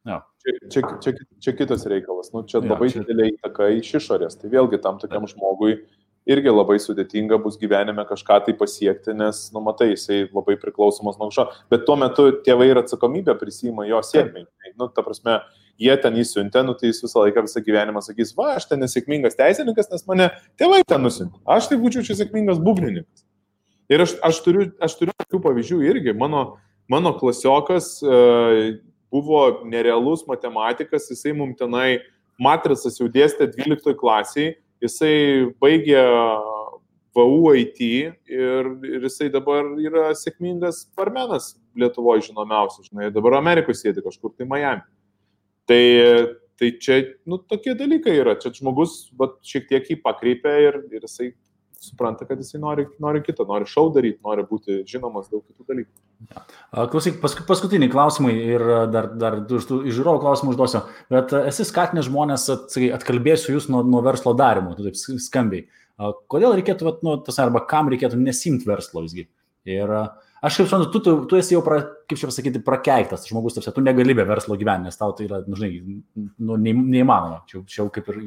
[0.09, 0.23] Ja.
[0.41, 1.13] Čia, čia, čia,
[1.45, 2.31] čia kitas reikalas.
[2.33, 4.39] Nu, čia Jo, labai čia- didelė įtaka iš išorės.
[4.41, 5.83] Tai vėlgi tam tokiam žmogui
[6.29, 11.29] irgi labai sudėtinga bus gyvenime kažką tai pasiekti, nes, nu, matai, jisai labai priklausomas nuo
[11.31, 11.47] kažko.
[11.73, 14.45] Bet tuo metu tėvai ir atsakomybę prisima jo sėkmei.
[14.49, 15.41] Tai, Nu, ta prasme,
[15.81, 19.35] jie ten įsiuntė, nu, tai jis visą laiką, visą gyvenimą sakys, va, aš ten nesėkmingas
[19.35, 20.29] teisininkas, nes mane
[20.61, 21.41] tėvai ten nusiuntė.
[21.51, 23.25] Aš tai būčiau čia sėkmingas būgnininkas.
[23.91, 26.15] Ir aš, aš, turiu, aš turiu tokių pavyzdžių irgi.
[26.15, 26.59] Mano,
[26.93, 28.79] mano klasiokas e,
[29.13, 32.01] buvo nerealus matematikas, jisai mums tenai
[32.41, 34.55] matricas jau dėstė 12 klasiai,
[34.85, 35.15] jisai
[35.63, 36.03] baigė
[37.19, 44.03] VU IT ir, ir jisai dabar yra sėkmingas barmenas Lietuvoje žinomiausias, žinai, dabar Amerikoje sėdi
[44.03, 44.83] kažkur tai Miami.
[45.69, 45.83] Tai,
[46.59, 46.97] tai čia,
[47.29, 51.29] nu, tokie dalykai yra, čia žmogus, bet šiek tiek jį pakreipia ir, ir jisai
[51.79, 55.91] supranta, kad jisai nori, nori kitą, nori šau daryti, nori būti žinomas daug kitų dalykų.
[56.35, 60.83] A, Klausyk, pask paskutiniai klausimai ir a, dar, dar iš žiūrovų klausimų užduosiu.
[61.15, 65.21] Bet a, esi skatinęs žmonės, at, atkalbėsiu jūs nuo, nuo verslo darimo, tu taip sk-
[65.29, 65.69] skambiai.
[66.31, 69.29] Kodėl reikėtų, vat, nu, tas, arba kam reikėtų nesimti verslo visgi?
[69.69, 73.25] Ir a, Aš kaip suprantu, tu, tu, tu esi jau, pra, kaip čia pasakyti, prakeiktas
[73.27, 76.75] žmogus, tarsi, tu negali be verslo gyventi, nes tau tai yra, nu, žinai, nu, ne,
[76.79, 77.41] neįmanoma.
[77.51, 78.21] Čia, čia jau kaip ir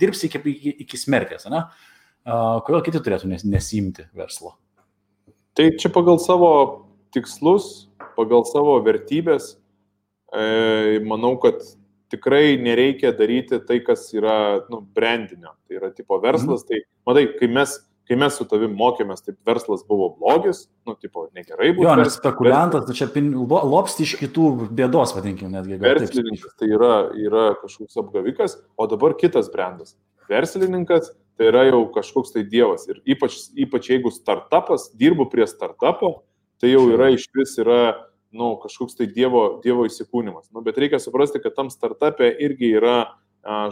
[0.00, 1.60] dirbsi iki, iki, iki smerkės, ne?
[1.60, 1.90] Uh,
[2.26, 4.56] kodėl kiti turėtų nes, nesimti verslo?
[5.56, 6.52] Tai čia pagal savo
[7.14, 9.56] tikslus, pagal savo vertybės,
[10.32, 11.62] e, manau, kad
[12.10, 15.54] tikrai nereikia daryti tai, kas yra, nu, brandinio.
[15.66, 16.68] Tai yra tipo verslas, mm.
[16.70, 17.78] tai, matai, kai mes
[18.10, 21.84] kai mes su tavim mokėmės, taip verslas buvo blogis, nu, tipo, negerai buvo.
[21.86, 25.78] Jo, nes spekuliantas, tai čia pin, lopsti iš kitų bėdos, vadinkime, netgi.
[25.78, 29.94] Verslininkas tai yra, yra kažkoks apgavikas, o dabar kitas brandas.
[30.30, 32.84] Verslininkas tai yra jau kažkoks tai dievas.
[32.92, 36.18] Ir ypač, ypač jeigu startupas, dirbu prie startupo,
[36.60, 37.96] tai jau yra iš vis yra
[38.36, 40.50] nu, kažkoks tai dievo, dievo įsikūnymas.
[40.52, 42.98] Nu, bet reikia suprasti, kad tam startupė irgi yra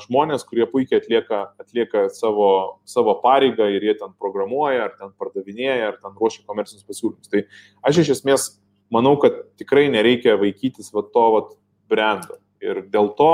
[0.00, 5.92] žmonės, kurie puikiai atlieka, atlieka savo, savo pareigą ir jie ten programuoja, ar ten pardavinėja,
[5.92, 7.28] ar ten ruošia komercinius pasiūlymus.
[7.28, 7.44] Tai
[7.84, 8.48] aš iš esmės
[8.88, 11.44] manau, kad tikrai nereikia vaikytis va to va
[11.92, 12.40] brendo.
[12.64, 13.32] Ir dėl to,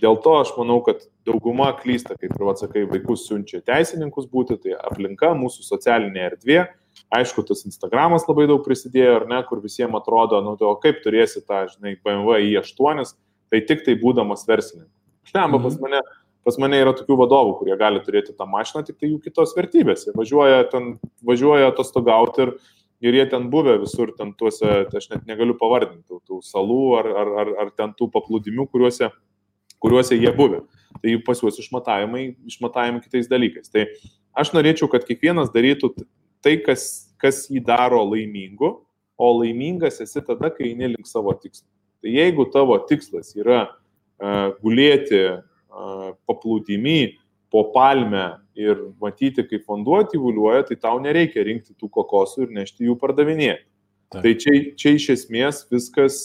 [0.00, 4.78] dėl to aš manau, kad dauguma klysta, kaip ir atsakai, vaikus siunčia teisininkus būti, tai
[4.78, 6.62] aplinka, mūsų socialinė erdvė.
[7.12, 11.00] Aišku, tas Instagramas labai daug prisidėjo, ar ne, kur visiems atrodo, nu, tai o kaip
[11.04, 13.14] turėsi tą, žinai, BMW i8,
[13.52, 15.82] tai tik tai būdamas verslininkas Šlemba pas mhm.
[15.82, 16.00] mane,
[16.44, 20.06] pas mane yra tokių vadovų, kurie gali turėti tą mašiną, tik tai jų kitos vertybės.
[20.08, 20.96] Jie važiuoja, ten,
[21.26, 22.54] važiuoja atostogauti ir,
[23.06, 26.82] ir jie ten buvę visur, ten tuose, tai aš net negaliu pavardinti, tų, tų salų
[26.98, 29.12] ar, ar, ar, ar ten tų paplūdimių, kuriuose,
[29.82, 30.62] kuriuose jie buvę.
[31.02, 33.72] Tai pas juos išmatavimai, išmatavimai kitais dalykais.
[33.72, 33.86] Tai
[34.38, 35.92] aš norėčiau, kad kiekvienas darytų
[36.44, 38.74] tai, kas, kas jį daro laimingu,
[39.18, 41.66] o laimingas esi tada, kai eini link savo tikslo.
[42.02, 43.64] Tai jeigu tavo tikslas yra
[44.62, 45.20] gulėti
[46.28, 47.18] paplūdimi
[47.52, 52.88] po palmę ir matyti, kaip vanduo tyvuliuoja, tai tau nereikia rinkti tų kokosų ir nešti
[52.88, 53.64] jų pardavinėti.
[54.12, 56.18] Tai čia, čia iš esmės viskas,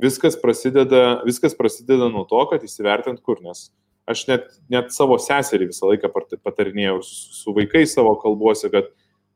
[0.00, 3.68] viskas, prasideda, viskas prasideda nuo to, kad įsivertint kur, nes
[4.10, 6.10] aš net, net savo seserį visą laiką
[6.44, 8.90] patarinėjau su, vaikais savo kalbuose, kad,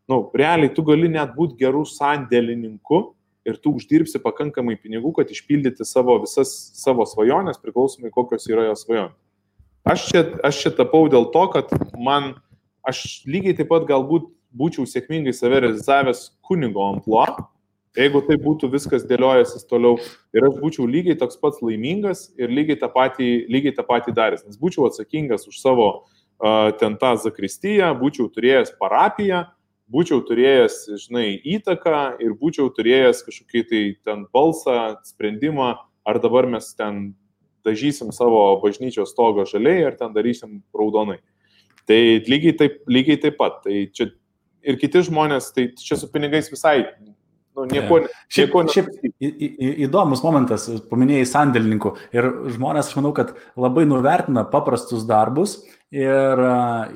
[0.08, 3.06] na, nu, realiai tu gali net būti gerų sandėlininku,
[3.48, 8.84] ir tu uždirbsi pakankamai pinigų, kad išpildyti savo visas savo svajonės, priklausomai kokios yra jos
[8.84, 9.16] svajonės.
[9.88, 12.34] Aš čia, aš čia tapau dėl to, kad man,
[12.86, 14.28] aš lygiai taip pat galbūt
[14.58, 17.24] būčiau sėkmingai save realizavęs kunigo amplo,
[17.98, 19.98] jeigu tai būtų viskas dėliojęsis toliau
[20.34, 24.46] ir aš būčiau lygiai toks pats laimingas ir lygiai tą patį, lygiai tą patį daręs,
[24.46, 29.44] nes būčiau atsakingas už savo uh, ten tą zakristiją, būčiau turėjęs parapiją,
[29.92, 35.74] būčiau turėjęs, žinai, įtaką ir būčiau turėjęs kažkokį tai ten balsą, sprendimą,
[36.08, 37.10] ar dabar mes ten
[37.66, 41.18] dažysim savo bažnyčios stogo žaliai, ar ten darysim raudonai.
[41.88, 43.62] Tai lygiai taip, lygiai taip pat.
[43.64, 44.10] Tai čia
[44.62, 46.82] ir kiti žmonės, tai čia su pinigais visai
[47.58, 51.94] Nu, nieko, šiaip, nieko šiaip į, į, įdomus momentas, paminėjai sandėlininkų.
[52.14, 55.58] Ir žmonės, aš manau, kad labai nuvertina paprastus darbus
[55.94, 56.42] ir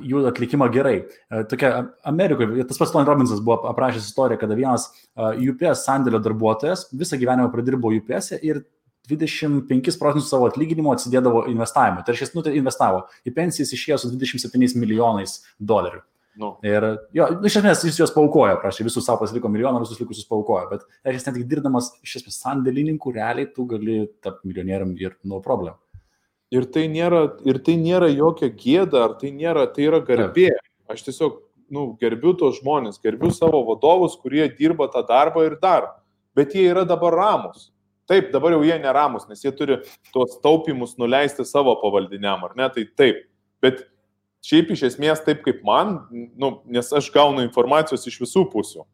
[0.05, 0.94] jų atlikimą gerai.
[1.32, 1.72] Uh, tokia
[2.06, 7.51] Amerikoje, tas pats Tony Robbinsas buvo aprašęs istoriją, kada vienas UPS sandėlio darbuotojas visą gyvenimą
[7.55, 8.62] pradirbo UPS e ir
[9.10, 12.05] 25 procentus savo atlyginimo atsidėdavo investavimui.
[12.06, 13.02] Tai reiškia, nu, tai investavo.
[13.26, 16.05] Į pensijas išėjo su 27 milijonais dolerių.
[16.40, 16.54] Nu.
[16.64, 20.28] Ir jo, nu, iš esmės jis juos paukojo, prašė, visus savo pasiliko milijoną, visus likusius
[20.30, 25.18] paukojo, bet reiškia, net tik dirbdamas iš esmės sandėlininku, realiai tu gali tapti milijonierium ir
[25.28, 25.76] no problem.
[26.52, 30.50] Ir tai nėra, ir tai nėra jokia gėda, ar tai nėra, tai yra garbė.
[30.92, 31.36] Aš tiesiog,
[31.72, 35.92] nu, gerbiu tos žmonės, gerbiu savo vadovus, kurie dirba tą darbą ir daro.
[36.36, 37.70] Bet jie yra dabar ramus.
[38.09, 39.78] Taip, dabar jau jie neramus, nes jie turi
[40.12, 42.68] tuos taupimus nuleisti savo pavaldiniam, ar ne?
[42.72, 43.24] Tai taip.
[43.64, 43.84] Bet
[44.43, 48.85] šiaip iš esmės taip kaip man, nu, nes aš gaunu informacijos iš visų pusių.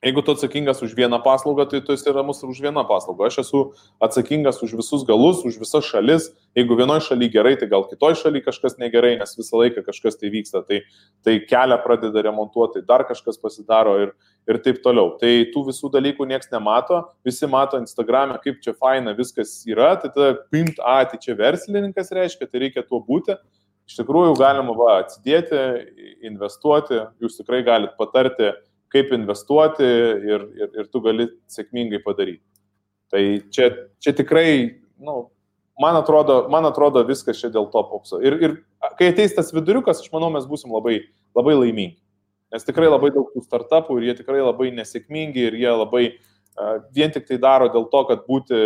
[0.00, 3.26] Jeigu tu atsakingas už vieną paslaugą, tai tu esi ramus už vieną paslaugą.
[3.28, 3.58] Aš esu
[4.00, 6.30] atsakingas už visus galus, už visas šalis.
[6.56, 10.32] Jeigu vienoje šalyje gerai, tai gal kitoje šalyje kažkas negerai, nes visą laiką kažkas tai
[10.32, 10.64] vyksta.
[10.64, 10.80] Tai,
[11.20, 14.16] tai kelią pradeda remontuoti, dar kažkas pasidaro ir,
[14.48, 15.18] ir taip toliau.
[15.20, 17.04] Tai tų visų dalykų niekas nemato.
[17.20, 19.98] Visi mato Instagram'e, kaip čia faina viskas yra.
[20.00, 23.36] Tai tada pimt, a, tai čia verslininkas reiškia, tai reikia tuo būti.
[23.90, 25.58] Iš tikrųjų galima va, atsidėti,
[26.28, 28.52] investuoti, jūs tikrai galite patarti,
[28.94, 32.44] kaip investuoti ir, ir, ir tu gali sėkmingai padaryti.
[33.10, 34.52] Tai čia, čia tikrai,
[35.02, 35.24] nu,
[35.82, 38.20] man atrodo, man atrodo viskas čia dėl to popso.
[38.22, 38.54] Ir, ir
[38.98, 41.00] kai ateis tas viduriukas, aš manau, mes būsim labai,
[41.34, 41.98] labai laimingi.
[42.54, 46.04] Nes tikrai labai daug tų startupų ir jie tikrai labai nesėkmingi ir jie labai
[46.94, 48.58] vien tik tai daro dėl to, kad būti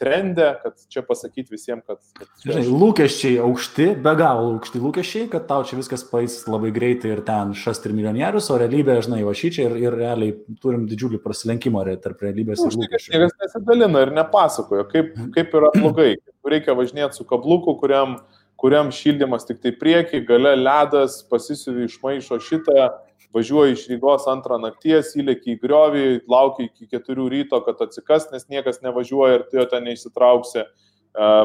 [0.00, 1.98] trendė, kad čia pasakyti visiems, kad...
[2.18, 2.52] kad čia...
[2.52, 7.22] Žinai, lūkesčiai aukšti, be galo aukšti lūkesčiai, kad tau čia viskas pais labai greitai ir
[7.26, 11.22] ten šast ir milijonierius, o realybė, žinai, va šį čia ir, ir realiai turim didžiulį
[11.24, 13.14] prasilenkimą tarp realybės ir lūkesčių.
[13.16, 18.18] Niekas nesidalina ir nepasakoja, kaip, kaip yra blogai, kaip reikia važinėti su kabluku, kuriam,
[18.60, 22.90] kuriam šildymas tik tai prieki, gale ledas, pasisiuvi iš maišo šitą
[23.34, 28.48] važiuoji iš Rygos antrą nakties, įlėki į griovį, lauki iki keturių ryto, kad atsikas, nes
[28.50, 30.66] niekas nevažiuoja ir tu jo ten neįsitrauksi.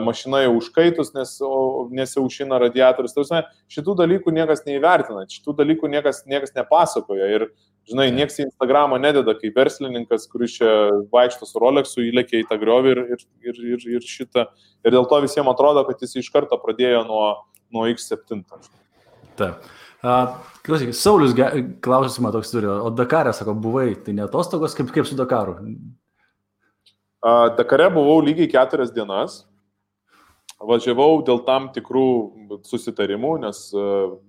[0.06, 1.32] Mašina jau užkaitus, nes
[1.98, 3.16] nesiaušina radiatorius.
[3.16, 3.40] Tarsi,
[3.74, 7.30] šitų dalykų niekas neįvertina, šitų dalykų niekas, niekas nepasakoja.
[7.34, 7.48] Ir,
[7.90, 10.70] žinai, niekas į Instagramą nededa, kai verslininkas, kuris čia
[11.14, 14.46] vaikšto su Rolexu, įlėkė į tą griovį ir, ir, ir, ir, ir šitą.
[14.86, 17.26] Ir dėl to visiems atrodo, kad jis iš karto pradėjo nuo,
[17.74, 18.46] nuo X7.
[19.42, 19.66] Taip.
[20.66, 21.34] Klausyk, Saulis
[21.86, 25.60] klausimą toks turi, o Dakarė, sako, buvai, tai ne atostogos, kaip, kaip su Dakaru?
[27.58, 29.44] Dakare buvau lygiai keturias dienas.
[30.66, 33.58] Važiavau dėl tam tikrų susitarimų, nes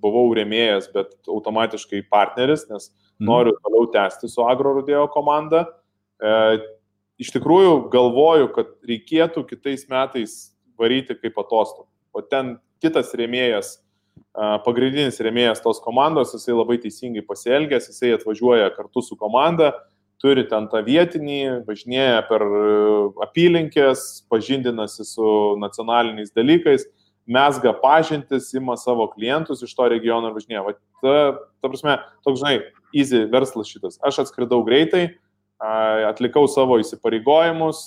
[0.03, 3.29] buvau rėmėjas, bet automatiškai partneris, nes mm.
[3.29, 5.63] noriu toliau tęsti su Agro Rudėjo komanda.
[6.19, 6.33] E,
[7.23, 10.37] iš tikrųjų galvoju, kad reikėtų kitais metais
[10.81, 11.87] varyti kaip atostogų.
[12.17, 13.77] O ten kitas rėmėjas
[14.67, 19.73] pagrindinis remėjas tos komandos, jisai labai teisingai pasielgęs, jisai atvažiuoja kartu su komanda,
[20.23, 22.63] turi ten tą vietinį, važinėja per e,
[23.27, 25.29] apylinkės, pažindinasi su
[25.61, 26.87] nacionaliniais dalykais,
[27.27, 30.65] mesga pažintis, ima savo klientus iš to regiono ir važinėja.
[30.65, 31.15] Va, ta,
[31.61, 32.59] ta prasme, toks, žinai,
[32.97, 34.01] easy verslas šitas.
[34.05, 35.09] Aš atskridau greitai,
[36.07, 37.83] atlikau savo įsipareigojimus,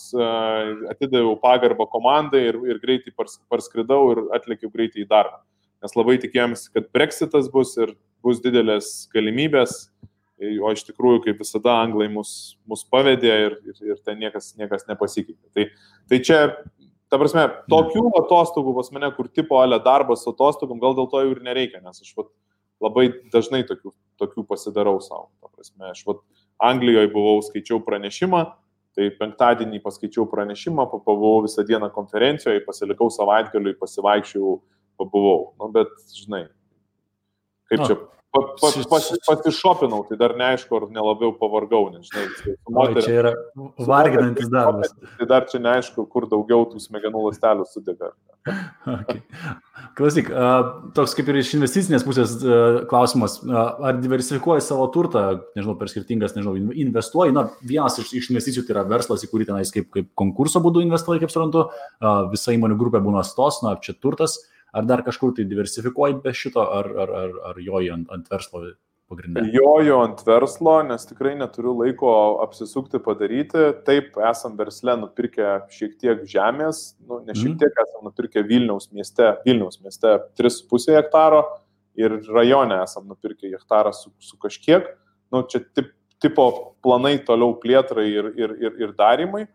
[0.90, 5.42] atidaviau pagarbą komandai ir, ir greitai parskridau ir atlikiau greitai į darbą
[5.84, 7.96] nes labai tikėjomės, kad Brexitas bus ir
[8.26, 9.88] bus didelės galimybės,
[10.40, 14.88] o iš tikrųjų, kaip visada, anglai mus, mus pavedė ir, ir, ir ten niekas, niekas
[14.88, 15.50] nepasikeitė.
[15.56, 15.66] Tai,
[16.12, 16.40] tai čia,
[17.12, 21.24] ta prasme, tokių atostogų pas mane, kur tipo ale darbas su atostogom, gal dėl to
[21.26, 22.32] jau ir nereikia, nes aš vat,
[22.84, 23.92] labai dažnai tokių,
[24.22, 25.28] tokių pasidarau savo.
[25.44, 26.24] Ta prasme, aš vat,
[26.60, 28.44] Anglijoje buvau, skaičiau pranešimą,
[28.98, 34.56] Tai penktadienį paskaičiau pranešimą, pabuvau visą dieną konferencijoje, pasilikau savaitgaliui, pasivaikščiau
[35.00, 35.54] pabuvau.
[35.60, 36.46] Nu, bet, žinai,
[37.72, 38.00] kaip čia
[38.32, 42.28] pa, pa, pas, pasišopinau, tai dar neaišku, ar nelabiau pavargau, nežinai.
[42.70, 43.32] Moterį, čia yra
[43.88, 44.94] varginantis darbas.
[45.18, 48.12] Tai dar čia neaišku, kur daugiau tų smegenų lastelių sudega.
[49.00, 49.24] okay.
[49.98, 50.30] Klausyk,
[50.98, 52.36] toks kaip ir iš investicinės pusės
[52.92, 55.26] klausimas, ar diversifikuoji savo turtą,
[55.58, 56.54] nežinau, per skirtingas, nežinau,
[56.86, 60.62] investuoji, na, vienas iš, iš investicijų tai yra verslas, į kurį tenais kaip, kaip konkurso
[60.64, 61.68] būdu investuoji, kaip suprantu,
[62.32, 64.38] visa įmonių grupė būna stos, na, čia turtas.
[64.74, 68.62] Ar dar kažkur tai diversifikuoji be šito, ar, ar, ar, ar joji ant, ant verslo
[69.10, 69.44] pagrindė?
[69.56, 72.12] Joju ant verslo, nes tikrai neturiu laiko
[72.46, 73.70] apsisukti padaryti.
[73.88, 77.60] Taip, esam versle nupirkę šiek tiek žemės, nu, ne šiek mhm.
[77.64, 81.44] tiek esam nupirkę Vilniaus mieste, Vilniaus mieste 3,5 hektaro
[82.00, 84.94] ir rajone esam nupirkę hektarą su, su kažkiek.
[85.34, 85.92] Nu, čia tip,
[86.22, 86.50] tipo
[86.84, 89.48] planai toliau plėtrai ir, ir, ir, ir darimai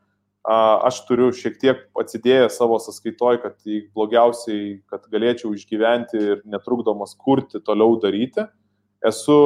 [0.44, 3.56] aš turiu šiek tiek atsidėjęs savo sąskaitoj, kad
[3.96, 8.44] blogiausiai, kad galėčiau išgyventi ir netrukdomas kurti, toliau daryti.
[9.04, 9.36] Esu,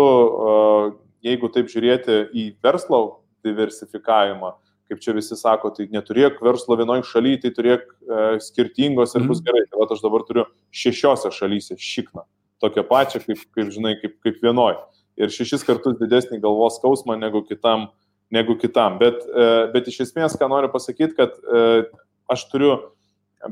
[1.22, 4.56] jeigu taip žiūrėti į verslo diversifikavimą,
[4.90, 9.42] kaip čia visi sako, tai neturėk verslo vienoje šalyje, tai turėk e, skirtingos ir bus
[9.42, 9.46] mhm.
[9.46, 9.64] gerai.
[9.70, 12.24] Tai aš dabar turiu šešiose šalyse šikną,
[12.64, 14.80] tokią pačią, kaip, kaip žinai, kaip, kaip vienoje.
[15.18, 18.98] Ir šešis kartus didesnį galvos skausmą negu kitam uh, negu kitam.
[19.00, 21.84] Bet, e, bet iš esmės, ką noriu pasakyti, kad e,
[22.30, 22.72] aš turiu,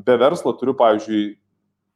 [0.05, 1.36] be verslo turiu, pavyzdžiui,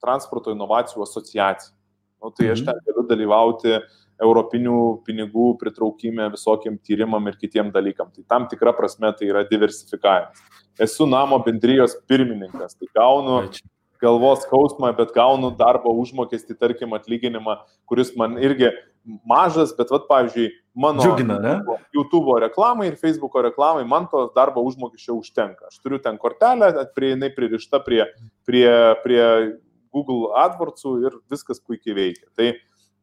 [0.00, 1.74] transporto inovacijų asociaciją.
[2.20, 2.68] Nu, tai aš mhm.
[2.68, 3.76] ten galiu dalyvauti
[4.20, 8.10] europinių pinigų pritraukime visokiem tyrimam ir kitiem dalykam.
[8.12, 10.42] Tai tam tikra prasme tai yra diversifikavimas.
[10.80, 13.40] Esu namo bendrijos pirmininkas, tai gaunu
[14.00, 17.58] galvos skausmą, bet gaunu darbo užmokestį, tarkim, atlyginimą,
[17.88, 18.70] kuris man irgi
[19.28, 21.38] mažas, bet, vat, pavyzdžiui, mano Džiugina,
[21.94, 25.70] YouTube reklamai ir Facebook reklamai man to darbo užmokesčio užtenka.
[25.70, 28.04] Aš turiu ten kortelę, prie, jinai pririšta prie,
[28.48, 28.72] prie,
[29.04, 29.22] prie
[29.94, 32.28] Google AdWordsų ir viskas puikiai veikia.
[32.38, 32.50] Tai,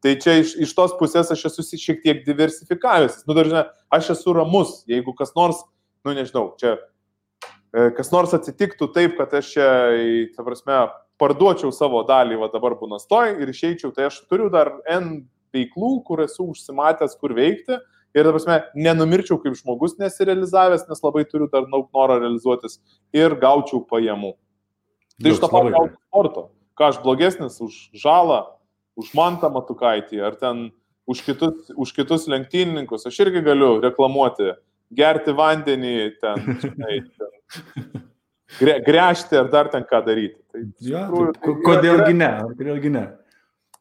[0.04, 3.24] tai čia iš, iš tos pusės aš esu šiek tiek diversifikavęs.
[3.28, 5.60] Nu, dar žinai, aš esu ramus, jeigu kas nors,
[6.06, 6.78] nu nežinau, čia
[7.68, 9.68] E, kas nors atsitiktų taip, kad aš čia,
[10.36, 10.78] ta prasme,
[11.20, 15.92] parduočiau savo dalį, va dabar būna stoj ir išeičiau, tai aš turiu dar N veiklų,
[16.06, 21.48] kur esu užsimatęs, kur veikti ir, ta prasme, nenumirčiau kaip žmogus nesirealizavęs, nes labai turiu
[21.52, 22.78] dar daug noro realizuotis
[23.16, 24.34] ir gaučiau pajamų.
[25.18, 26.46] Tai iš to pat gaučiau sporto.
[26.78, 28.44] Ką aš blogesnis už žalą,
[28.98, 30.68] už mantą matukaitį ar ten
[31.08, 34.52] už kitus, už kitus lenktynininkus, aš irgi galiu reklamuoti
[34.94, 37.88] gerti vandenį, ten, žinai, ten
[38.60, 40.38] gre, gręžti ar dar ten ką daryti.
[40.52, 43.04] Tai, ja, tikrųjų, tai kodėlgi ne, kodėlgi ne.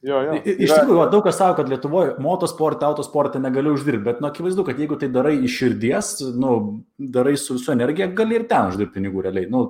[0.06, 0.36] Jo, jo.
[0.46, 4.78] Iš tikrųjų, daug kas sako, kad Lietuvoje motosportą, autosportą negali uždirbti, bet, nu, akivaizdu, kad
[4.78, 6.52] jeigu tai darai iš širdies, nu,
[7.18, 9.50] darai su, su energija, gali ir ten uždirbti pinigų realiai.
[9.50, 9.64] Nu,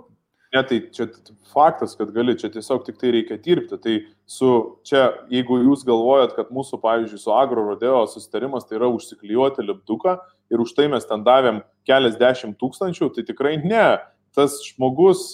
[0.55, 1.09] Ne, tai čia
[1.51, 3.77] faktas, kad gali, čia tiesiog tik tai reikia dirbti.
[3.83, 3.95] Tai
[4.29, 4.51] su
[4.87, 10.15] čia, jeigu jūs galvojat, kad mūsų, pavyzdžiui, su agro rodeo susitarimas tai yra užsiklijuoti lipduką
[10.53, 11.59] ir už tai mes ten davėm
[11.89, 13.97] keliasdešimt tūkstančių, tai tikrai ne.
[14.37, 15.33] Tas žmogus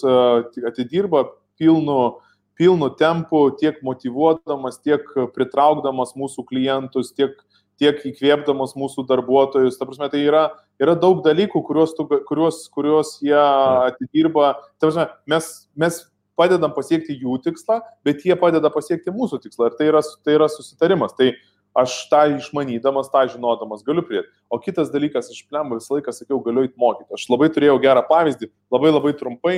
[0.66, 1.28] atidirba
[1.60, 2.16] pilnu,
[2.58, 7.36] pilnu tempu, tiek motivuodamas, tiek pritraukdamas mūsų klientus, tiek
[7.80, 9.78] tiek įkvėpdamas mūsų darbuotojus.
[9.78, 10.44] Ta prasme, tai yra,
[10.82, 14.54] yra daug dalykų, kuriuos, tu, kuriuos, kuriuos jie atidirba.
[14.78, 15.48] Ta prasme, mes,
[15.78, 16.00] mes
[16.38, 19.70] padedam pasiekti jų tikslą, bet jie padeda pasiekti mūsų tikslą.
[19.70, 21.16] Ir tai yra, tai yra susitarimas.
[21.18, 21.32] Tai
[21.74, 24.30] aš tą išmanydamas, tą žinodamas galiu prieiti.
[24.52, 27.10] O kitas dalykas, aš plemba visą laiką sakiau, galiu įti mokyti.
[27.16, 29.56] Aš labai turėjau gerą pavyzdį, labai labai trumpai.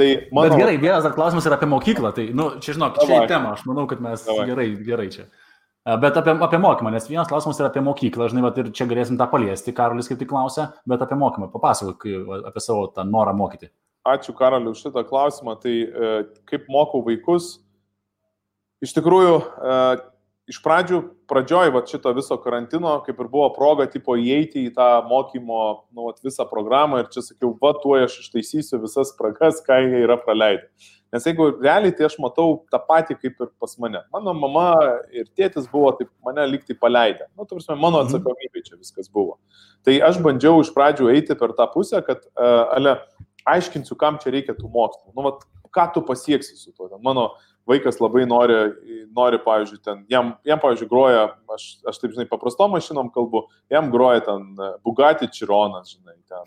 [0.00, 0.48] Tai mano...
[0.48, 2.14] Bet gerai, vienas dar klausimas yra apie mokyklą.
[2.16, 3.52] Tai, nu, čia žinok, čia į temą.
[3.58, 4.48] Aš manau, kad mes Davai.
[4.48, 5.28] gerai, gerai čia.
[5.88, 9.16] Bet apie, apie mokymą, nes vienas klausimas yra apie mokyklą, žinai, bet ir čia galėsim
[9.16, 12.04] tą paliesti, Karolis kaip tik klausia, bet apie mokymą, papasakok
[12.50, 13.70] apie savo tą norą mokyti.
[14.08, 15.56] Ačiū Karoliu už šitą klausimą.
[15.60, 16.12] Tai e,
[16.48, 17.58] kaip mokau vaikus,
[18.84, 19.80] iš tikrųjų, e,
[20.48, 24.88] iš pradžių, pradžioj va, šito viso karantino, kaip ir buvo proga, tipo, įeiti į tą
[25.08, 29.82] mokymo, nu, va, visą programą ir čia sakiau, va, tuo aš ištaisysiu visas spragas, ką
[29.84, 30.70] jie yra praleidę.
[31.12, 34.02] Nes jeigu realiai, tai aš matau tą patį kaip ir pas mane.
[34.12, 34.66] Mano mama
[35.08, 37.30] ir tėtis buvo taip mane likti paleidę.
[37.32, 38.10] Nu, tu prasme, mano mhm.
[38.10, 39.38] atsakomybė čia viskas buvo.
[39.88, 42.98] Tai aš bandžiau iš pradžių eiti per tą pusę, kad, uh, ale,
[43.48, 45.14] aiškinsiu, kam čia reikia tų mokslų.
[45.16, 46.90] Nu, vat, ką tu pasieksi su tuo.
[47.00, 47.30] Mano
[47.68, 48.58] vaikas labai nori,
[49.14, 51.24] nori pavyzdžiui, ten, jam, jam pavyzdžiui, groja,
[51.54, 54.50] aš, aš taip, žinai, paprastom mašinom kalbu, jam groja ten
[54.86, 56.46] Bugatti Čironas, žinai, ten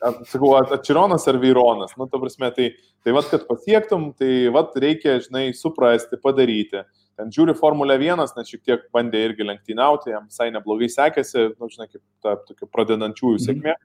[0.00, 2.70] sakau, atčironas ar vyronas, nu, ta prasme, tai,
[3.04, 6.84] tai vad, kad pasiektum, tai vad reikia, žinai, suprasti, padaryti.
[7.16, 11.70] Ten žiūri Formulę 1, nes šiek tiek bandė irgi lenktyniauti, jam visai neblogai sekėsi, nu,
[11.72, 13.44] žinai, kaip ta tokia pradedančiųjų mhm.
[13.46, 13.76] sėkmė.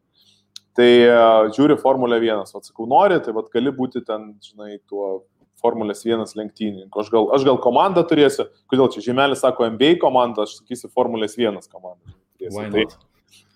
[0.76, 5.22] Tai uh, žiūri Formulę 1, atsakau, nori, tai vad gali būti ten, žinai, tuo
[5.62, 7.04] Formulės 1 lenktynininkų.
[7.04, 11.38] Aš gal, aš gal komandą turėsiu, kodėl čia žymelis sako MBA komanda, aš sakysiu Formulės
[11.40, 12.16] 1 komandą.
[12.42, 12.52] Tai,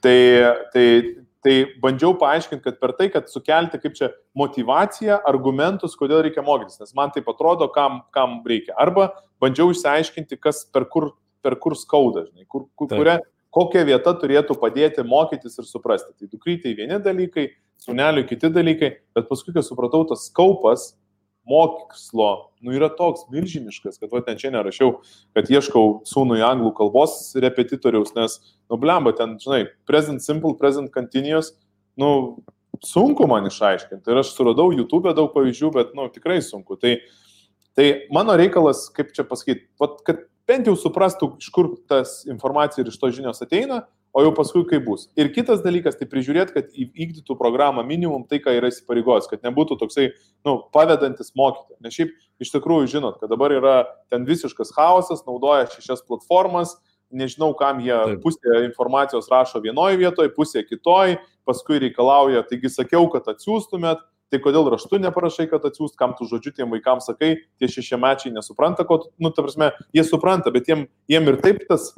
[0.06, 0.18] tai,
[0.73, 0.88] tai
[1.45, 4.07] Tai bandžiau paaiškinti, kad per tai, kad sukelti kaip čia
[4.38, 8.73] motivaciją, argumentus, kodėl reikia mokytis, nes man tai atrodo, kam, kam reikia.
[8.82, 9.11] Arba
[9.44, 11.11] bandžiau išsiaiškinti, kas per kur,
[11.45, 13.19] per kur skauda, žinai, kur, kur, kuria,
[13.53, 16.15] kokia vieta turėtų padėti mokytis ir suprasti.
[16.18, 17.52] Tai dukrytai vieni dalykai,
[17.86, 20.95] suneliui kiti dalykai, bet paskui, kai supratau, tas skaupas
[21.49, 24.99] mokslo, nu, yra toks milžiniškas, kad va ten čia nerašiau,
[25.38, 28.39] kad ieškau sūnui anglų kalbos repetitoriaus, nes,
[28.72, 31.53] nu, blemba, ten, žinai, present simple, present continuous,
[32.01, 32.41] nu,
[32.85, 34.09] sunku man išaiškinti.
[34.09, 36.80] Ir aš suradau YouTube daug pavyzdžių, bet, nu, tikrai sunku.
[36.81, 36.97] Tai,
[37.77, 39.69] tai mano reikalas, kaip čia pasakyti,
[40.07, 43.84] kad bent jau suprastų, iš kur tas informacija ir iš to žinios ateina,
[44.15, 45.09] o jau paskui kaip bus.
[45.19, 49.75] Ir kitas dalykas, tai prižiūrėti, kad įvykdytų programą minimum tai, ką yra įsipareigojęs, kad nebūtų
[49.81, 50.07] toksai,
[50.47, 51.75] nu, pavedantis mokyti.
[51.83, 53.75] Nes šiaip iš tikrųjų žinot, kad dabar yra
[54.13, 56.77] ten visiškas chaosas, naudoja šešias platformas,
[57.11, 58.23] nežinau, kam jie Taip.
[58.23, 63.99] pusė informacijos rašo vienoje vietoje, pusė kitoje, paskui reikalauja, taigi sakiau, kad atsiųstumėt,
[64.31, 68.87] tai kodėl raštu neparašai, kad atsiųst, kam tu žodžiu tiem vaikams sakai, tie šešiamečiai nesupranta,
[68.87, 71.91] ko, nu, ta prasme, jie supranta, bet jiem, jiem ir taip tas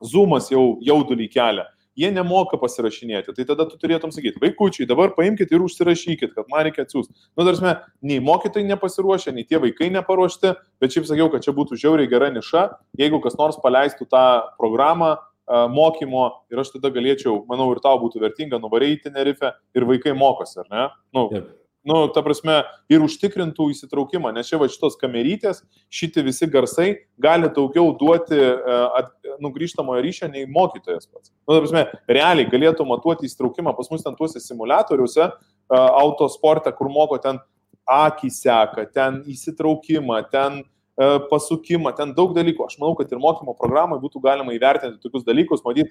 [0.00, 1.68] Zoomas jau jaudulį kelia.
[1.98, 3.34] Jie nemoka pasirašinėti.
[3.36, 7.12] Tai tada tu turėtum sakyti, vaikučiai, dabar paimkite ir užsirašykit, kad man reikia atsiųsti.
[7.36, 7.74] Nu, tarsi,
[8.08, 12.32] nei mokytojai nepasiruošę, nei tie vaikai neparuošti, bet šiaip sakiau, kad čia būtų žiauriai gera
[12.32, 12.64] niša,
[12.96, 14.24] jeigu kas nors paleistų tą
[14.56, 15.18] programą,
[15.52, 20.62] mokymo ir aš tada galėčiau, manau, ir tau būtų vertinga nuvaryti Tenerife ir vaikai mokosi,
[20.64, 20.86] ar ne?
[21.12, 21.50] Nu, Taip
[21.88, 22.60] nu, ta prasme,
[22.92, 26.88] ir užtikrintų įsitraukimą, nes čia va šitos kamerytės, šitie visi garsai
[27.22, 29.00] gali daugiau duoti uh,
[29.42, 31.32] nugrįžtamojo ryšio nei mokytojas pats.
[31.46, 35.30] Nu, ta prasme, realiai galėtų matuoti įsitraukimą pas mus ten tuose simulatoriuose,
[35.72, 37.40] autosporte, kur moko ten
[37.88, 42.66] akį seka, ten įsitraukimą, ten uh, pasukimą, ten daug dalykų.
[42.68, 45.90] Aš manau, kad ir mokymo programai būtų galima įvertinti tokius dalykus, matyti,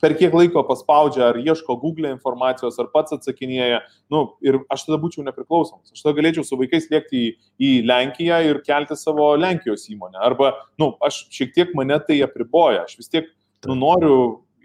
[0.00, 3.82] per kiek laiko paspaudžia, ar ieško Google informacijos, ar pats atsakinėja.
[4.12, 5.92] Nu, ir aš tada būčiau nepriklausomas.
[5.94, 10.18] Aš tada galėčiau su vaikais lėkti į, į Lenkiją ir kelti savo Lenkijos įmonę.
[10.26, 12.86] Arba, nu, aš šiek tiek mane tai apriboja.
[12.86, 13.30] Aš vis tiek
[13.68, 14.16] nu, noriu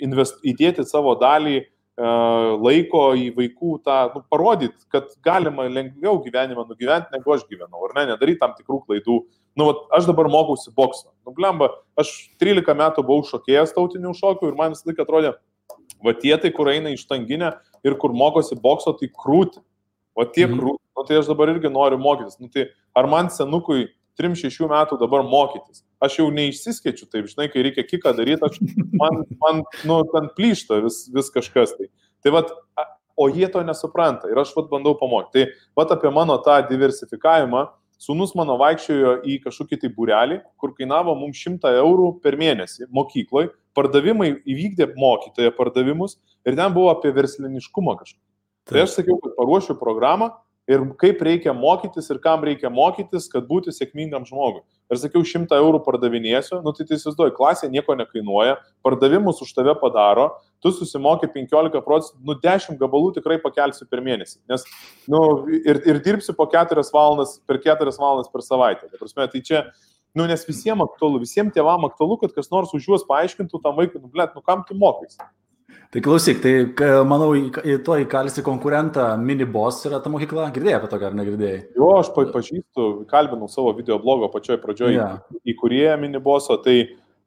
[0.01, 6.65] invest, įdėti savo dalį uh, laiko į vaikų tą, nu, parodyti, kad galima lengviau gyvenimą
[6.65, 9.21] nugyventi, negu aš gyvenau, ar ne, nedaryti tam tikrų klaidų.
[9.21, 11.09] Uh, nu, vat, aš dabar mokausi boksą.
[11.25, 11.69] Nu, blemba,
[11.99, 15.33] aš 13 metų buvau šokėjas tautinių šokių ir man visą laiką atrodė,
[16.01, 17.51] Va tie tai, kur eina iš tanginę
[17.85, 19.59] ir kur mokosi bokso, tai krūti.
[20.17, 20.57] O tie Mhm.
[20.57, 22.39] krūti, nu, tai aš dabar irgi noriu mokytis.
[22.39, 23.87] Nu, tai ar man senukui
[24.17, 25.83] 3-6 metų dabar mokytis?
[26.01, 28.57] Aš jau neišsiskečiu, taip, žinai, kai reikia kiką daryti, aš,
[28.97, 31.77] man, man nu, ten plyšta vis, vis kažkas.
[31.77, 31.85] Tai,
[32.23, 32.49] tai vat,
[33.15, 35.45] o jie to nesupranta ir aš vat bandau pamokyti.
[35.45, 37.67] Tai vat apie mano tą diversifikavimą.
[38.01, 43.51] Sūnus mano vaikščiojo į kažkokį tai būrelį, kur kainavo mums 100 eurų per mėnesį mokykloje,
[43.77, 46.17] pardavimai įvykdė mokytoje pardavimus
[46.47, 48.17] ir ten buvo apie versliniškumą kažką.
[48.71, 50.31] Tai aš sakiau, kad paruošiu programą
[50.69, 54.61] ir kaip reikia mokytis ir kam reikia mokytis, kad būti sėkmingam žmogui.
[54.91, 59.73] Ir sakiau, 100 eurų pardavinėsiu, nu tai tai įsivaizduoju, klasė nieko nekainuoja, pardavimus už tave
[59.79, 60.27] padaro,
[60.61, 64.41] tu susimoki 15 procentų, nu 10 gabalų tikrai pakelsiu per mėnesį.
[64.51, 64.67] Nes,
[65.11, 65.21] nu,
[65.61, 68.91] ir, ir dirbsiu po 4 valandas, per 4 valandas per savaitę.
[68.91, 69.63] Tai, prasme, tai čia,
[70.11, 74.03] nu, nes visiems aktualu, visiems tėvam aktualu, kad kas nors už juos paaiškintų tam vaikui,
[74.03, 75.15] nu, blėt, nu kam tu mokais.
[75.91, 76.53] Tai klausyk, tai
[77.03, 80.45] manau, į į to įkalsi konkurentą Minibos yra ta mokykla.
[80.55, 81.57] Girdėjai apie tokią ar negirdėjai?
[81.75, 85.09] Jo, aš pa- pažįstu, kalbinau savo video blogo pačioj pradžioje Jo.
[85.43, 86.77] į kurį miniboso, tai,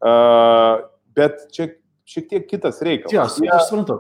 [0.01, 0.81] uh,
[1.15, 1.69] bet čia
[2.09, 3.37] šiek tiek kitas reikalas.
[3.37, 3.99] Ties, Jie- aš suprantu.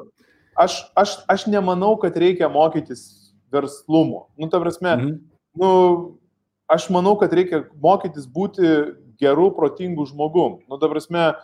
[0.57, 4.28] aš, aš, aš nemanau, kad reikia mokytis verslumo.
[4.39, 5.20] Nu, ta prasme, Mhm.
[5.61, 6.19] nu,
[6.70, 10.61] aš manau, kad reikia mokytis būti gerų, protingų žmogum.
[10.70, 11.35] Nu, ta prasme,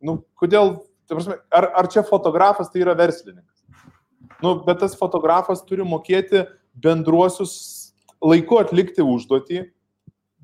[0.00, 0.80] nu, kodėl,
[1.16, 3.64] prasme, ar, ar čia fotografas tai yra verslininkas?
[4.40, 6.46] Nu, bet tas fotografas turi mokėti
[6.80, 7.54] bendruosius
[8.24, 9.64] laiku atlikti užduotį,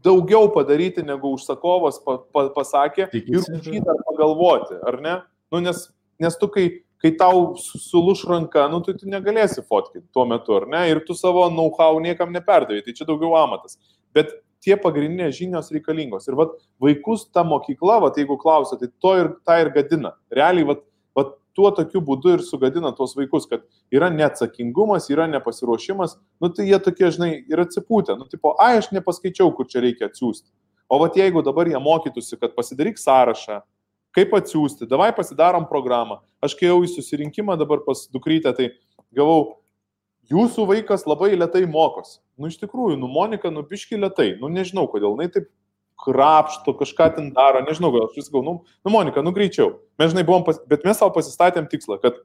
[0.05, 5.14] daugiau padaryti, negu užsakovas pa, pa, pasakė, ir Tikisi, jį dar pagalvoti, ar ne?
[5.52, 5.86] Nu, nes,
[6.22, 6.66] nes tu, kai,
[7.02, 10.84] kai tau su- sulūš ranka, nu, tai tu negalėsi fotkinti tuo metu, ar ne?
[10.93, 13.80] Ir tu savo know-how niekam neperdavai, tai čia daugiau amatas.
[14.16, 14.32] Bet
[14.65, 16.28] tie pagrindinės žinios reikalingos.
[16.28, 20.15] Ir vat, vaikus ta mokykla, vat, jeigu klausia, tai to ir tą ir gadina.
[20.33, 20.83] Realiai, vat,
[21.16, 23.65] vat, tuo tokiu būdu ir sugadina tuos vaikus, kad
[23.95, 28.19] yra neatsakingumas, yra nepasiruošimas, nu tai jie tokie, žinai, ir atsipūtę.
[28.20, 30.51] Nu, tipo, ai, aš nepaskaičiau, kur čia reikia atsiųsti.
[30.93, 33.62] O vat jeigu dabar jie mokytųsi, kad pasidaryk sąrašą,
[34.16, 36.20] kaip atsiųsti, davai pasidarom programą.
[36.45, 38.70] Aš kai jau į susirinkimą dabar pas dukrytę, tai
[39.16, 39.57] gavau,
[40.32, 42.19] jūsų vaikas labai lietai mokosi.
[42.40, 45.51] Nu iš tikrųjų, nu Monika, nu biški lietai, nu nežinau kodėl, jinai taip
[46.03, 49.78] krapšto, kažką ten daro, nežinau, gal aš vis galvoju, nu, Monika, nu greičiau.
[50.01, 50.59] Mes, žinai, buvom, pas...
[50.69, 52.19] bet mes savo pasistatėm tikslą, kad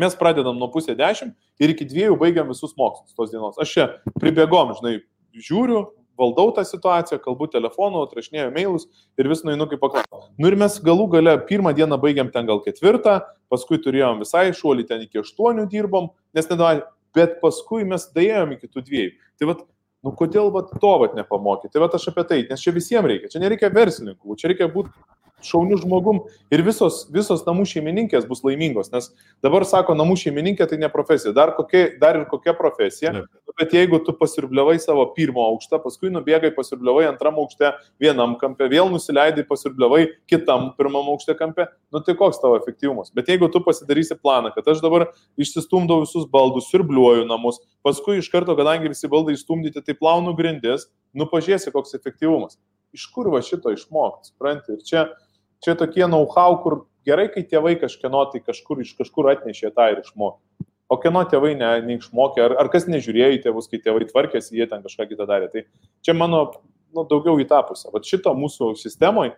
[0.00, 3.60] mes pradedam nuo pusė dešimt ir iki dviejų baigiam visus mokslus tos dienos.
[3.60, 3.90] Aš čia
[4.22, 4.96] pribėgom, žinai,
[5.36, 5.84] žiūriu,
[6.18, 8.86] valdau tą situaciją, kalbu telefonu, atrašinėjau mailus
[9.18, 10.28] ir vis nueinu kaip paklausau.
[10.38, 13.20] Nu ir mes galų gale pirmą dieną baigiam ten gal ketvirtą,
[13.52, 16.84] paskui turėjom visai šuolį ten iki aštuonių dirbom, nes nedavai,
[17.16, 19.14] bet paskui mes dėjom iki tų dviejų.
[19.38, 19.64] Tai vad,
[20.04, 21.72] nu kodėl vat, to vat nepamokyti?
[21.74, 24.92] Tai vad aš apie tai, nes čia visiems reikia, čia nereikia verslininkų, čia reikia būti
[25.46, 26.22] šaunių žmogum
[26.52, 29.10] ir visos, visos namų šeimininkės bus laimingos, nes
[29.44, 33.14] dabar sako, namų šeimininkė tai ne profesija, dar, kokia, dar ir kokia profesija.
[33.14, 37.70] Nu, bet jeigu tu pasirbliavai savo pirmo aukštą, paskui nubėgai pasirbliavai antram aukšte
[38.02, 43.12] vienam kampe, vėl nusileidai pasirbliavai kitam pirmam aukšte kampe, nu tai koks tavo efektyvumas.
[43.14, 45.08] Bet jeigu tu pasidarysi planą, kad aš dabar
[45.40, 50.88] išsistumdau visus baldus, sirbliuoju namus, paskui iš karto, kadangi visi baldai išstumdyti, tai plaunu grindis,
[51.14, 52.58] nu pažiūrėsi, koks efektyvumas.
[52.94, 54.76] Iš kur va šito išmokti, supranti?
[54.76, 55.06] Ir čia,
[55.64, 60.04] čia tokie know-how, kur gerai, kai tėvai kažkieno tai kažkur iš kažkur atnešė tą ir
[60.04, 60.68] išmokė.
[60.92, 64.68] O kieno tėvai ne, neišmokė, ar, ar kas nežiūrėjo į tėvus, kai tėvai tvarkėsi, jie
[64.68, 65.48] ten kažką kitą darė.
[65.52, 65.64] Tai
[66.04, 66.44] čia mano
[66.94, 67.88] nu, daugiau į tą pusę.
[67.94, 69.34] Vat šito mūsų sistemoje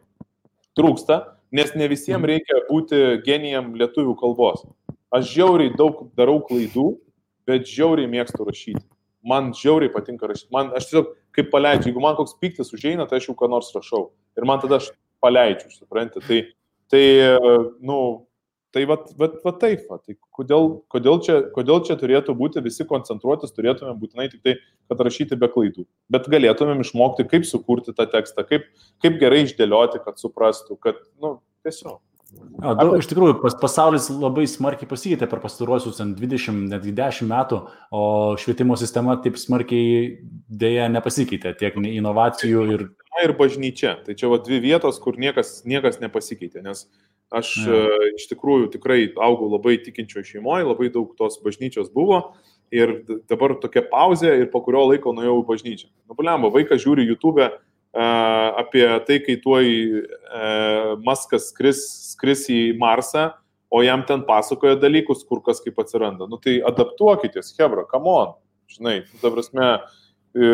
[0.76, 1.20] trūksta,
[1.54, 4.66] nes ne visiems reikia būti genijam lietuvių kalbos.
[5.14, 6.96] Aš žiauriai daug darau klaidų,
[7.46, 8.82] bet žiauriai mėgstu rašyti.
[9.26, 10.50] Man žiauriai patinka rašyti.
[10.54, 13.70] Man, aš tiesiog kaip paleidžiu, jeigu man koks piktis užeina, tai aš jau ką nors
[13.74, 14.08] rašau.
[14.36, 14.90] Ir man tada aš
[15.26, 16.24] paleidžiu, suprantate.
[16.26, 16.40] Tai,
[16.94, 17.04] tai
[17.84, 17.98] nu,
[18.76, 19.98] tai va, va, va taip, va.
[20.04, 24.56] tai kodėl, kodėl, čia, kodėl čia turėtų būti visi koncentruotis, turėtume būtinai tik tai,
[24.90, 25.86] kad rašyti be klaidų.
[26.12, 28.68] Bet galėtumėm išmokti, kaip sukurti tą tekstą, kaip,
[29.04, 32.02] kaip gerai išdėlioti, kad suprastų, kad, nu, tiesiog.
[32.34, 37.58] O, daug, iš tikrųjų, pas, pasaulis labai smarkiai pasikeitė per pastaruosius 20, netgi 10 metų,
[37.94, 38.02] o
[38.40, 40.16] švietimo sistema taip smarkiai
[40.48, 42.86] dėja nepasikeitė, tiek inovacijų ir...
[43.22, 43.94] Ir bažnyčia.
[44.04, 46.84] Tai čia va dvi vietos, kur niekas, niekas nepasikeitė, nes
[47.32, 47.78] aš Ja.
[47.78, 52.34] e, iš tikrųjų tikrai augau labai tikinčioje šeimoje, labai daug tos bažnyčios buvo
[52.74, 55.88] ir dabar tokia pauzė ir po kurio laiko nuėjau į bažnyčią.
[56.10, 57.50] Nubuliambo, vaikas žiūri YouTube e,
[57.96, 60.06] apie tai, kai tuoj e,
[61.06, 61.82] Maskas skris,
[62.12, 63.30] skris į Marsą,
[63.72, 66.28] o jam ten pasakoja dalykus, kur kas kaip atsiranda.
[66.30, 68.34] Nu tai adaptuokitės, Hebra, come on.
[68.72, 69.70] Žinai, nu, ta prasme,
[70.36, 70.52] e,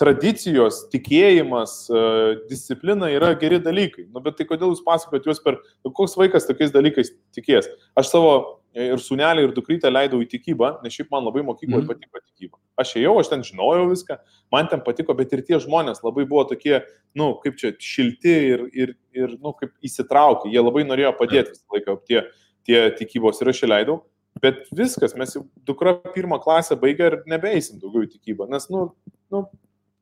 [0.00, 2.02] tradicijos, tikėjimas, e,
[2.50, 4.06] disciplina yra geri dalykai.
[4.12, 7.68] Nu, bet tai kodėl jūs pasakojate juos per, nu, koks vaikas tokiais dalykais tikės?
[7.96, 8.34] Aš savo
[8.76, 11.88] ir sunelį, ir dukrytę leidau į tikybą, nes šiaip man labai mokykloje mm.
[11.88, 12.58] patiko tikyba.
[12.82, 14.18] Aš ėjau, aš ten žinojau viską,
[14.52, 16.82] man ten patiko, bet ir tie žmonės labai buvo tokie,
[17.16, 21.78] nu, kaip čia, šilti ir, ir, ir nu, kaip įsitraukė, jie labai norėjo padėti visą
[21.78, 22.26] laiką tie,
[22.68, 24.02] tie tikybos ir aš įleidau.
[24.44, 28.90] Bet viskas, mes jau dukra pirmą klasę baigė ir nebeeisim daugiau į tikybą, nes, nu,
[29.32, 29.46] nu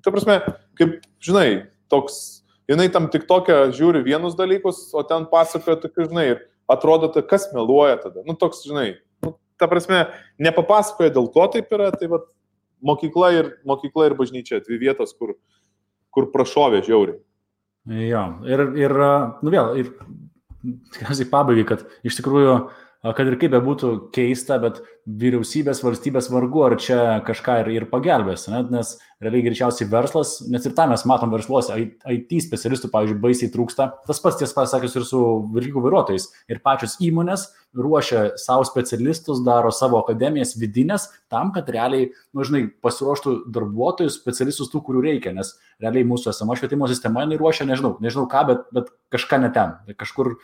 [0.03, 0.41] ta prasme,
[0.81, 6.27] kaip, žinai, toks, jinai tam tik tokia žiūri vienus dalykus, o ten pasakoja tokius, žinai,
[6.35, 8.25] ir atrodo, tai kas meluoja tada.
[8.27, 10.07] Nu, toks, žinai, nu, ta prasme,
[10.43, 12.23] nepapasakoja dėl ko taip yra, tai va,
[12.85, 15.37] mokykla ir, mokykla ir bažnyčia, dvi vietos, kur,
[16.15, 17.21] kur prašovė žiauriai.
[18.09, 18.97] Jo, ir, ir,
[19.45, 19.93] nu vėl, ir
[20.95, 26.63] tikriausiai pabaigai, kad iš tikrųjų uh, kad ir kaip bebūtų keista, bet vyriausybės, valstybės vargu
[26.65, 28.63] ar čia kažką ir, ir pagelbės, ne?
[28.73, 31.77] nes realiai greičiausiai verslas, nes ir tą mes matom versluose,
[32.09, 33.91] IT specialistų, pavyzdžiui, baisiai trūksta.
[34.09, 35.21] Tas pats tiesą pasakius ir su
[35.53, 36.31] vilkikų vairuotojais.
[36.49, 42.67] Ir pačios įmonės ruošia savo specialistus, daro savo akademijas vidinės tam, kad realiai, nu, žinai,
[42.85, 47.97] pasiruoštų darbuotojus, specialistus tų, kurių reikia, nes realiai mūsų esama švietimo sistema, jinai ruošia, nežinau,
[48.05, 50.37] nežinau ką, bet, bet kažką ne ten, kažkur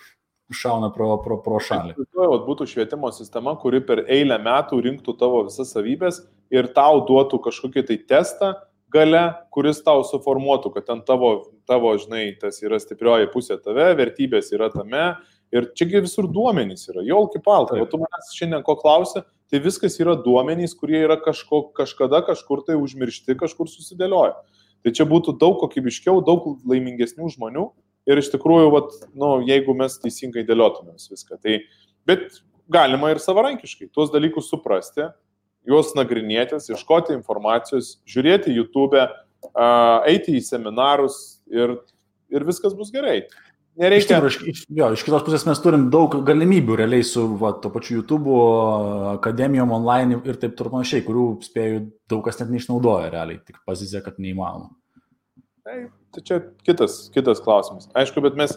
[0.54, 1.94] šauna pro, pro, pro šalį.
[2.14, 7.40] Tai būtų švietimo sistema, kuri per eilę metų rinktų tavo visas savybės ir tau duotų
[7.46, 8.54] kažkokį tai testą
[8.90, 9.22] gale,
[9.54, 11.32] kuris tau suformuotų, kad ten tavo,
[11.70, 15.12] tavo, žinai, tas yra stiprioji pusė tave, vertybės yra tame.
[15.54, 17.78] Ir čiagi visur duomenys yra, jau kipalta.
[17.82, 22.62] O tu manęs šiandien ko klausi, tai viskas yra duomenys, kurie yra kažko, kažkada kažkur
[22.66, 24.36] tai užmiršti, kažkur susidėlioja.
[24.80, 27.66] Tai čia būtų daug kokybiškiau, daug laimingesnių žmonių,
[28.10, 31.38] ir iš tikrųjų, vat, nu, jeigu mes teisingai dėliotumėm viską.
[31.42, 31.58] Tai,
[32.08, 35.08] bet galima ir savarankiškai tuos dalykus suprasti,
[35.68, 39.02] juos nagrinėtis, ieškoti informacijos, žiūrėti YouTube,
[40.08, 41.78] eiti į seminarus ir,
[42.32, 43.22] ir viskas bus gerai.
[43.80, 44.18] Nereikia.
[44.18, 47.70] Iš, tikrųjų, iš, jo, iš kitos pusės mes turim daug galimybių realiai su va, to
[47.72, 48.34] pačiu YouTube,
[49.14, 51.78] akademijom online ir taip toliau panašiai, kurių spėjau
[52.10, 54.74] daug kas net neišnaudoja realiai, tik pozicija, kad neįmanoma.
[55.64, 55.78] Tai,
[56.14, 57.88] tai čia kitas, kitas klausimas.
[57.96, 58.56] Aišku, bet mes,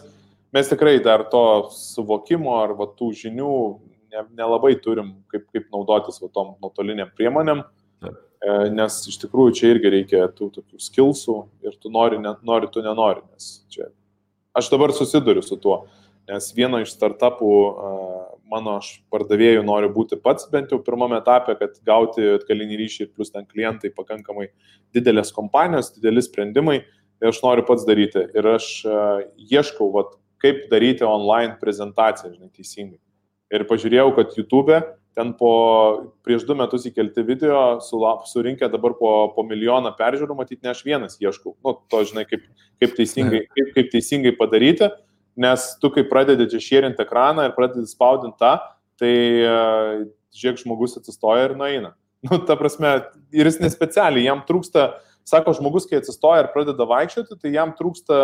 [0.54, 3.54] mes tikrai dar to suvokimo ar va, tų žinių
[4.34, 7.64] nelabai ne turim, kaip, kaip naudotis va, tom nuotoliniam priemonėm.
[8.04, 8.12] E,
[8.74, 12.84] nes iš tikrųjų čia irgi reikia tų tokių skilsų ir tu nori, ne, nori tu
[12.84, 13.24] nenori.
[13.32, 13.88] Nes čia,
[14.54, 15.84] aš dabar susiduriu su tuo,
[16.30, 17.52] nes vieno iš startupų
[18.50, 23.10] mano aš pardavėjų noriu būti pats bent jau pirmame etape, kad gauti atgalinį ryšį ir
[23.16, 24.50] plus ten klientai pakankamai
[24.94, 26.82] didelės kompanijos, dideli sprendimai
[27.24, 28.26] ir aš noriu pats daryti.
[28.36, 30.12] Ir aš uh, ieškau, vat,
[30.44, 33.00] kaip daryti online prezentaciją, žinai, teisingai.
[33.54, 34.82] Ir pažiūrėjau, kad YouTube
[35.14, 35.50] ten po
[36.26, 40.82] prieš du metus įkelti video sulap, surinkę dabar po, po milijoną peržiūrų, matyt, ne aš
[40.86, 41.54] vienas ieškau.
[41.64, 42.42] Nu, to, žinai, kaip,
[42.82, 44.90] kaip, teisingai, kaip, kaip teisingai padaryti,
[45.38, 48.56] nes tu, kai pradedi čia šėrinti ekraną ir pradedi spaudinti tą,
[48.98, 49.14] tai
[49.46, 50.02] uh,
[50.34, 51.94] žiūrėk, žmogus atsistoja ir nueina.
[52.24, 52.96] Nu, ta prasme,
[53.36, 57.72] ir jis nespecialiai, jam trūksta uh, Sako, žmogus, kai atsistoja ir pradeda vaikščioti, tai jam
[57.76, 58.20] trūksta,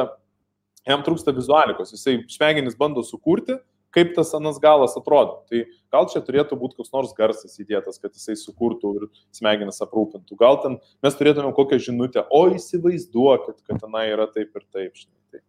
[0.89, 1.95] jam trūksta vizualikos.
[1.97, 3.57] Jisai smegenis bando sukurti,
[3.95, 5.41] kaip tas anas galas atrodo.
[5.51, 5.63] Tai
[5.93, 10.37] gal čia turėtų būti koks nors garsas įdėtas, kad jisai sukurtų ir smegenis aprūpintų.
[10.41, 14.93] Gal ten mes turėtume kokią žinutę, o įsivaizduokit, kad tenai yra taip ir taip.
[14.95, 15.43] Žinai, tai.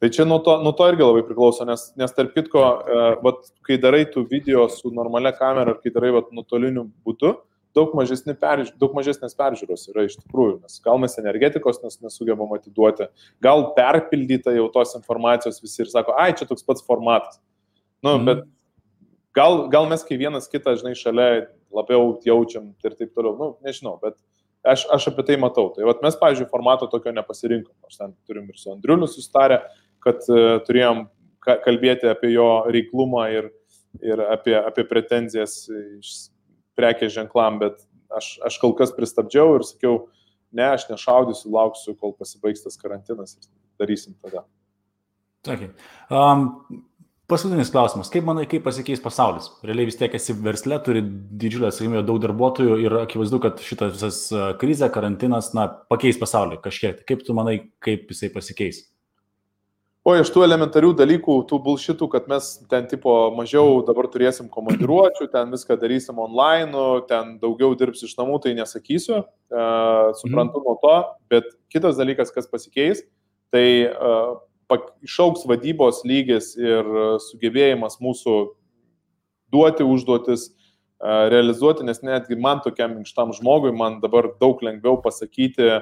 [0.00, 3.50] Tai čia nuo to, nuo to irgi labai priklauso, nes, nes tarp kitko, e, vat,
[3.68, 7.34] kai darai tų video su normalia kamera kai darai vat, nuotoliniu būdu,
[7.76, 8.72] daug, perž...
[8.80, 13.08] daug mažesnės peržiūros yra iš tikrųjų, nes gal mes energetikos nes nesugebam atiduoti,
[13.42, 17.40] gal perpildyta jau tos informacijos visi ir sako, ai, čia toks pats formatas.
[18.00, 18.26] Nu, mm.
[18.28, 18.44] bet
[19.36, 21.30] gal, gal mes kai vienas kitą, žinai, šalia
[21.74, 24.18] labiau jaučiam ir taip toliau, nu, nežinau, bet
[24.66, 25.68] aš, aš apie tai matau.
[25.74, 29.62] Tai vat mes, pavyzdžiui, formato tokio nepasirinkom, nors ten turim ir su Andriuliu sustarę,
[30.04, 31.06] kad uh, turėjom
[31.40, 33.48] kalbėti apie jo reiklumą ir,
[34.04, 36.12] ir apie, apie pretenzijas iš
[36.80, 37.84] prekės ženklam, bet
[38.16, 39.96] aš, aš kol kas pristabdžiau ir sakiau,
[40.56, 43.50] ne, aš nešaudysiu, lauksiu, kol pasibaigs tas karantinas ir
[43.80, 44.44] darysim tada.
[45.48, 45.70] Okay.
[46.12, 46.82] Um,
[47.30, 48.10] paskutinis klausimas.
[48.12, 49.48] Kaip manai, kaip pasikeis pasaulis?
[49.64, 51.00] Realiai vis tiek esi versle, turi
[51.40, 54.20] didžiulę, sakykime, daug darbuotojų ir akivaizdu, kad šitas visas
[54.60, 57.04] krizė, karantinas, na, pakeis pasaulį kažkiek.
[57.08, 58.84] Kaip tu manai, kaip jisai pasikeis?
[60.10, 65.28] O iš tų elementarių dalykų, tų bulšitų, kad mes ten tipo mažiau dabar turėsim komandiruočių,
[65.30, 66.72] ten viską darysim online,
[67.06, 70.94] ten daugiau dirbs iš namų, tai nesakysiu, uh, suprantu nuo to,
[71.30, 73.04] bet kitas dalykas, kas pasikeis,
[73.54, 73.62] tai
[73.92, 74.40] uh,
[75.06, 76.90] išauks vadybos lygis ir
[77.28, 78.40] sugebėjimas mūsų
[79.54, 85.76] duoti užduotis, uh, realizuoti, nes netgi man tokiam minkštam žmogui, man dabar daug lengviau pasakyti,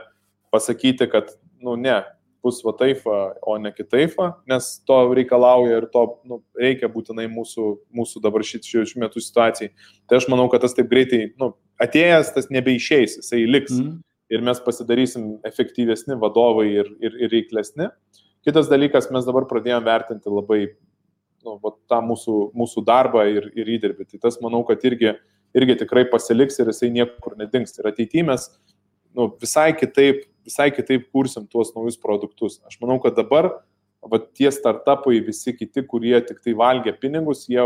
[0.52, 1.32] pasakyti, kad,
[1.64, 2.02] nu ne,
[2.44, 4.16] bus va taip, o ne kitaip,
[4.50, 9.72] nes to reikalauja ir to nu, reikia būtinai mūsų, mūsų dabar šių šių metų situacijai.
[10.08, 11.52] Tai aš manau, kad tas taip greitai, nu,
[11.82, 13.74] atėjęs, tas nebeišeis, jisai liks.
[13.78, 13.98] Mm.
[14.28, 17.86] Ir mes pasidarysim efektyvesni vadovai ir, ir, ir reiklesni.
[18.44, 20.60] Kitas dalykas, mes dabar pradėjome vertinti labai
[21.46, 24.04] nu, va, tą mūsų, mūsų darbą ir, ir įdirbį.
[24.12, 25.14] Tai tas, manau, kad irgi,
[25.56, 27.72] irgi tikrai pasiliks ir jisai niekur nedings.
[27.80, 28.50] Ir ateityje mes
[29.16, 32.58] nu, visai kitaip visai kitaip kursim tuos naujus produktus.
[32.68, 33.52] Aš manau, kad dabar
[34.04, 37.64] va, tie startupai, visi kiti, kurie tik tai valgia pinigus, jie,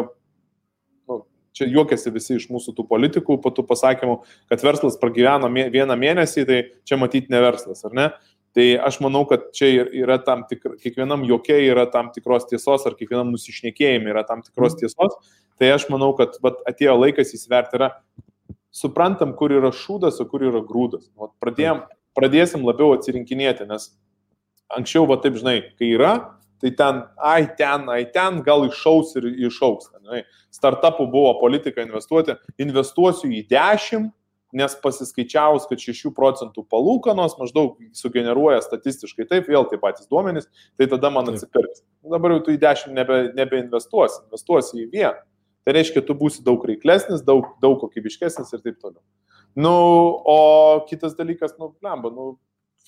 [1.09, 1.23] nu,
[1.57, 4.19] čia juokiasi visi iš mūsų tų politikų, po tų pasakymų,
[4.53, 8.09] kad verslas pragyveno mė, vieną mėnesį, tai čia matyti ne verslas, ar ne?
[8.53, 12.99] Tai aš manau, kad čia yra tam tikra, kiekvienam jokiai yra tam tikros tiesos, ar
[12.99, 14.83] kiekvienam nusišnekėjimui yra tam tikros mhm.
[14.83, 15.39] tiesos.
[15.61, 17.93] Tai aš manau, kad vat, atėjo laikas įsiverti, yra
[18.73, 21.07] suprantam, kur yra šūdas, o kur yra grūdas.
[21.17, 21.85] Vat, pradėjom,
[22.19, 23.91] pradėsim labiau atsirinkinėti, nes
[24.73, 26.15] anksčiau, va taip žinai, kai yra,
[26.63, 29.91] tai ten, ai ten, ai ten, gal iššaus ir iššaus.
[30.07, 30.25] Ne?
[30.55, 34.11] Startupų buvo politika investuoti, investuosiu į 10,
[34.53, 40.91] nes pasiskaičiavus, kad 6 procentų palūkanos maždaug sugeneruoja statistiškai taip, vėl tie patys duomenys, tai
[40.93, 41.83] tada man atsipirks.
[42.13, 45.23] Dabar jau tu į 10 nebe, nebeinvestuosi, investuosi į vieną.
[45.63, 49.03] Tai reiškia, tu būsi daug reiklesnis, daug, daug kokybiškesnis ir taip toliau.
[49.55, 49.73] Nu,
[50.25, 50.39] o
[50.89, 52.37] kitas dalykas, nu, lemba, nu,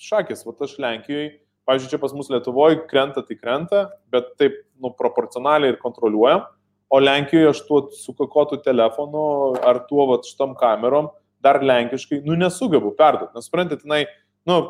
[0.01, 1.33] šakės, va aš Lenkijoje,
[1.69, 3.83] pavyzdžiui, čia pas mus Lietuvoje krenta, tai krenta,
[4.13, 6.47] bet taip, nu, proporcionaliai ir kontroliuojam,
[6.89, 9.27] o Lenkijoje aš tuo sukakotų telefonu
[9.61, 11.11] ar tuo, va, šitam kamerom
[11.45, 14.05] dar lenkiškai, nu, nesugebu perduoti, nes suprantate, tenai,
[14.49, 14.63] nu,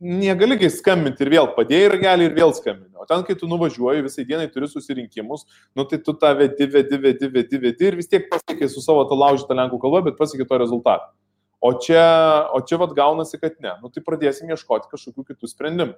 [0.00, 2.87] negali kai skambinti ir vėl padėjai ragelį ir vėl skambini.
[2.98, 5.46] O ten, kai tu nuvažiuoji, visai dienai turi susirinkimus,
[5.76, 9.06] nu tai tu tą vedi, vedi, vedi, vedi, vedi ir vis tiek pasiekai su savo
[9.08, 11.12] tą laužytą lenkų kalbą, bet pasiekai to rezultatą.
[11.60, 12.02] O čia,
[12.54, 13.74] o čia vad gaunasi, kad ne.
[13.82, 15.96] Nu tai pradėsim ieškoti kažkokių kitų sprendimų.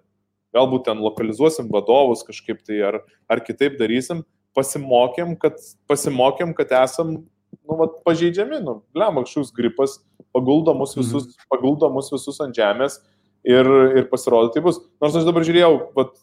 [0.56, 4.24] Galbūt ten lokalizuosim vadovus kažkaip tai ar, ar kitaip darysim.
[4.56, 8.62] Pasimokėm, kad, pasimokėm, kad esam nu, vat, pažeidžiami.
[8.64, 10.00] Nu, kažkoks gripas
[10.34, 11.46] paguldo mus visus, mhm.
[11.52, 12.98] paguldo mus visus ant žemės
[13.46, 13.68] ir,
[14.00, 14.80] ir pasirodo tai bus.
[15.02, 16.16] Nors aš dabar žiūrėjau, bet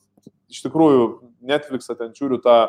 [0.51, 1.07] iš tikrųjų
[1.47, 2.59] Netflix'ą ten žiūriu tą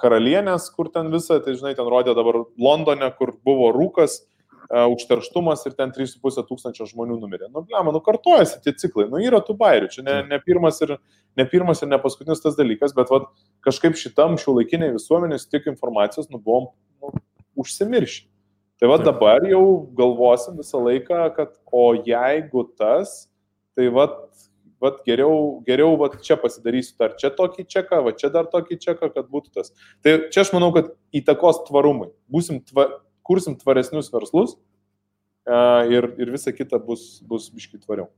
[0.00, 4.34] karalienės, kur ten visą, tai žinai, ten rodė dabar Londone, kur buvo rūkas, uh,
[4.70, 7.48] užterštumas ir ten 3,5 tūkstančio žmonių numirė.
[7.52, 10.96] Nu, blema, nu kartojasi tie ciklai, nu yra tų bairių, čia ne, ne, pirmas ir,
[11.36, 13.28] ne pirmas ir ne paskutinis tas dalykas, bet vat,
[13.64, 16.70] kažkaip šitam šių laikiniai visuomenės tiek informacijos, nu, buvom
[17.02, 17.12] nu,
[17.60, 18.24] užsimiršę.
[18.82, 23.28] Tai va dabar jau galvosim visą laiką, kad o jeigu tas,
[23.78, 24.18] tai vat,
[24.84, 29.10] vat geriau, geriau vat čia pasidarysiu dar čia tokį čeką, va čia dar tokį čeką,
[29.14, 29.72] kad būtų tas.
[30.04, 32.12] Tai čia aš manau, kad įtakos tvarumui.
[32.32, 32.90] Būsim tva,
[33.24, 34.58] kursim tvaresnius verslus
[35.48, 38.10] uh, ir, ir visa kita bus, bus biškai tvariau.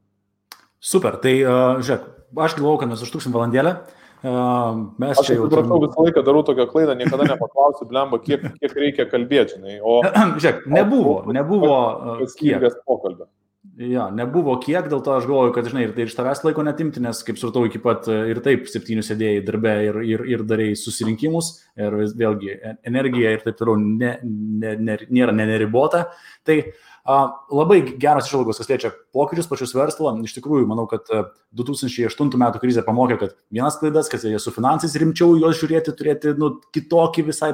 [0.83, 3.79] Super, tai uh, žiūrėk, aš galvoju, kad mes užtruksim valandėlę.
[4.27, 5.47] Uh, mes aš čia jau...
[5.47, 9.79] Supratau, visą laiką darau tokią klaidą, niekada nepaklausiu, blemba, kiek, kiek reikia kalbėti, žinai.
[9.81, 11.75] O, žiūrėk, nebuvo, o, nebuvo.
[12.17, 13.29] Uh, kiek pokalbio.
[13.77, 17.01] Jo, nebuvo kiek, dėl to aš galvoju, kad, žinai, ir tai iš tavęs laiko netimti,
[17.05, 21.51] nes, kaip supratau, iki pat ir taip septynių sėdėjai darbę ir, ir, ir darėjai susirinkimus,
[21.77, 22.55] ir vėlgi
[22.89, 26.07] energija ir taip toliau ne, ne, ne, nėra neribota.
[26.49, 27.19] Tai a,
[27.53, 30.15] labai geras išvalgos, kas liečia pokyčius pačius verslą.
[30.25, 31.13] Iš tikrųjų, manau, kad
[31.61, 36.37] 2008 metų krizė pamokė, kad vienas klaidas, kad jie su finansais rimčiau juos žiūrėti, turėti
[36.41, 37.53] nu, kitokį visai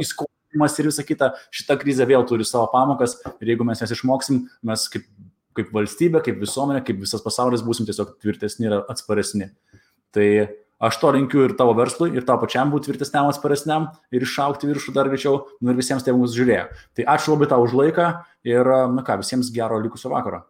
[0.00, 1.34] įskolimas ir visa kita.
[1.52, 5.04] Šita krizė vėl turi savo pamokas ir jeigu mes jas išmoksim, mes kaip
[5.58, 9.50] kaip valstybė, kaip visuomenė, kaip visas pasaulis būsim tiesiog tvirtesni ir atsparesni.
[10.14, 10.28] Tai
[10.78, 14.94] aš to linkiu ir tavo verslui, ir tavo pačiam būti tvirtesniam, atsparesniam ir išaukti viršų
[14.96, 16.68] dar greičiau, nu ir visiems tėvams žiūrėjo.
[16.96, 18.12] Tai ačiū labai tau už laiką
[18.46, 20.44] ir, na ką, visiems gero likusio vakaro.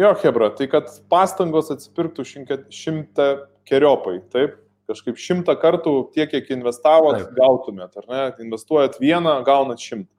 [0.00, 2.26] Jo, Hebra, tai kad pastangos atsipirktų
[2.74, 3.28] šimtą
[3.68, 4.58] keriopai, taip?
[4.90, 7.36] Kažkaip šimtą kartų tiek, kiek investavot, taip.
[7.38, 8.24] gautumėt, ar ne?
[8.44, 10.10] Investuojat vieną, gaunat šimtą.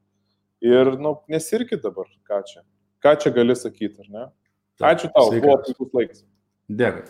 [0.66, 2.64] Ir, nu, nesirkit dabar, ką čia
[3.06, 4.26] ką čia gali sakyti, ar ne?
[4.82, 5.46] Ačiū tau, Sveikas.
[5.46, 6.24] buvo puikus laikas.
[6.82, 7.06] Dėkui.